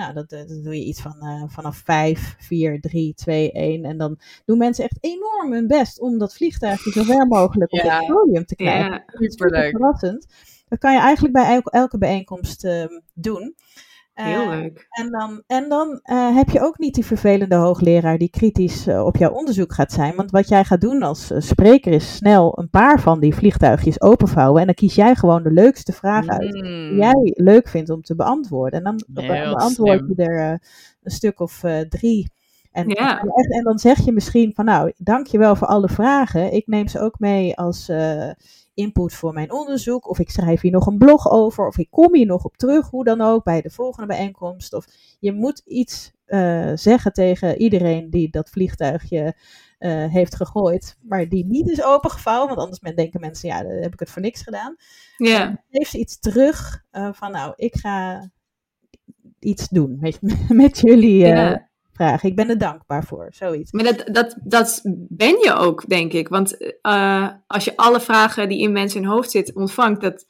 Nou, 0.00 0.12
dat, 0.12 0.30
dat, 0.30 0.48
doe 0.48 0.78
je 0.78 0.84
iets 0.84 1.00
van 1.00 1.16
uh, 1.20 1.42
vanaf 1.46 1.76
5, 1.76 2.36
4, 2.38 2.80
3, 2.80 3.14
2, 3.14 3.52
1. 3.52 3.84
En 3.84 3.98
dan 3.98 4.18
doen 4.44 4.58
mensen 4.58 4.84
echt 4.84 4.98
enorm 5.00 5.52
hun 5.52 5.66
best 5.66 6.00
om 6.00 6.18
dat 6.18 6.34
vliegtuigje 6.34 6.90
zo 6.90 7.02
ver 7.02 7.26
mogelijk 7.26 7.72
op 7.72 7.80
het 7.80 8.06
podium 8.06 8.44
te 8.44 8.56
krijgen. 8.56 8.92
Ja, 8.92 9.02
dat 9.06 9.20
is 9.20 9.32
super 9.32 9.70
verrassend. 9.70 10.26
Dat 10.68 10.78
kan 10.78 10.92
je 10.92 10.98
eigenlijk 10.98 11.34
bij 11.34 11.54
elke, 11.54 11.70
elke 11.70 11.98
bijeenkomst 11.98 12.64
uh, 12.64 12.84
doen. 13.14 13.54
Heel 14.14 14.42
eh, 14.42 14.48
leuk. 14.48 14.86
En 14.90 15.10
dan, 15.10 15.42
en 15.46 15.68
dan 15.68 16.00
uh, 16.04 16.36
heb 16.36 16.48
je 16.48 16.60
ook 16.60 16.78
niet 16.78 16.94
die 16.94 17.06
vervelende 17.06 17.54
hoogleraar 17.54 18.18
die 18.18 18.30
kritisch 18.30 18.86
uh, 18.86 19.04
op 19.04 19.16
jouw 19.16 19.30
onderzoek 19.30 19.72
gaat 19.72 19.92
zijn. 19.92 20.16
Want 20.16 20.30
wat 20.30 20.48
jij 20.48 20.64
gaat 20.64 20.80
doen 20.80 21.02
als 21.02 21.32
spreker 21.36 21.92
is 21.92 22.16
snel 22.16 22.58
een 22.58 22.70
paar 22.70 23.00
van 23.00 23.20
die 23.20 23.34
vliegtuigjes 23.34 24.00
openvouwen. 24.00 24.60
En 24.60 24.66
dan 24.66 24.74
kies 24.74 24.94
jij 24.94 25.14
gewoon 25.14 25.42
de 25.42 25.52
leukste 25.52 25.92
vraag 25.92 26.26
uit 26.26 26.52
die 26.52 26.62
mm. 26.62 26.96
jij 26.96 27.32
leuk 27.34 27.68
vindt 27.68 27.90
om 27.90 28.02
te 28.02 28.14
beantwoorden. 28.14 28.78
En 28.78 28.84
dan 28.84 29.02
beantwoord 29.06 30.02
je 30.06 30.24
er 30.24 30.60
een 31.02 31.10
stuk 31.10 31.40
of 31.40 31.64
drie. 31.88 32.32
En, 32.72 32.88
ja. 32.88 33.20
en 33.48 33.64
dan 33.64 33.78
zeg 33.78 34.04
je 34.04 34.12
misschien 34.12 34.54
van 34.54 34.64
nou, 34.64 34.92
dankjewel 34.96 35.56
voor 35.56 35.66
alle 35.66 35.88
vragen. 35.88 36.52
Ik 36.52 36.66
neem 36.66 36.88
ze 36.88 37.00
ook 37.00 37.18
mee 37.18 37.56
als 37.56 37.88
input 38.80 39.14
voor 39.14 39.32
mijn 39.32 39.52
onderzoek. 39.52 40.08
Of 40.08 40.18
ik 40.18 40.30
schrijf 40.30 40.60
hier 40.60 40.70
nog 40.70 40.86
een 40.86 40.98
blog 40.98 41.30
over. 41.30 41.66
Of 41.66 41.78
ik 41.78 41.90
kom 41.90 42.14
hier 42.14 42.26
nog 42.26 42.44
op 42.44 42.56
terug, 42.56 42.90
hoe 42.90 43.04
dan 43.04 43.20
ook, 43.20 43.44
bij 43.44 43.60
de 43.60 43.70
volgende 43.70 44.06
bijeenkomst. 44.06 44.72
Of 44.72 44.86
je 45.18 45.32
moet 45.32 45.62
iets 45.64 46.12
uh, 46.26 46.72
zeggen 46.74 47.12
tegen 47.12 47.58
iedereen 47.58 48.10
die 48.10 48.30
dat 48.30 48.50
vliegtuigje 48.50 49.36
uh, 49.78 50.06
heeft 50.06 50.36
gegooid. 50.36 50.96
Maar 51.00 51.28
die 51.28 51.46
niet 51.46 51.68
is 51.68 51.84
opengevouwen. 51.84 52.48
Want 52.48 52.60
anders 52.60 52.94
denken 52.94 53.20
mensen, 53.20 53.48
ja, 53.48 53.62
dan 53.62 53.72
heb 53.72 53.92
ik 53.92 54.00
het 54.00 54.10
voor 54.10 54.22
niks 54.22 54.42
gedaan. 54.42 54.76
Ja. 55.16 55.28
Yeah. 55.28 55.54
Geef 55.70 55.88
ze 55.88 55.98
iets 55.98 56.18
terug 56.18 56.84
uh, 56.92 57.12
van, 57.12 57.32
nou, 57.32 57.52
ik 57.56 57.76
ga 57.76 58.30
iets 59.38 59.68
doen 59.68 59.96
met, 60.00 60.18
met 60.48 60.78
jullie. 60.78 61.16
Yeah 61.16 61.68
vragen. 62.04 62.28
Ik 62.28 62.36
ben 62.36 62.48
er 62.48 62.58
dankbaar 62.58 63.04
voor, 63.04 63.26
zoiets. 63.30 63.72
Maar 63.72 63.84
dat, 63.84 64.04
dat, 64.06 64.36
dat 64.44 64.80
ben 65.08 65.38
je 65.38 65.54
ook, 65.54 65.88
denk 65.88 66.12
ik. 66.12 66.28
Want 66.28 66.56
uh, 66.82 67.28
als 67.46 67.64
je 67.64 67.76
alle 67.76 68.00
vragen 68.00 68.48
die 68.48 68.60
in 68.60 68.72
mensen 68.72 69.00
hun 69.02 69.10
hoofd 69.10 69.30
zitten 69.30 69.56
ontvangt, 69.56 70.00
dat, 70.00 70.24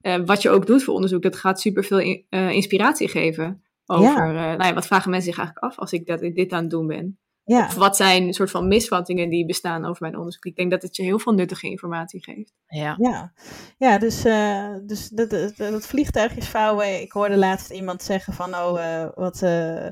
eh, 0.00 0.20
wat 0.24 0.42
je 0.42 0.50
ook 0.50 0.66
doet 0.66 0.82
voor 0.82 0.94
onderzoek, 0.94 1.22
dat 1.22 1.36
gaat 1.36 1.60
superveel 1.60 1.98
in, 1.98 2.26
uh, 2.30 2.50
inspiratie 2.50 3.08
geven. 3.08 3.62
Over, 3.86 4.04
Ja. 4.04 4.28
eh, 4.28 4.58
nou 4.58 4.64
ja, 4.64 4.74
wat 4.74 4.86
vragen 4.86 5.10
mensen 5.10 5.30
zich 5.32 5.38
eigenlijk 5.38 5.72
af 5.72 5.78
als 5.78 5.92
ik 5.92 6.06
dat, 6.06 6.20
dit 6.20 6.52
aan 6.52 6.60
het 6.60 6.70
doen 6.70 6.86
ben? 6.86 7.16
Ja, 7.44 7.66
Of 7.66 7.74
wat 7.74 7.96
zijn 7.96 8.22
een 8.22 8.32
soort 8.32 8.50
van 8.50 8.68
misvattingen 8.68 9.28
die 9.28 9.46
bestaan 9.46 9.84
over 9.84 10.02
mijn 10.02 10.16
onderzoek? 10.16 10.44
Ik 10.44 10.56
denk 10.56 10.70
dat 10.70 10.82
het 10.82 10.96
je 10.96 11.02
heel 11.02 11.18
veel 11.18 11.32
nuttige 11.32 11.66
informatie 11.66 12.22
geeft. 12.22 12.52
Ja. 12.66 12.94
ja. 12.98 13.32
ja 13.78 13.98
dus, 13.98 14.24
eh, 14.24 14.74
dus 14.86 15.08
dat, 15.08 15.30
dat, 15.30 15.56
dat 15.56 15.86
vliegtuigjes 15.86 16.48
vouwen. 16.48 17.00
Ik 17.00 17.12
hoorde 17.12 17.36
laatst 17.36 17.70
iemand 17.70 18.02
zeggen 18.02 18.32
van, 18.32 18.54
oh, 18.54 18.84
eh, 18.84 19.08
wat, 19.14 19.42
eh, 19.42 19.86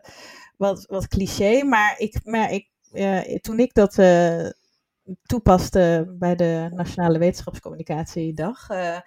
wat, 0.61 0.87
wat 0.89 1.09
cliché. 1.09 1.65
Maar, 1.65 1.95
ik, 1.99 2.21
maar 2.25 2.53
ik, 2.53 2.69
eh, 2.93 3.37
toen 3.41 3.59
ik 3.59 3.75
dat 3.75 3.99
eh, 3.99 4.47
toepaste 5.23 6.15
bij 6.19 6.37
de 6.37 6.71
Nationale 6.75 7.19
Wetenschapscommunicatiedag, 7.19 8.69
eh, 8.69 8.99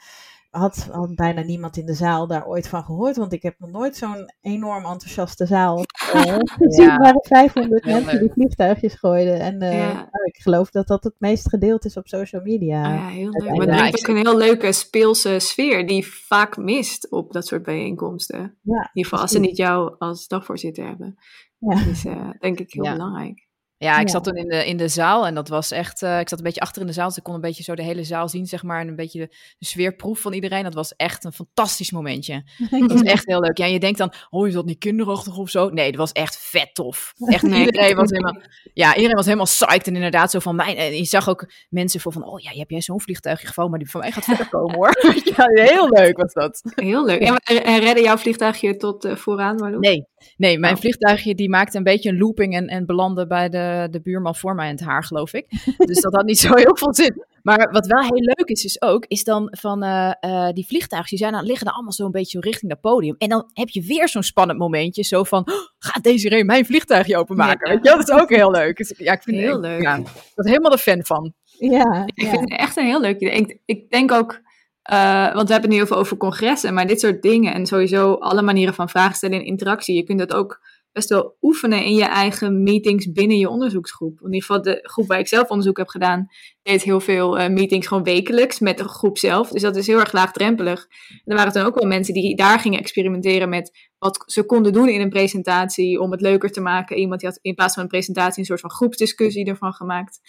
had, 0.54 0.88
had 0.91 1.16
bijna 1.16 1.41
niemand 1.41 1.78
in 1.78 1.86
de 1.86 1.93
zaal 1.93 2.28
daar 2.28 2.45
ooit 2.47 2.68
van 2.68 2.84
gehoord. 2.84 3.16
Want 3.16 3.34
ik 3.34 3.41
heb 3.43 3.56
nog 3.60 3.70
nooit 3.70 3.95
zo'n 3.95 4.34
enorm 4.41 4.86
enthousiaste 4.86 5.45
zaal 5.45 5.78
gezien. 5.88 6.86
Ja. 6.86 6.93
Er 6.93 6.99
waren 6.99 7.22
500 7.24 7.84
Heel 7.84 7.93
mensen 7.93 8.12
leuk. 8.12 8.22
die 8.22 8.32
vliegtuigjes 8.32 8.93
gooiden. 8.95 9.39
En 9.39 9.62
eh, 9.62 9.78
Ja. 9.78 9.93
nou, 9.93 10.26
ik 10.26 10.41
geloof 10.41 10.70
dat 10.70 10.88
dat 10.88 11.04
het 11.04 11.16
meest 11.18 11.49
gedeeld 11.49 11.86
is 11.86 11.97
op 11.97 12.08
social 12.08 12.41
media. 12.41 12.84
Ah 12.86 12.93
ja, 12.95 13.08
heel 13.08 13.30
leuk. 13.30 13.68
Maar 13.68 13.84
het 13.86 13.99
ik 13.99 14.10
ook 14.10 14.16
een 14.16 14.22
heel 14.22 14.38
leuke 14.38 14.72
speelse 14.72 15.39
sfeer 15.39 15.88
die 15.88 16.08
vaak 16.08 16.58
mist 16.58 17.12
op 17.12 17.32
dat 17.34 17.47
soort 17.47 17.64
bijeenkomsten. 17.64 18.39
In 18.39 18.49
ieder 18.72 18.89
geval 18.93 19.20
als 19.20 19.32
ze 19.32 19.39
niet 19.39 19.58
jou 19.58 19.95
als 19.99 20.28
dagvoorzitter 20.28 20.88
hebben. 20.88 21.16
Ja. 21.58 21.76
Dat 21.76 21.86
is 21.86 22.06
eh, 22.06 22.30
denk 22.39 22.60
ik 22.60 22.74
heel 22.74 22.84
Ja. 22.84 22.91
belangrijk. 22.91 23.47
Ja, 23.84 23.99
ik 23.99 24.05
Ja. 24.07 24.11
zat 24.13 24.23
toen 24.23 24.36
in 24.36 24.47
de, 24.47 24.65
in 24.65 24.77
de 24.77 24.88
zaal 24.88 25.25
en 25.27 25.36
dat 25.36 25.47
was 25.47 25.71
echt... 25.71 26.01
eh, 26.01 26.19
ik 26.19 26.29
zat 26.29 26.38
een 26.38 26.43
beetje 26.45 26.61
achter 26.61 26.81
in 26.81 26.88
de 26.88 26.93
zaal, 26.93 27.07
dus 27.07 27.17
ik 27.17 27.23
kon 27.23 27.34
een 27.34 27.41
beetje 27.41 27.63
zo 27.63 27.75
de 27.75 27.84
hele 27.84 28.03
zaal 28.03 28.29
zien, 28.29 28.45
zeg 28.45 28.63
maar. 28.63 28.79
En 28.81 28.88
een 28.88 28.95
beetje 28.95 29.19
de, 29.19 29.27
de 29.57 29.65
sfeerproef 29.65 30.19
van 30.19 30.34
iedereen. 30.34 30.63
Dat 30.63 30.73
was 30.73 30.93
echt 30.95 31.23
een 31.23 31.34
fantastisch 31.34 31.91
momentje. 31.91 32.43
Dat 32.79 32.91
was 32.91 33.01
echt 33.01 33.25
heel 33.25 33.39
leuk. 33.39 33.57
Ja, 33.57 33.65
je 33.65 33.79
denkt 33.79 33.97
dan, 33.97 34.13
oh, 34.29 34.47
is 34.47 34.53
dat 34.53 34.65
niet 34.65 34.77
kinderachtig 34.79 35.38
of 35.38 35.49
zo? 35.49 35.69
Nee, 35.69 35.89
dat 35.89 35.99
was 35.99 36.11
echt 36.11 36.38
vet 36.39 36.69
tof. 36.75 37.13
Echt, 37.25 37.41
Nee. 37.43 37.65
iedereen 37.65 37.95
was 37.95 38.09
helemaal... 38.09 38.41
Ja, 38.73 38.95
iedereen 38.95 39.15
was 39.15 39.25
helemaal 39.25 39.45
psyched 39.45 39.88
en 39.88 39.95
inderdaad 39.95 40.31
zo 40.31 40.39
van 40.39 40.55
mij. 40.55 40.77
En 40.77 40.95
je 40.97 41.05
zag 41.05 41.29
ook 41.29 41.47
mensen 41.69 41.99
voor 41.99 42.11
van, 42.11 42.25
oh 42.25 42.39
ja, 42.39 42.51
heb 42.51 42.69
jij 42.69 42.81
zo'n 42.81 43.01
vliegtuigje 43.01 43.47
gevouwen? 43.47 43.75
Maar 43.75 43.84
die 43.86 43.93
van 43.93 44.01
mij 44.01 44.11
gaat 44.11 44.23
verder 44.23 44.49
komen 44.49 44.75
hoor. 44.75 44.91
ja, 45.36 45.45
heel 45.63 45.89
leuk 45.89 46.17
was 46.17 46.34
dat. 46.34 46.61
Heel 46.75 47.05
leuk. 47.05 47.21
En, 47.21 47.36
en, 47.36 47.63
en 47.63 47.79
redde 47.79 48.01
jouw 48.01 48.17
vliegtuigje 48.17 48.77
tot 48.77 49.05
eh, 49.05 49.15
vooraan, 49.15 49.55
Marloes? 49.55 49.79
Nee, 49.88 50.05
nee 50.38 50.59
mijn 50.59 50.74
Oh. 50.74 50.80
vliegtuigje 50.80 51.36
die 51.36 51.49
maakte 51.49 51.78
een 51.78 51.84
beetje 51.84 52.09
een 52.09 52.17
looping 52.17 52.55
en, 52.55 52.67
en 52.67 52.86
belandde 52.86 53.28
bij 53.28 53.49
de, 53.49 53.88
de 53.91 54.01
buurman 54.01 54.36
voor 54.36 54.55
mij 54.55 54.65
in 54.69 54.76
het 54.76 54.84
haar, 54.84 55.03
geloof 55.03 55.34
ik. 55.34 55.45
Dus 55.86 56.01
dat 56.01 56.13
had 56.13 56.26
niet 56.26 56.39
zo 56.39 56.55
heel 56.55 56.78
veel 56.78 56.93
zin. 56.93 57.26
Maar 57.41 57.71
wat 57.71 57.88
wel 57.88 58.01
heel 58.01 58.21
leuk 58.21 58.47
is, 58.47 58.63
is 58.65 58.82
ook, 58.82 59.05
is 59.07 59.24
dan 59.24 59.47
van 59.59 59.84
eh, 59.84 60.11
eh, 60.19 60.53
die 60.53 60.65
vliegtuigjes, 60.67 61.09
die 61.09 61.19
zijn 61.19 61.32
dan, 61.32 61.43
liggen 61.45 61.65
dan 61.65 61.74
allemaal 61.74 61.91
zo 61.93 62.05
een 62.05 62.11
beetje 62.11 62.39
zo 62.41 62.49
richting 62.49 62.71
dat 62.71 62.82
podium. 62.82 63.15
En 63.17 63.30
dan 63.30 63.49
heb 63.53 63.69
je 63.69 63.82
weer 63.82 64.09
zo'n 64.09 64.24
spannend 64.24 64.59
momentje, 64.59 65.03
zo 65.03 65.24
van, 65.24 65.39
oh, 65.51 65.55
gaat 65.80 66.03
Desiree 66.03 66.43
mijn 66.43 66.65
vliegtuigje 66.65 67.17
openmaken? 67.17 67.71
Ja. 67.74 67.80
Dat 67.80 67.99
is 68.09 68.15
ook 68.15 68.30
heel 68.30 68.51
leuk. 68.51 68.78
Dus, 68.78 68.93
ja, 68.97 69.13
ik 69.13 69.24
vind 69.24 69.38
Heel 69.38 69.55
ik- 69.55 69.61
leuk. 69.61 69.82
Ja, 69.82 69.95
ik 69.95 70.05
ben 70.36 70.47
helemaal 70.47 70.71
de 70.71 70.78
fan 70.78 71.05
van. 71.05 71.34
Ja, 71.59 72.03
Ik 72.05 72.21
ja. 72.24 72.30
vind 72.30 72.41
het 72.49 72.59
echt 72.59 72.78
een 72.78 72.86
heel 72.86 73.01
leuk 73.01 73.15
idee. 73.19 73.32
Ik, 73.36 73.57
ik 73.65 73.89
denk 73.89 74.11
ook, 74.11 74.41
eh, 74.84 75.34
want 75.34 75.47
we 75.47 75.53
hebben 75.53 75.61
het 75.61 75.69
nu 75.69 75.75
heel 75.75 75.86
veel 75.86 75.97
over 75.97 76.17
congressen, 76.17 76.73
maar 76.73 76.88
dit 76.88 76.99
soort 76.99 77.21
dingen 77.21 77.53
en 77.53 77.65
sowieso 77.65 78.13
alle 78.13 78.41
manieren 78.41 78.73
van 78.73 78.89
vragen 78.89 79.15
stellen 79.15 79.39
en 79.39 79.45
interactie, 79.45 79.95
je 79.95 80.03
kunt 80.03 80.19
dat 80.19 80.34
ook 80.34 80.61
best 80.93 81.09
wel 81.09 81.38
oefenen 81.41 81.84
in 81.84 81.95
je 81.95 82.05
eigen 82.05 82.63
meetings 82.63 83.11
binnen 83.11 83.38
je 83.38 83.49
onderzoeksgroep. 83.49 84.19
In 84.19 84.34
ieder 84.34 84.41
geval 84.41 84.61
de 84.61 84.79
groep 84.81 85.07
waar 85.07 85.19
ik 85.19 85.27
zelf 85.27 85.49
onderzoek 85.49 85.77
heb 85.77 85.88
gedaan, 85.88 86.27
deed 86.61 86.84
heel 86.84 86.99
veel 86.99 87.39
eh, 87.39 87.49
meetings 87.49 87.88
gewoon 87.88 88.03
wekelijks 88.03 88.59
met 88.59 88.77
de 88.77 88.88
groep 88.88 89.17
zelf. 89.17 89.49
Dus 89.49 89.61
dat 89.61 89.75
is 89.75 89.88
heel 89.88 89.99
erg 89.99 90.11
laagdrempelig. 90.11 90.88
En 91.09 91.21
er 91.23 91.36
waren 91.36 91.53
dan 91.53 91.65
ook 91.65 91.79
wel 91.79 91.89
mensen 91.89 92.13
die 92.13 92.36
daar 92.36 92.59
gingen 92.59 92.79
experimenteren 92.79 93.49
met 93.49 93.89
wat 93.97 94.23
ze 94.25 94.45
konden 94.45 94.73
doen 94.73 94.89
in 94.89 95.01
een 95.01 95.09
presentatie 95.09 95.99
om 95.99 96.11
het 96.11 96.21
leuker 96.21 96.51
te 96.51 96.61
maken. 96.61 96.97
Iemand 96.97 97.19
die 97.19 97.29
had 97.29 97.39
in 97.41 97.55
plaats 97.55 97.73
van 97.73 97.84
een 97.84 97.89
presentatie 97.89 98.39
een 98.39 98.45
soort 98.45 98.59
van 98.59 98.71
groepsdiscussie 98.71 99.45
ervan 99.45 99.73
gemaakt. 99.73 100.19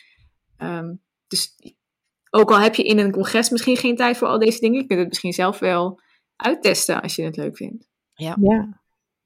Ehm, 0.57 0.94
dus 1.26 1.55
ook 2.35 2.51
al 2.51 2.61
heb 2.61 2.74
je 2.74 2.82
in 2.82 2.99
een 2.99 3.11
congres 3.11 3.51
misschien 3.51 3.76
geen 3.76 3.97
tijd 3.97 4.16
voor 4.16 4.28
al 4.28 4.39
deze 4.39 4.61
dingen, 4.61 4.80
je 4.80 4.87
kunt 4.87 4.99
het 4.99 5.09
misschien 5.09 5.32
zelf 5.32 5.59
wel 5.59 6.01
uittesten 6.37 7.03
als 7.03 7.16
je 7.16 7.22
het 7.22 7.37
leuk 7.37 7.57
vindt. 7.57 7.89
Ja. 8.14 8.37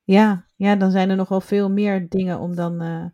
Ja. 0.04 0.46
ja, 0.56 0.76
dan 0.76 0.90
zijn 0.90 1.11
er 1.11 1.16
nog 1.16 1.28
wel 1.28 1.40
veel 1.40 1.70
meer 1.70 2.09
dingen 2.09 2.38
om 2.38 2.54
dan 2.54 2.80
eh, 2.80 3.04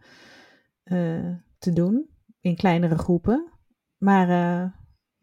eh, 0.82 1.34
te 1.59 1.72
doen 1.72 2.09
in 2.40 2.57
kleinere 2.57 2.99
groepen. 2.99 3.53
Maar 3.99 4.28
eh, 4.28 4.70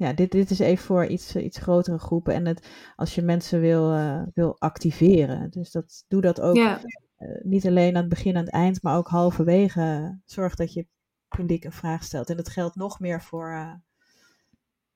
ja, 0.01 0.13
dit, 0.13 0.31
dit 0.31 0.49
is 0.49 0.59
even 0.59 0.85
voor 0.85 1.05
iets, 1.05 1.35
iets 1.35 1.59
grotere 1.59 1.99
groepen. 1.99 2.33
En 2.33 2.45
het, 2.45 2.69
als 2.95 3.15
je 3.15 3.21
mensen 3.21 3.59
wil, 3.59 3.93
eh, 3.93 4.21
wil 4.33 4.59
activeren. 4.59 5.49
Dus 5.49 5.71
dat, 5.71 6.05
doe 6.07 6.21
dat 6.21 6.41
ook 6.41 6.55
Ja, 6.55 6.81
eh, 7.15 7.43
niet 7.43 7.67
alleen 7.67 7.95
aan 7.95 8.01
het 8.01 8.09
begin 8.09 8.31
en 8.31 8.37
aan 8.37 8.43
het 8.43 8.53
eind, 8.53 8.81
maar 8.81 8.97
ook 8.97 9.07
halverwege. 9.07 10.19
Zorg 10.25 10.55
dat 10.55 10.73
je 10.73 10.87
publiek 11.27 11.63
een 11.63 11.71
vraag 11.71 12.03
stelt. 12.03 12.29
En 12.29 12.37
dat 12.37 12.49
geldt 12.49 12.75
nog 12.75 12.99
meer 12.99 13.21
voor 13.21 13.49
eh, 13.49 13.73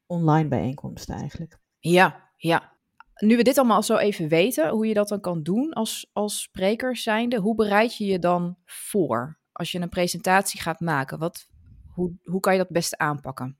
online 0.05 0.47
bijeenkomsten 0.47 1.15
eigenlijk. 1.15 1.57
Ja, 1.79 2.29
ja. 2.37 2.73
Nu 3.15 3.37
we 3.37 3.43
dit 3.43 3.57
allemaal 3.57 3.83
zo 3.83 3.95
even 3.95 4.27
weten, 4.27 4.69
hoe 4.69 4.87
je 4.87 4.93
dat 4.93 5.07
dan 5.07 5.21
kan 5.21 5.43
doen 5.43 5.73
als, 5.73 6.09
als 6.13 6.41
spreker 6.41 6.97
zijnde, 6.97 7.39
hoe 7.39 7.55
bereid 7.55 7.97
je 7.97 8.05
je 8.05 8.19
dan 8.19 8.57
voor 8.65 9.39
als 9.51 9.71
je 9.71 9.79
een 9.79 9.89
presentatie 9.89 10.61
gaat 10.61 10.79
maken? 10.79 11.19
Wat, 11.19 11.47
hoe, 11.93 12.13
hoe 12.23 12.39
kan 12.39 12.53
je 12.53 12.59
dat 12.59 12.69
beste 12.69 12.97
aanpakken? 12.97 13.57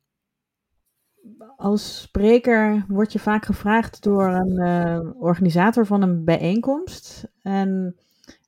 Als 1.56 2.02
spreker 2.02 2.86
word 2.88 3.14
je 3.14 3.20
vaak 3.20 3.46
gevraagd 3.46 4.04
door 4.04 4.28
een 4.28 4.58
eh, 4.58 5.22
organisator 5.22 5.86
van 5.86 6.02
een 6.02 6.24
bijeenkomst. 6.24 7.28
En 7.42 7.96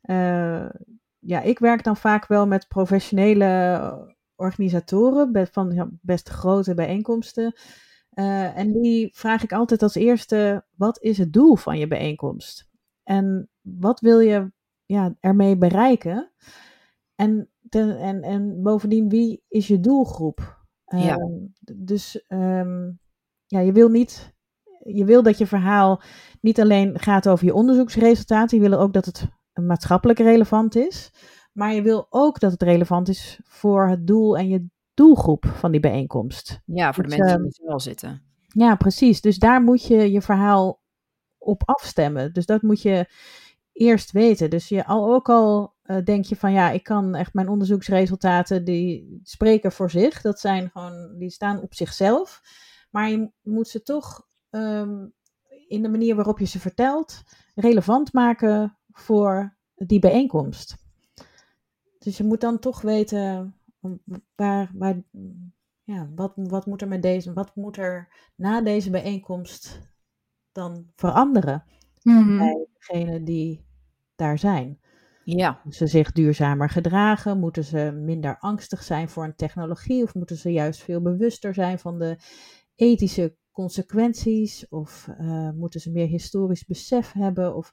eh, 0.01 0.69
ja, 1.19 1.41
ik 1.41 1.59
werk 1.59 1.83
dan 1.83 1.97
vaak 1.97 2.27
wel 2.27 2.47
met 2.47 2.67
professionele 2.67 4.15
organisatoren 4.35 5.47
van 5.51 5.97
best 6.01 6.29
grote 6.29 6.73
bijeenkomsten. 6.73 7.55
Eh, 8.17 8.57
en 8.57 8.71
die 8.81 9.09
vraag 9.13 9.43
ik 9.43 9.53
altijd 9.53 9.81
als 9.83 9.95
eerste: 9.95 10.65
wat 10.75 11.01
is 11.01 11.17
het 11.17 11.33
doel 11.33 11.55
van 11.55 11.77
je 11.77 11.87
bijeenkomst? 11.87 12.69
En 13.03 13.49
wat 13.61 13.99
wil 13.99 14.19
je 14.19 14.51
ja, 14.85 15.15
ermee 15.19 15.57
bereiken? 15.57 16.31
En, 17.15 17.49
ten, 17.69 17.97
en, 17.99 18.21
en 18.21 18.63
bovendien, 18.63 19.09
wie 19.09 19.43
is 19.47 19.67
je 19.67 19.79
doelgroep? 19.79 20.65
Ja. 20.85 21.15
Ehm, 21.15 21.33
d- 21.63 21.73
dus 21.75 22.25
ehm, 22.27 22.91
ja, 23.45 23.59
je 23.59 23.71
wil 23.71 23.89
niet. 23.89 24.35
Je 24.83 25.05
wil 25.05 25.23
dat 25.23 25.37
je 25.37 25.47
verhaal 25.47 26.01
niet 26.41 26.59
alleen 26.61 26.99
gaat 26.99 27.29
over 27.29 27.45
je 27.45 27.53
onderzoeksresultaten. 27.53 28.61
Je 28.61 28.69
wil 28.69 28.79
ook 28.79 28.93
dat 28.93 29.05
het 29.05 29.27
maatschappelijk 29.53 30.19
relevant 30.19 30.75
is. 30.75 31.11
Maar 31.53 31.73
je 31.73 31.81
wil 31.81 32.07
ook 32.09 32.39
dat 32.39 32.51
het 32.51 32.61
relevant 32.61 33.07
is 33.09 33.39
voor 33.43 33.89
het 33.89 34.07
doel 34.07 34.37
en 34.37 34.47
je 34.47 34.65
doelgroep 34.97 35.45
van 35.45 35.71
die 35.71 35.79
bijeenkomst. 35.79 36.61
Ja, 36.65 36.93
voor 36.93 37.03
de 37.03 37.09
mensen 37.09 37.27
ehm, 37.27 37.41
die 37.41 37.49
de 37.49 37.63
zaal 37.67 37.79
zitten. 37.79 38.21
Ja, 38.47 38.75
precies. 38.75 39.21
Dus 39.21 39.37
daar 39.37 39.61
moet 39.61 39.87
je 39.87 40.11
je 40.11 40.21
verhaal 40.21 40.81
op 41.37 41.61
afstemmen. 41.65 42.33
Dus 42.33 42.45
dat 42.45 42.61
moet 42.61 42.81
je 42.81 43.09
eerst 43.71 44.11
weten. 44.11 44.49
Dus 44.49 44.69
je, 44.69 44.85
al, 44.85 45.13
ook 45.13 45.29
al 45.29 45.75
eh, 45.81 46.03
denk 46.03 46.25
je 46.25 46.35
van 46.35 46.51
ja, 46.51 46.69
ik 46.69 46.83
kan 46.83 47.15
echt 47.15 47.33
mijn 47.33 47.47
onderzoeksresultaten 47.47 48.65
die 48.65 49.19
spreken 49.23 49.71
voor 49.71 49.91
zich. 49.91 50.21
Dat 50.21 50.39
zijn 50.39 50.69
gewoon, 50.69 51.15
die 51.17 51.29
staan 51.29 51.61
op 51.61 51.73
zichzelf. 51.73 52.41
Maar 52.91 53.09
je 53.09 53.31
moet 53.41 53.67
ze 53.67 53.81
toch 53.81 54.27
ehm, 54.49 55.07
in 55.67 55.81
de 55.81 55.89
manier 55.89 56.15
waarop 56.15 56.39
je 56.39 56.45
ze 56.45 56.59
vertelt, 56.59 57.23
relevant 57.55 58.13
maken 58.13 58.77
voor 58.91 59.57
die 59.75 59.99
bijeenkomst. 59.99 60.75
Dus 61.99 62.17
je 62.17 62.23
moet 62.23 62.41
dan 62.41 62.59
toch 62.59 62.81
weten 62.81 63.56
waar, 64.35 64.71
waar, 64.73 65.01
ja, 65.83 66.09
wat, 66.15 66.31
wat 66.35 66.65
moet 66.65 66.81
er 66.81 66.87
met 66.87 67.01
deze, 67.01 67.33
wat 67.33 67.55
moet 67.55 67.77
er 67.77 68.07
na 68.35 68.61
deze 68.61 68.89
bijeenkomst 68.89 69.79
dan 70.51 70.91
veranderen 70.95 71.63
Mhm. 72.03 72.37
bij 72.37 72.67
degenen 72.73 73.23
die 73.25 73.65
daar 74.15 74.39
zijn? 74.39 74.79
Ja, 75.23 75.51
Moeten 75.63 75.87
ze 75.87 75.97
zich 75.97 76.11
duurzamer 76.11 76.69
gedragen? 76.69 77.39
Moeten 77.39 77.63
ze 77.63 77.91
minder 78.03 78.37
angstig 78.39 78.83
zijn 78.83 79.09
voor 79.09 79.23
een 79.23 79.35
technologie? 79.35 80.03
Of 80.03 80.13
moeten 80.15 80.37
ze 80.37 80.51
juist 80.51 80.83
veel 80.83 81.01
bewuster 81.01 81.53
zijn 81.53 81.79
van 81.79 81.99
de 81.99 82.17
ethische 82.75 83.35
consequenties? 83.51 84.67
Of 84.69 85.07
eh, 85.17 85.49
moeten 85.51 85.79
ze 85.79 85.91
meer 85.91 86.07
historisch 86.07 86.65
besef 86.65 87.11
hebben? 87.11 87.55
Of, 87.55 87.71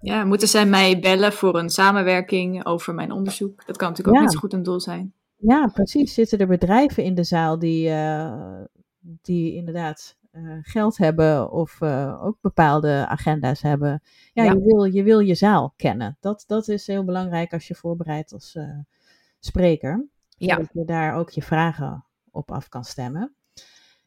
Ja, 0.00 0.24
moeten 0.24 0.48
zij 0.48 0.66
mij 0.66 1.00
bellen 1.00 1.32
voor 1.32 1.58
een 1.58 1.70
samenwerking 1.70 2.64
over 2.66 2.94
mijn 2.94 3.12
onderzoek? 3.12 3.66
Dat 3.66 3.76
kan 3.76 3.88
natuurlijk 3.88 4.16
ook 4.16 4.22
Ja. 4.22 4.28
net 4.28 4.32
zo 4.32 4.38
goed 4.38 4.52
een 4.52 4.62
doel 4.62 4.80
zijn. 4.80 5.14
Ja, 5.42 5.66
precies. 5.66 6.14
Zitten 6.14 6.38
er 6.38 6.46
bedrijven 6.46 7.04
in 7.04 7.14
de 7.14 7.24
zaal 7.24 7.58
die, 7.58 7.88
eh, 7.88 8.62
die 9.00 9.54
inderdaad 9.54 10.16
eh, 10.30 10.58
geld 10.60 10.96
hebben 10.96 11.50
of 11.50 11.80
eh, 11.80 12.24
ook 12.24 12.38
bepaalde 12.40 13.06
agenda's 13.08 13.62
hebben? 13.62 14.02
Ja, 14.32 14.44
Ja. 14.44 14.52
Je, 14.52 14.60
wil, 14.60 14.84
je 14.84 15.02
wil 15.02 15.18
je 15.18 15.34
zaal 15.34 15.72
kennen. 15.76 16.16
Dat, 16.20 16.44
dat 16.46 16.68
is 16.68 16.86
heel 16.86 17.04
belangrijk 17.04 17.52
als 17.52 17.68
je 17.68 17.74
voorbereidt 17.74 18.32
als 18.32 18.58
spreker. 19.38 20.06
ja, 20.28 20.56
Dat 20.56 20.70
je 20.72 20.84
daar 20.84 21.14
ook 21.14 21.30
je 21.30 21.42
vragen 21.42 22.04
op 22.30 22.50
af 22.50 22.68
kan 22.68 22.84
stemmen. 22.84 23.34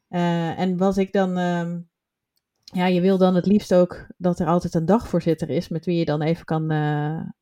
En 0.09 0.77
wat 0.77 0.97
ik 0.97 1.11
dan 1.11 1.37
ehm, 1.37 1.79
ja, 2.63 2.85
je 2.85 3.01
wil 3.01 3.17
dan 3.17 3.35
het 3.35 3.45
liefst 3.45 3.73
ook 3.73 4.07
dat 4.17 4.39
er 4.39 4.47
altijd 4.47 4.73
een 4.73 4.85
dagvoorzitter 4.85 5.49
is 5.49 5.67
met 5.67 5.85
wie 5.85 5.97
je 5.97 6.05
dan 6.05 6.21
even 6.21 6.45
kan 6.45 6.73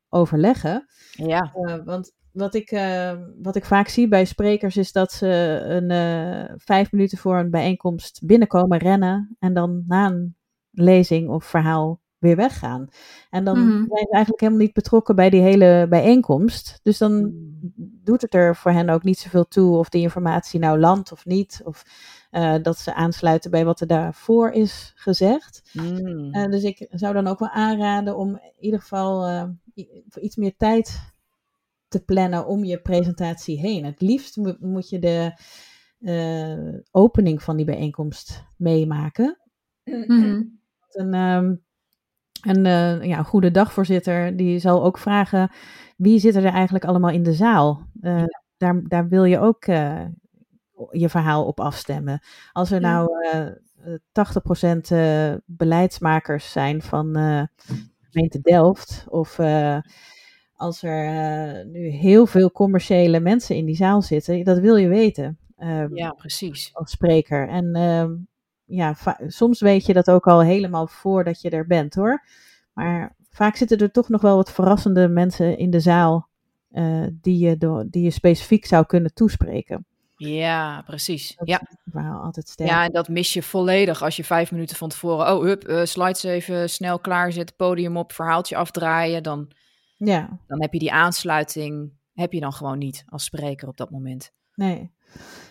overleggen. 0.08 0.86
Ja. 1.10 1.52
Want 1.84 2.12
wat 2.34 2.54
ik, 2.54 2.70
uh, 2.70 3.12
wat 3.42 3.56
ik 3.56 3.64
vaak 3.64 3.88
zie 3.88 4.08
bij 4.08 4.24
sprekers 4.24 4.76
is 4.76 4.92
dat 4.92 5.12
ze 5.12 5.26
een, 5.66 6.58
vijf 6.60 6.92
minuten 6.92 7.18
voor 7.18 7.38
een 7.38 7.50
bijeenkomst 7.50 8.20
binnenkomen, 8.26 8.78
rennen 8.78 9.36
en 9.38 9.54
dan 9.54 9.84
na 9.86 10.06
een 10.06 10.36
lezing 10.70 11.28
of 11.28 11.44
verhaal 11.44 12.02
weer 12.18 12.36
weggaan. 12.36 12.88
En 13.30 13.44
dan 13.44 13.58
mm 13.58 13.68
-hmm. 13.68 13.86
zijn 13.88 14.06
ze 14.06 14.12
eigenlijk 14.12 14.40
helemaal 14.40 14.62
niet 14.62 14.72
betrokken 14.72 15.16
bij 15.16 15.30
die 15.30 15.40
hele 15.40 15.86
bijeenkomst. 15.88 16.80
Dus 16.82 16.98
dan 16.98 17.32
doet 18.04 18.22
het 18.22 18.34
er 18.34 18.56
voor 18.56 18.70
hen 18.70 18.88
ook 18.88 19.02
niet 19.02 19.18
zoveel 19.18 19.48
toe 19.48 19.76
of 19.76 19.88
die 19.88 20.02
informatie 20.02 20.60
nou 20.60 20.78
landt 20.78 21.12
of 21.12 21.24
niet. 21.24 21.60
Of 21.64 21.84
uh, 22.30 22.54
dat 22.62 22.78
ze 22.78 22.94
aansluiten 22.94 23.50
bij 23.50 23.64
wat 23.64 23.80
er 23.80 23.86
daarvoor 23.86 24.50
is 24.50 24.92
gezegd. 24.94 25.70
Mm. 25.72 26.34
Uh, 26.34 26.44
dus 26.44 26.62
ik 26.62 26.86
zou 26.90 27.14
dan 27.14 27.26
ook 27.26 27.38
wel 27.38 27.48
aanraden 27.48 28.16
om 28.16 28.28
in 28.28 28.52
ieder 28.58 28.80
geval 28.80 29.46
voor 30.08 30.22
iets 30.22 30.36
meer 30.36 30.54
tijd 30.56 31.13
te 31.94 32.04
plannen 32.04 32.46
om 32.46 32.64
je 32.64 32.80
presentatie 32.80 33.58
heen. 33.58 33.84
Het 33.84 34.00
liefst 34.00 34.36
mo 34.36 34.56
moet 34.60 34.88
je 34.88 34.98
de 34.98 35.32
opening 36.90 37.42
van 37.42 37.56
die 37.56 37.66
bijeenkomst 37.66 38.44
meemaken. 38.56 39.38
Mm 39.84 40.04
-hmm. 40.06 40.60
Een, 40.88 41.14
um, 41.14 41.64
een, 42.42 42.64
ja, 43.08 43.18
een 43.18 43.24
goede 43.24 43.50
dagvoorzitter 43.50 44.36
die 44.36 44.58
zal 44.58 44.84
ook 44.84 44.98
vragen 44.98 45.50
wie 45.96 46.18
zit 46.18 46.34
er 46.34 46.44
eigenlijk 46.44 46.84
allemaal 46.84 47.10
in 47.10 47.22
de 47.22 47.32
zaal. 47.32 47.86
Ja. 48.00 48.26
Daar, 48.56 48.82
daar 48.88 49.08
wil 49.08 49.24
je 49.24 49.38
ook 49.38 49.64
je 50.90 51.08
verhaal 51.08 51.46
op 51.46 51.60
afstemmen. 51.60 52.20
Als 52.52 52.70
er 52.70 52.80
nou 52.80 53.10
uh, 53.34 53.96
80% 54.76 54.92
uh, 54.92 55.34
beleidsmakers 55.46 56.52
zijn 56.52 56.82
van 56.82 57.18
uh, 57.18 57.42
gemeente 58.14 58.40
Delft, 58.40 59.04
of 59.08 59.38
uh, 59.38 59.78
als 60.56 60.82
er 60.82 61.66
nu 61.66 61.88
heel 61.88 62.26
veel 62.26 62.52
commerciële 62.52 63.20
mensen 63.20 63.56
in 63.56 63.64
die 63.64 63.76
zaal 63.76 64.02
zitten, 64.02 64.44
dat 64.44 64.58
wil 64.58 64.76
je 64.76 64.88
weten. 64.88 65.38
Um, 65.58 65.96
ja, 65.96 66.10
precies. 66.10 66.70
Als 66.72 66.90
spreker. 66.90 67.48
En 67.48 67.76
um, 67.76 68.26
ja, 68.64 68.96
soms 69.26 69.60
weet 69.60 69.86
je 69.86 69.92
dat 69.92 70.10
ook 70.10 70.26
al 70.26 70.42
helemaal 70.42 70.86
voordat 70.86 71.40
je 71.40 71.50
er 71.50 71.66
bent 71.66 71.94
hoor. 71.94 72.24
Maar 72.72 73.16
vaak 73.30 73.56
zitten 73.56 73.78
er 73.78 73.90
toch 73.90 74.08
nog 74.08 74.20
wel 74.20 74.36
wat 74.36 74.52
verrassende 74.52 75.08
mensen 75.08 75.58
in 75.58 75.70
de 75.70 75.80
zaal 75.80 76.28
die, 77.10 77.38
je 77.38 77.56
door, 77.56 77.84
die 77.90 78.02
je 78.02 78.10
specifiek 78.10 78.66
zou 78.66 78.86
kunnen 78.86 79.14
toespreken. 79.14 79.86
Ja, 80.16 80.82
precies. 80.82 81.36
Dat 81.36 81.48
ja. 81.48 81.60
verhaal 81.90 82.22
altijd 82.22 82.48
sterk. 82.48 82.68
Ja, 82.68 82.84
en 82.84 82.92
dat 82.92 83.08
mis 83.08 83.32
je 83.32 83.42
volledig 83.42 84.02
als 84.02 84.16
je 84.16 84.24
vijf 84.24 84.52
minuten 84.52 84.76
van 84.76 84.88
tevoren... 84.88 85.34
Oh, 85.34 85.42
hup, 85.42 85.68
uh, 85.68 85.84
slides 85.84 86.22
even 86.22 86.70
snel 86.70 86.98
klaarzetten, 86.98 87.56
podium 87.56 87.96
op, 87.96 88.12
verhaaltje 88.12 88.56
afdraaien. 88.56 89.22
Dan, 89.22 89.50
ja. 89.96 90.38
dan 90.46 90.60
heb 90.60 90.72
je 90.72 90.78
die 90.78 90.92
aansluiting, 90.92 91.92
heb 92.12 92.32
je 92.32 92.40
dan 92.40 92.52
gewoon 92.52 92.78
niet 92.78 93.04
als 93.08 93.24
spreker 93.24 93.68
op 93.68 93.76
dat 93.76 93.90
moment. 93.90 94.32
Nee. 94.54 94.92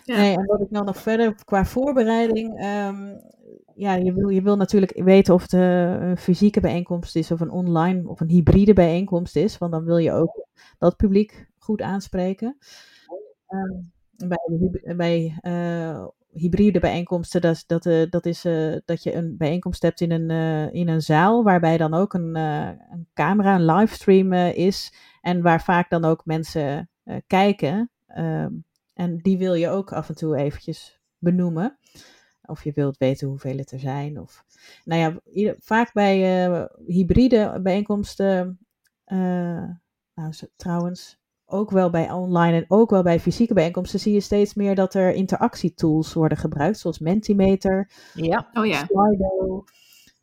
Ja. 0.04 0.16
Nee, 0.16 0.36
en 0.36 0.46
wat 0.46 0.60
ik 0.60 0.70
nou 0.70 0.84
nog 0.84 0.96
verder 0.96 1.44
qua 1.44 1.64
voorbereiding... 1.64 2.64
Um, 2.64 3.20
ja, 3.76 3.94
je 3.94 4.12
wil, 4.12 4.28
je 4.28 4.42
wil 4.42 4.56
natuurlijk 4.56 5.02
weten 5.04 5.34
of 5.34 5.42
het 5.42 5.52
een 5.52 6.16
fysieke 6.16 6.60
bijeenkomst 6.60 7.16
is 7.16 7.30
of 7.30 7.40
een 7.40 7.50
online 7.50 8.08
of 8.08 8.20
een 8.20 8.28
hybride 8.28 8.72
bijeenkomst 8.72 9.36
is. 9.36 9.58
Want 9.58 9.72
dan 9.72 9.84
wil 9.84 9.96
je 9.96 10.12
ook 10.12 10.46
dat 10.78 10.96
publiek 10.96 11.50
goed 11.58 11.82
aanspreken. 11.82 12.56
Um, 13.48 13.92
bij, 14.28 14.70
bij 14.96 15.38
uh, 15.42 16.06
hybride 16.34 16.80
bijeenkomsten, 16.80 17.40
dat, 17.40 17.64
dat, 17.66 17.86
uh, 17.86 18.10
dat 18.10 18.26
is 18.26 18.44
uh, 18.44 18.76
dat 18.84 19.02
je 19.02 19.14
een 19.14 19.36
bijeenkomst 19.36 19.82
hebt 19.82 20.00
in 20.00 20.10
een, 20.10 20.30
in 20.72 20.88
een 20.88 21.02
zaal, 21.02 21.42
waarbij 21.42 21.76
dan 21.76 21.94
ook 21.94 22.14
een, 22.14 22.34
een 22.34 23.08
camera, 23.14 23.54
een 23.54 23.64
livestream 23.64 24.32
is. 24.32 24.94
En 25.20 25.42
waar 25.42 25.62
vaak 25.62 25.90
dan 25.90 26.04
ook 26.04 26.24
mensen 26.24 26.90
kijken. 27.26 27.90
Ehm, 28.06 28.52
en 28.92 29.18
die 29.18 29.38
wil 29.38 29.54
je 29.54 29.68
ook 29.68 29.92
af 29.92 30.08
en 30.08 30.14
toe 30.14 30.36
eventjes 30.36 31.00
benoemen. 31.18 31.78
Of 32.42 32.64
je 32.64 32.72
wilt 32.72 32.96
weten 32.96 33.28
hoeveel 33.28 33.56
het 33.56 33.70
er 33.70 33.78
zijn. 33.78 34.20
Of, 34.20 34.44
nou 34.84 35.20
ja, 35.32 35.54
vaak 35.58 35.92
bij 35.92 36.68
hybride 36.86 37.60
bijeenkomsten. 37.62 38.58
nou, 40.14 40.32
trouwens, 40.56 41.18
ook 41.46 41.70
wel 41.70 41.90
bij 41.90 42.10
online 42.10 42.56
en 42.56 42.64
ook 42.68 42.90
wel 42.90 43.02
bij 43.02 43.20
fysieke 43.20 43.54
bijeenkomsten 43.54 44.00
zie 44.00 44.12
je 44.12 44.20
steeds 44.20 44.54
meer 44.54 44.74
dat 44.74 44.94
er 44.94 45.12
interactietools 45.12 46.12
worden 46.12 46.38
gebruikt, 46.38 46.78
zoals 46.78 46.98
Mentimeter, 46.98 47.90
ja. 48.14 48.48
Oh, 48.52 48.66
ja. 48.66 48.86
Slido. 48.86 49.64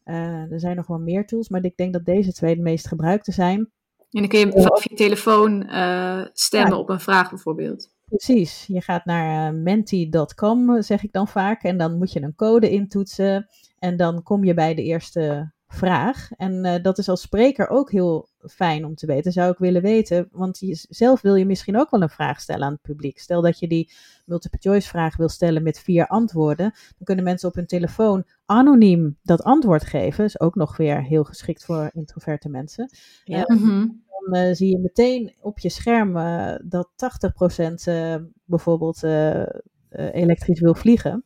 Uh, 0.06 0.52
er 0.52 0.60
zijn 0.60 0.76
nog 0.76 0.88
wel 0.88 1.00
meer 1.00 1.26
tools, 1.26 1.50
maar 1.50 1.64
ik 1.64 1.78
denk 1.78 1.94
dat 1.94 2.06
deze 2.06 2.34
twee 2.34 2.56
de 2.56 2.62
meest 2.62 2.88
gebruikte 2.88 3.32
zijn. 3.32 3.60
En 4.12 4.20
dan 4.20 4.28
kun 4.28 4.40
je 4.40 4.52
vanaf 4.52 4.84
je 4.84 4.96
telefoon 4.96 5.64
uh, 5.70 6.26
stemmen 6.34 6.72
ja. 6.72 6.78
op 6.78 6.90
een 6.90 7.00
vraag 7.00 7.30
bijvoorbeeld. 7.30 7.90
Precies, 8.06 8.66
je 8.68 8.82
gaat 8.82 9.06
naar 9.06 9.54
uh, 9.54 9.62
menti.com, 9.62 10.82
zeg 10.82 11.04
ik 11.04 11.12
dan 11.12 11.28
vaak, 11.28 11.64
en 11.64 11.78
dan 11.78 11.98
moet 11.98 12.12
je 12.12 12.22
een 12.22 12.36
code 12.36 12.70
intoetsen 12.70 13.50
en 13.80 13.98
dan 13.98 14.24
kom 14.24 14.44
je 14.44 14.54
bij 14.54 14.76
de 14.76 14.84
eerste 14.84 15.52
vraag. 15.68 16.32
En 16.32 16.66
uh, 16.66 16.76
dat 16.82 16.98
is 16.98 17.10
als 17.10 17.22
spreker 17.22 17.70
ook 17.70 17.92
heel 17.92 18.30
fijn 18.50 18.86
om 18.86 18.96
te 18.96 19.06
weten, 19.06 19.32
zou 19.32 19.52
ik 19.52 19.58
willen 19.58 19.82
weten. 19.82 20.28
Want 20.32 20.60
je, 20.60 20.86
zelf 20.90 21.22
wil 21.22 21.36
je 21.36 21.46
misschien 21.46 21.78
ook 21.78 21.90
wel 21.90 22.02
een 22.02 22.10
vraag 22.10 22.42
stellen 22.42 22.66
aan 22.66 22.72
het 22.72 22.82
publiek. 22.82 23.20
Stel 23.20 23.42
dat 23.42 23.60
je 23.60 23.68
die 23.68 23.92
multiple 24.26 24.60
choice 24.62 24.88
vraag 24.88 25.18
wil 25.18 25.30
stellen 25.30 25.64
met 25.64 25.80
vier 25.80 26.08
antwoorden. 26.08 26.66
Dan 26.66 27.04
kunnen 27.04 27.24
mensen 27.24 27.50
op 27.50 27.56
hun 27.56 27.66
telefoon 27.66 28.26
anoniem 28.46 29.18
dat 29.24 29.44
antwoord 29.44 29.86
geven. 29.86 30.26
Is 30.26 30.40
ook 30.40 30.56
nog 30.56 30.78
weer 30.78 31.04
heel 31.04 31.24
geschikt 31.24 31.66
voor 31.66 31.90
introverte 31.94 32.50
mensen. 32.50 32.90
Ja. 33.24 33.50
Uh, 33.50 33.58
mm-hmm. 33.58 34.04
Dan 34.08 34.42
uh, 34.42 34.54
zie 34.54 34.70
je 34.70 34.80
meteen 34.80 35.36
op 35.42 35.60
je 35.60 35.70
scherm 35.70 36.14
dat 36.64 36.90
80% 38.20 38.22
bijvoorbeeld 38.46 39.04
elektrisch 39.90 40.60
wil 40.60 40.76
vliegen. 40.76 41.24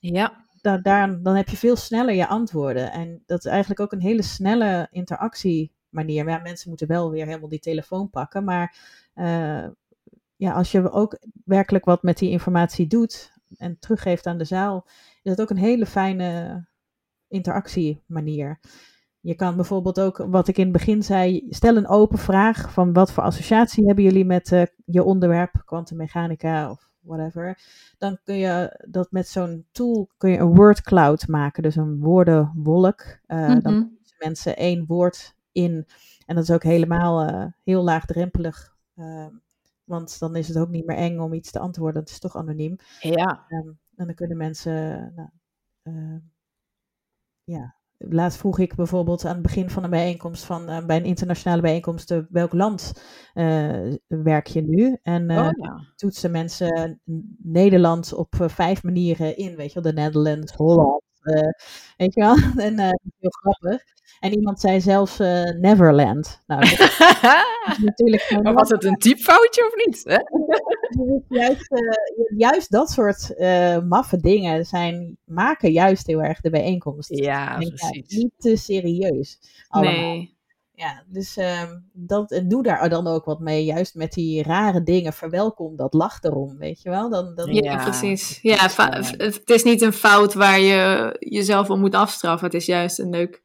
Ja 0.00 0.44
daar, 0.64 0.82
daar, 0.82 1.22
dan 1.22 1.34
heb 1.34 1.48
je 1.48 1.56
veel 1.56 1.76
sneller 1.76 2.14
je 2.14 2.26
antwoorden. 2.26 2.92
En 2.92 3.22
dat 3.26 3.38
is 3.38 3.50
eigenlijk 3.50 3.80
ook 3.80 3.92
een 3.92 4.00
hele 4.00 4.22
snelle 4.22 4.88
interactiemanier. 5.94 6.28
Ja, 6.28 6.42
mensen 6.42 6.68
moeten 6.68 6.88
wel 6.88 7.10
weer 7.10 7.26
helemaal 7.26 7.48
die 7.48 7.58
telefoon 7.58 8.10
pakken. 8.10 8.44
Maar 8.44 8.76
uh, 9.14 9.66
ja, 10.36 10.52
als 10.52 10.72
je 10.72 10.90
ook 10.90 11.18
werkelijk 11.44 11.84
wat 11.84 12.02
met 12.02 12.18
die 12.18 12.30
informatie 12.30 12.86
doet 12.86 13.32
en 13.56 13.78
teruggeeft 13.78 14.26
aan 14.26 14.38
de 14.38 14.44
zaal, 14.44 14.86
is 15.22 15.36
dat 15.36 15.40
ook 15.40 15.50
een 15.50 15.64
hele 15.64 15.86
fijne 15.86 16.66
interactiemanier. 17.28 18.60
Je 19.20 19.34
kan 19.34 19.56
bijvoorbeeld 19.56 20.00
ook, 20.00 20.16
wat 20.16 20.48
ik 20.48 20.56
in 20.56 20.64
het 20.64 20.72
begin 20.72 21.02
zei, 21.02 21.46
stel 21.48 21.76
een 21.76 21.88
open 21.88 22.18
vraag 22.18 22.72
van 22.72 22.92
wat 22.92 23.12
voor 23.12 23.22
associatie 23.22 23.86
hebben 23.86 24.04
jullie 24.04 24.24
met 24.24 24.50
uh, 24.50 24.62
je 24.84 25.02
onderwerp, 25.02 25.62
kwantummechanica 25.64 26.70
of 26.70 26.90
whatever, 27.00 27.58
dan 27.98 28.18
kun 28.24 28.36
je 28.36 28.84
dat 28.88 29.10
met 29.10 29.28
zo'n 29.28 29.66
tool 29.72 30.08
kun 30.16 30.30
je 30.30 30.38
een 30.38 30.54
word 30.54 30.82
cloud 30.82 31.28
maken, 31.28 31.62
dus 31.62 31.76
een 31.76 32.00
woordenwolk. 32.00 33.00
Uh, 33.26 33.38
mm 33.38 33.46
-hmm. 33.46 33.60
Dan 33.60 33.98
mensen 34.18 34.56
één 34.56 34.84
woord 34.86 35.34
in 35.54 35.86
en 36.26 36.34
dat 36.34 36.44
is 36.44 36.50
ook 36.50 36.62
helemaal 36.62 37.28
uh, 37.28 37.46
heel 37.64 37.82
laagdrempelig. 37.82 38.76
Uh, 38.96 39.26
want 39.84 40.18
dan 40.18 40.36
is 40.36 40.48
het 40.48 40.58
ook 40.58 40.68
niet 40.68 40.86
meer 40.86 40.96
eng 40.96 41.18
om 41.18 41.32
iets 41.32 41.50
te 41.50 41.58
antwoorden. 41.58 42.00
Het 42.00 42.10
is 42.10 42.18
toch 42.18 42.36
anoniem. 42.36 42.76
Ja. 43.00 43.44
Um, 43.48 43.78
en 43.96 44.06
dan 44.06 44.14
kunnen 44.14 44.36
mensen. 44.36 44.72
Nou, 45.14 45.28
uh, 45.82 46.20
ja, 47.44 47.74
laatst 47.96 48.38
vroeg 48.38 48.58
ik 48.58 48.74
bijvoorbeeld 48.74 49.24
aan 49.24 49.32
het 49.32 49.42
begin 49.42 49.70
van 49.70 49.84
een 49.84 49.90
bijeenkomst 49.90 50.44
van 50.44 50.70
uh, 50.70 50.86
bij 50.86 50.96
een 50.96 51.04
internationale 51.04 51.62
bijeenkomst 51.62 52.10
uh, 52.10 52.18
welk 52.28 52.52
land 52.52 53.02
werk 54.06 54.46
je 54.46 54.62
nu? 54.62 54.98
En 55.02 55.30
oh, 55.30 55.50
ja. 55.56 55.92
toetsen 55.96 56.30
mensen 56.30 57.00
Nederland 57.38 58.12
op 58.12 58.34
vijf 58.38 58.82
manieren 58.82 59.36
in, 59.36 59.56
weet 59.56 59.72
je 59.72 59.80
wel, 59.80 59.92
de 59.92 60.00
Netherlands, 60.00 60.52
Holland, 60.52 61.02
weet 61.96 62.14
je 62.14 62.20
wel, 62.20 62.36
en 62.66 62.78
heel 63.18 63.30
grappig. 63.30 63.82
En 64.20 64.32
iemand 64.32 64.60
zei 64.60 64.80
zelfs 64.80 65.18
Neverland. 65.60 66.42
Nou, 66.46 66.60
dat 66.60 66.70
is 66.70 67.78
natuurlijk 67.84 68.38
maar 68.42 68.54
was 68.54 68.68
het 68.68 68.84
een 68.84 68.96
typfoutje 68.96 69.66
of 69.66 69.86
niet? 69.86 70.02
Hè? 70.04 70.18
juist, 71.40 71.68
juist 72.36 72.70
dat 72.70 72.90
soort 72.90 73.34
maffe 73.88 74.16
dingen 74.16 74.64
zijn, 74.66 75.16
maken 75.24 75.72
juist 75.72 76.06
heel 76.06 76.22
erg 76.22 76.40
de 76.40 76.50
bijeenkomst. 76.50 77.08
Ja, 77.18 77.56
precies. 77.56 78.16
Niet 78.16 78.32
te 78.38 78.56
serieus. 78.56 79.38
Allemaal. 79.68 79.92
Nee. 79.92 80.33
Ja, 80.76 81.02
dus 81.06 81.36
uh, 81.36 81.62
dat, 81.92 82.42
doe 82.44 82.62
daar 82.62 82.88
dan 82.88 83.06
ook 83.06 83.24
wat 83.24 83.40
mee. 83.40 83.64
Juist 83.64 83.94
met 83.94 84.12
die 84.12 84.42
rare 84.42 84.82
dingen. 84.82 85.12
Verwelkom 85.12 85.76
dat, 85.76 85.94
lach 85.94 86.22
erom, 86.22 86.58
weet 86.58 86.82
je 86.82 86.90
wel. 86.90 87.10
Dan, 87.10 87.34
dan... 87.34 87.54
Ja, 87.54 87.62
ja, 87.62 87.82
precies. 87.82 88.38
Ja, 88.42 88.68
het 89.16 89.50
is 89.50 89.62
niet 89.62 89.82
een 89.82 89.92
fout 89.92 90.34
waar 90.34 90.60
je 90.60 91.16
jezelf 91.18 91.70
om 91.70 91.80
moet 91.80 91.94
afstraffen. 91.94 92.46
Het 92.46 92.56
is 92.56 92.66
juist 92.66 92.98
een 92.98 93.10
leuk 93.10 93.42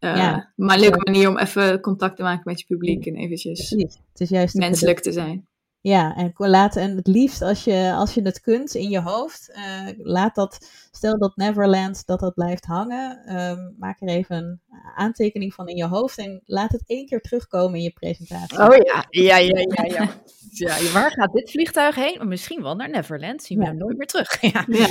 uh, 0.00 0.16
ja. 0.16 0.52
maar 0.56 0.78
leuke 0.78 1.00
manier 1.04 1.28
om 1.28 1.38
even 1.38 1.80
contact 1.80 2.16
te 2.16 2.22
maken 2.22 2.42
met 2.44 2.60
je 2.60 2.66
publiek 2.66 3.06
en 3.06 3.16
eventjes 3.16 3.68
Precies. 3.68 3.98
Het 4.12 4.20
is 4.20 4.28
juist 4.28 4.54
menselijk 4.54 5.00
te 5.00 5.12
zijn. 5.12 5.48
Ja, 5.88 6.16
en 6.16 6.32
laat 6.36 6.76
en 6.76 6.96
het 6.96 7.06
liefst 7.06 7.42
als 7.42 7.64
je, 7.64 7.92
als 7.94 8.14
je 8.14 8.22
het 8.22 8.40
kunt 8.40 8.74
in 8.74 8.90
je 8.90 9.00
hoofd, 9.00 9.50
uh, 9.56 9.88
laat 9.96 10.34
dat, 10.34 10.70
stel 10.90 11.18
dat 11.18 11.36
Neverland, 11.36 12.06
dat 12.06 12.20
dat 12.20 12.34
blijft 12.34 12.64
hangen, 12.64 13.36
um, 13.40 13.74
maak 13.78 14.00
er 14.00 14.08
even 14.08 14.36
een 14.36 14.60
aantekening 14.94 15.54
van 15.54 15.68
in 15.68 15.76
je 15.76 15.86
hoofd 15.86 16.18
en 16.18 16.42
laat 16.44 16.72
het 16.72 16.82
één 16.86 17.06
keer 17.06 17.20
terugkomen 17.20 17.78
in 17.78 17.82
je 17.82 17.92
presentatie. 17.92 18.58
Oh 18.58 18.76
ja, 18.76 19.06
ja, 19.10 19.36
ja, 19.36 19.58
ja. 19.58 19.84
ja. 19.84 20.08
ja 20.50 20.92
waar 21.00 21.10
gaat 21.10 21.32
dit 21.32 21.50
vliegtuig 21.50 21.94
heen? 21.94 22.28
Misschien 22.28 22.62
wel 22.62 22.74
naar 22.74 22.90
Neverland, 22.90 23.42
zien 23.42 23.58
we 23.58 23.64
hem 23.64 23.76
nooit 23.76 23.96
meer 23.96 24.06
terug. 24.06 24.40
ja, 24.52 24.64
ja 24.68 24.88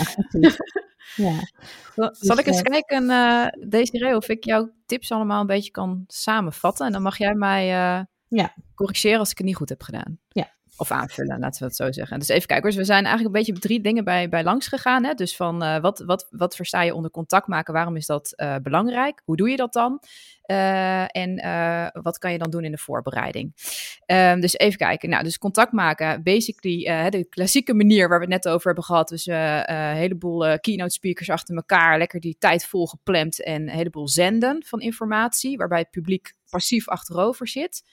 ja. 1.16 1.40
Zal 1.96 2.36
dus, 2.36 2.46
ik 2.46 2.46
eens 2.46 2.58
uh, 2.58 2.64
kijken, 2.64 3.04
uh, 3.04 3.48
Desiree, 3.70 4.16
of 4.16 4.30
ik 4.30 4.44
jouw 4.44 4.72
tips 4.86 5.12
allemaal 5.12 5.42
een 5.42 5.48
beetje 5.48 5.72
kan 5.72 6.04
samenvatten? 6.08 6.86
En 6.86 6.92
dan 6.92 7.02
mag 7.02 7.18
jij 7.18 7.34
mij 7.34 7.74
uh, 7.74 8.02
ja. 8.28 8.54
corrigeren 8.76 9.20
als 9.20 9.32
ik 9.32 9.38
het 9.38 9.48
niet 9.48 9.56
goed 9.56 9.70
heb 9.70 9.82
gedaan. 9.82 10.20
Ja. 10.28 10.56
Of 10.80 10.92
aanvullen, 10.92 11.40
laten 11.40 11.60
we 11.60 11.66
het 11.66 11.76
zo 11.76 11.92
zeggen. 11.92 12.20
Dus 12.20 12.28
even 12.28 12.48
kijken. 12.48 12.66
Dus 12.66 12.76
we 12.76 12.84
zijn 12.84 13.06
eigenlijk 13.06 13.36
een 13.36 13.42
beetje 13.42 13.56
op 13.56 13.62
drie 13.62 13.82
dingen 13.82 14.04
bij, 14.04 14.30
bij 14.30 14.44
langs 14.44 14.68
gegaan. 14.68 15.04
Hè? 15.04 15.14
Dus 15.14 15.36
van 15.36 15.64
uh, 15.64 15.80
wat, 15.80 16.00
wat, 16.00 16.28
wat 16.30 16.56
versta 16.56 16.82
je 16.82 16.94
onder 16.94 17.12
contact 17.12 17.48
maken? 17.48 17.74
Waarom 17.74 17.96
is 17.96 18.06
dat 18.06 18.34
uh, 18.36 18.56
belangrijk? 18.64 19.22
Hoe 19.26 19.36
doe 19.36 19.50
je 19.50 19.56
dat 19.56 19.74
dan? 19.74 20.02
Uh, 20.46 21.16
en 21.16 21.36
wat 22.02 22.18
kan 22.18 22.32
je 22.32 22.38
dan 22.38 22.50
doen 22.50 22.64
in 22.64 22.72
de 22.72 22.78
voorbereiding? 22.78 23.54
Ehm, 24.06 24.40
dus 24.40 24.58
even 24.58 24.78
kijken. 24.78 25.10
Nou, 25.10 25.24
dus 25.24 25.38
contact 25.38 25.72
maken. 25.72 26.24
Basically 26.24 27.10
de 27.10 27.26
klassieke 27.30 27.74
manier 27.74 28.10
waar 28.10 28.20
we 28.20 28.26
het 28.26 28.44
net 28.44 28.54
over 28.54 28.66
hebben 28.66 28.84
gehad. 28.84 29.08
Dus 29.10 29.26
een 29.26 29.96
heleboel 29.96 30.60
keynote 30.60 30.94
speakers 30.94 31.30
achter 31.30 31.56
elkaar. 31.56 31.98
Lekker 31.98 32.20
die 32.20 32.36
tijd 32.40 32.66
vol 32.66 32.88
gepland. 32.88 33.44
En 33.44 33.62
een 33.62 33.70
heleboel 33.70 34.08
zenden 34.08 34.64
van 34.66 34.80
informatie. 34.80 35.58
Waarbij 35.58 35.80
het 35.80 35.92
publiek 35.92 36.34
passief 36.50 36.88
achterover 36.88 37.48
zit. 37.48 37.84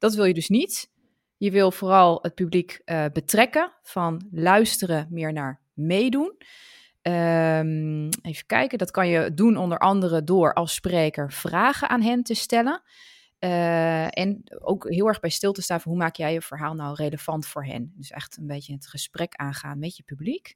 Dat 0.00 0.14
wil 0.14 0.24
je 0.24 0.34
dus 0.34 0.48
niet. 0.48 0.90
Je 1.36 1.50
wil 1.50 1.70
vooral 1.70 2.18
het 2.22 2.34
publiek 2.34 2.82
uh, 2.84 3.04
betrekken, 3.12 3.72
van 3.82 4.28
luisteren 4.30 5.06
meer 5.10 5.32
naar 5.32 5.60
meedoen. 5.72 6.36
Um, 7.02 8.08
even 8.22 8.46
kijken, 8.46 8.78
dat 8.78 8.90
kan 8.90 9.08
je 9.08 9.34
doen 9.34 9.56
onder 9.56 9.78
andere 9.78 10.24
door 10.24 10.54
als 10.54 10.74
spreker 10.74 11.32
vragen 11.32 11.88
aan 11.88 12.02
hen 12.02 12.22
te 12.22 12.34
stellen. 12.34 12.82
Uh, 13.40 14.18
en 14.18 14.42
ook 14.58 14.88
heel 14.88 15.06
erg 15.06 15.20
bij 15.20 15.30
stil 15.30 15.52
te 15.52 15.62
staan 15.62 15.80
van 15.80 15.90
hoe 15.90 16.00
maak 16.00 16.16
jij 16.16 16.32
je 16.32 16.42
verhaal 16.42 16.74
nou 16.74 16.94
relevant 16.94 17.46
voor 17.46 17.64
hen. 17.64 17.92
Dus 17.96 18.10
echt 18.10 18.36
een 18.36 18.46
beetje 18.46 18.72
het 18.72 18.88
gesprek 18.88 19.34
aangaan 19.34 19.78
met 19.78 19.96
je 19.96 20.02
publiek. 20.02 20.54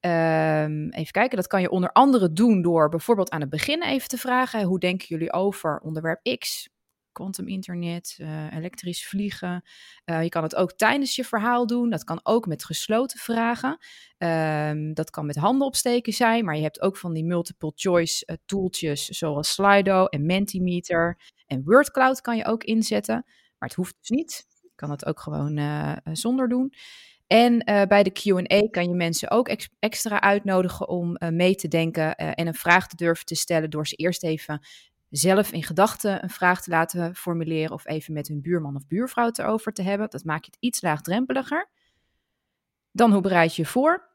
Um, 0.00 0.88
even 0.90 1.12
kijken, 1.12 1.36
dat 1.36 1.46
kan 1.46 1.60
je 1.60 1.70
onder 1.70 1.92
andere 1.92 2.32
doen 2.32 2.62
door 2.62 2.88
bijvoorbeeld 2.88 3.30
aan 3.30 3.40
het 3.40 3.50
begin 3.50 3.82
even 3.82 4.08
te 4.08 4.18
vragen: 4.18 4.62
hoe 4.62 4.78
denken 4.78 5.06
jullie 5.08 5.32
over 5.32 5.78
onderwerp 5.78 6.38
X? 6.38 6.68
Quantum 7.14 7.48
internet, 7.48 8.16
uh, 8.20 8.52
elektrisch 8.52 9.06
vliegen. 9.06 9.62
Uh, 10.04 10.22
je 10.22 10.28
kan 10.28 10.42
het 10.42 10.54
ook 10.54 10.72
tijdens 10.72 11.16
je 11.16 11.24
verhaal 11.24 11.66
doen. 11.66 11.90
Dat 11.90 12.04
kan 12.04 12.20
ook 12.22 12.46
met 12.46 12.64
gesloten 12.64 13.18
vragen. 13.18 13.78
Um, 14.18 14.94
dat 14.94 15.10
kan 15.10 15.26
met 15.26 15.36
handen 15.36 15.66
opsteken 15.66 16.12
zijn, 16.12 16.44
maar 16.44 16.56
je 16.56 16.62
hebt 16.62 16.80
ook 16.80 16.96
van 16.96 17.12
die 17.12 17.24
multiple 17.24 17.72
choice 17.74 18.26
uh, 18.26 18.36
tooltjes 18.46 19.06
zoals 19.06 19.52
Slido 19.52 20.04
en 20.04 20.26
Mentimeter. 20.26 21.18
En 21.46 21.62
WordCloud 21.64 22.20
kan 22.20 22.36
je 22.36 22.44
ook 22.44 22.64
inzetten, 22.64 23.22
maar 23.58 23.68
het 23.68 23.74
hoeft 23.74 23.96
dus 23.98 24.08
niet. 24.08 24.46
Je 24.62 24.72
kan 24.74 24.90
het 24.90 25.06
ook 25.06 25.20
gewoon 25.20 25.60
zonder 26.12 26.48
doen. 26.48 26.72
En 27.26 27.58
bij 27.88 28.02
de 28.02 28.12
QA 28.12 28.68
kan 28.70 28.88
je 28.88 28.94
mensen 28.94 29.30
ook 29.30 29.48
ex 29.48 29.68
extra 29.78 30.20
uitnodigen 30.20 30.88
om 30.88 31.16
mee 31.30 31.54
te 31.54 31.68
denken 31.68 32.14
en 32.14 32.46
een 32.46 32.54
vraag 32.54 32.88
te 32.88 32.96
durven 32.96 33.26
te 33.26 33.34
stellen 33.34 33.70
door 33.70 33.86
ze 33.86 33.94
eerst 33.94 34.24
even 34.24 34.60
zelf 35.16 35.52
in 35.52 35.62
gedachten 35.62 36.22
een 36.22 36.30
vraag 36.30 36.62
te 36.62 36.70
laten 36.70 37.14
formuleren 37.14 37.72
of 37.72 37.86
even 37.86 38.14
met 38.14 38.28
hun 38.28 38.42
buurman 38.42 38.76
of 38.76 38.86
buurvrouw 38.86 39.30
erover 39.32 39.72
te 39.72 39.82
hebben. 39.82 40.10
Dat 40.10 40.24
maakt 40.24 40.46
het 40.46 40.56
iets 40.60 40.82
laagdrempeliger. 40.82 41.68
Dan 42.92 43.12
hoe 43.12 43.22
bereid 43.22 43.56
je 43.56 43.62
je 43.62 43.68
voor? 43.68 44.08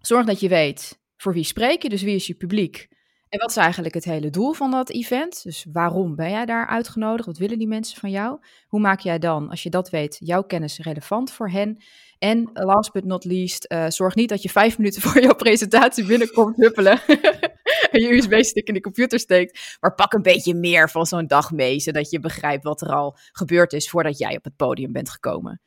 Zorg 0.00 0.26
dat 0.26 0.40
je 0.40 0.48
weet 0.48 1.00
voor 1.16 1.32
wie 1.32 1.44
spreek 1.44 1.82
je, 1.82 1.88
dus 1.88 2.02
wie 2.02 2.14
is 2.14 2.26
je 2.26 2.34
publiek 2.34 2.88
en 3.32 3.38
wat 3.38 3.50
is 3.50 3.56
eigenlijk 3.56 3.94
het 3.94 4.04
hele 4.04 4.30
doel 4.30 4.52
van 4.52 4.70
dat 4.70 4.90
event? 4.90 5.42
Dus 5.42 5.66
waarom 5.72 6.16
ben 6.16 6.30
jij 6.30 6.46
daar 6.46 6.66
uitgenodigd? 6.66 7.26
Wat 7.26 7.38
willen 7.38 7.58
die 7.58 7.68
mensen 7.68 8.00
van 8.00 8.10
jou? 8.10 8.38
Hoe 8.66 8.80
maak 8.80 9.00
jij 9.00 9.18
dan, 9.18 9.48
als 9.48 9.62
je 9.62 9.70
dat 9.70 9.90
weet, 9.90 10.16
jouw 10.18 10.42
kennis 10.42 10.78
relevant 10.78 11.32
voor 11.32 11.50
hen? 11.50 11.82
En 12.18 12.50
last 12.52 12.92
but 12.92 13.04
not 13.04 13.24
least, 13.24 13.66
uh, 13.68 13.84
zorg 13.88 14.14
niet 14.14 14.28
dat 14.28 14.42
je 14.42 14.48
vijf 14.48 14.78
minuten 14.78 15.02
voor 15.02 15.22
jouw 15.22 15.34
presentatie 15.44 16.06
binnenkomt 16.06 16.56
huppelen. 16.56 17.00
je 18.00 18.14
USB-stick 18.14 18.68
in 18.68 18.74
de 18.74 18.80
computer 18.80 19.18
steekt. 19.18 19.76
Maar 19.80 19.94
pak 19.94 20.12
een 20.12 20.22
beetje 20.22 20.54
meer 20.54 20.90
van 20.90 21.06
zo'n 21.06 21.26
dag 21.26 21.50
mee, 21.50 21.80
zodat 21.80 22.10
je 22.10 22.20
begrijpt 22.20 22.64
wat 22.64 22.80
er 22.80 22.88
al 22.88 23.16
gebeurd 23.32 23.72
is 23.72 23.90
voordat 23.90 24.18
jij 24.18 24.36
op 24.36 24.44
het 24.44 24.56
podium 24.56 24.92
bent 24.92 25.10
gekomen. 25.10 25.60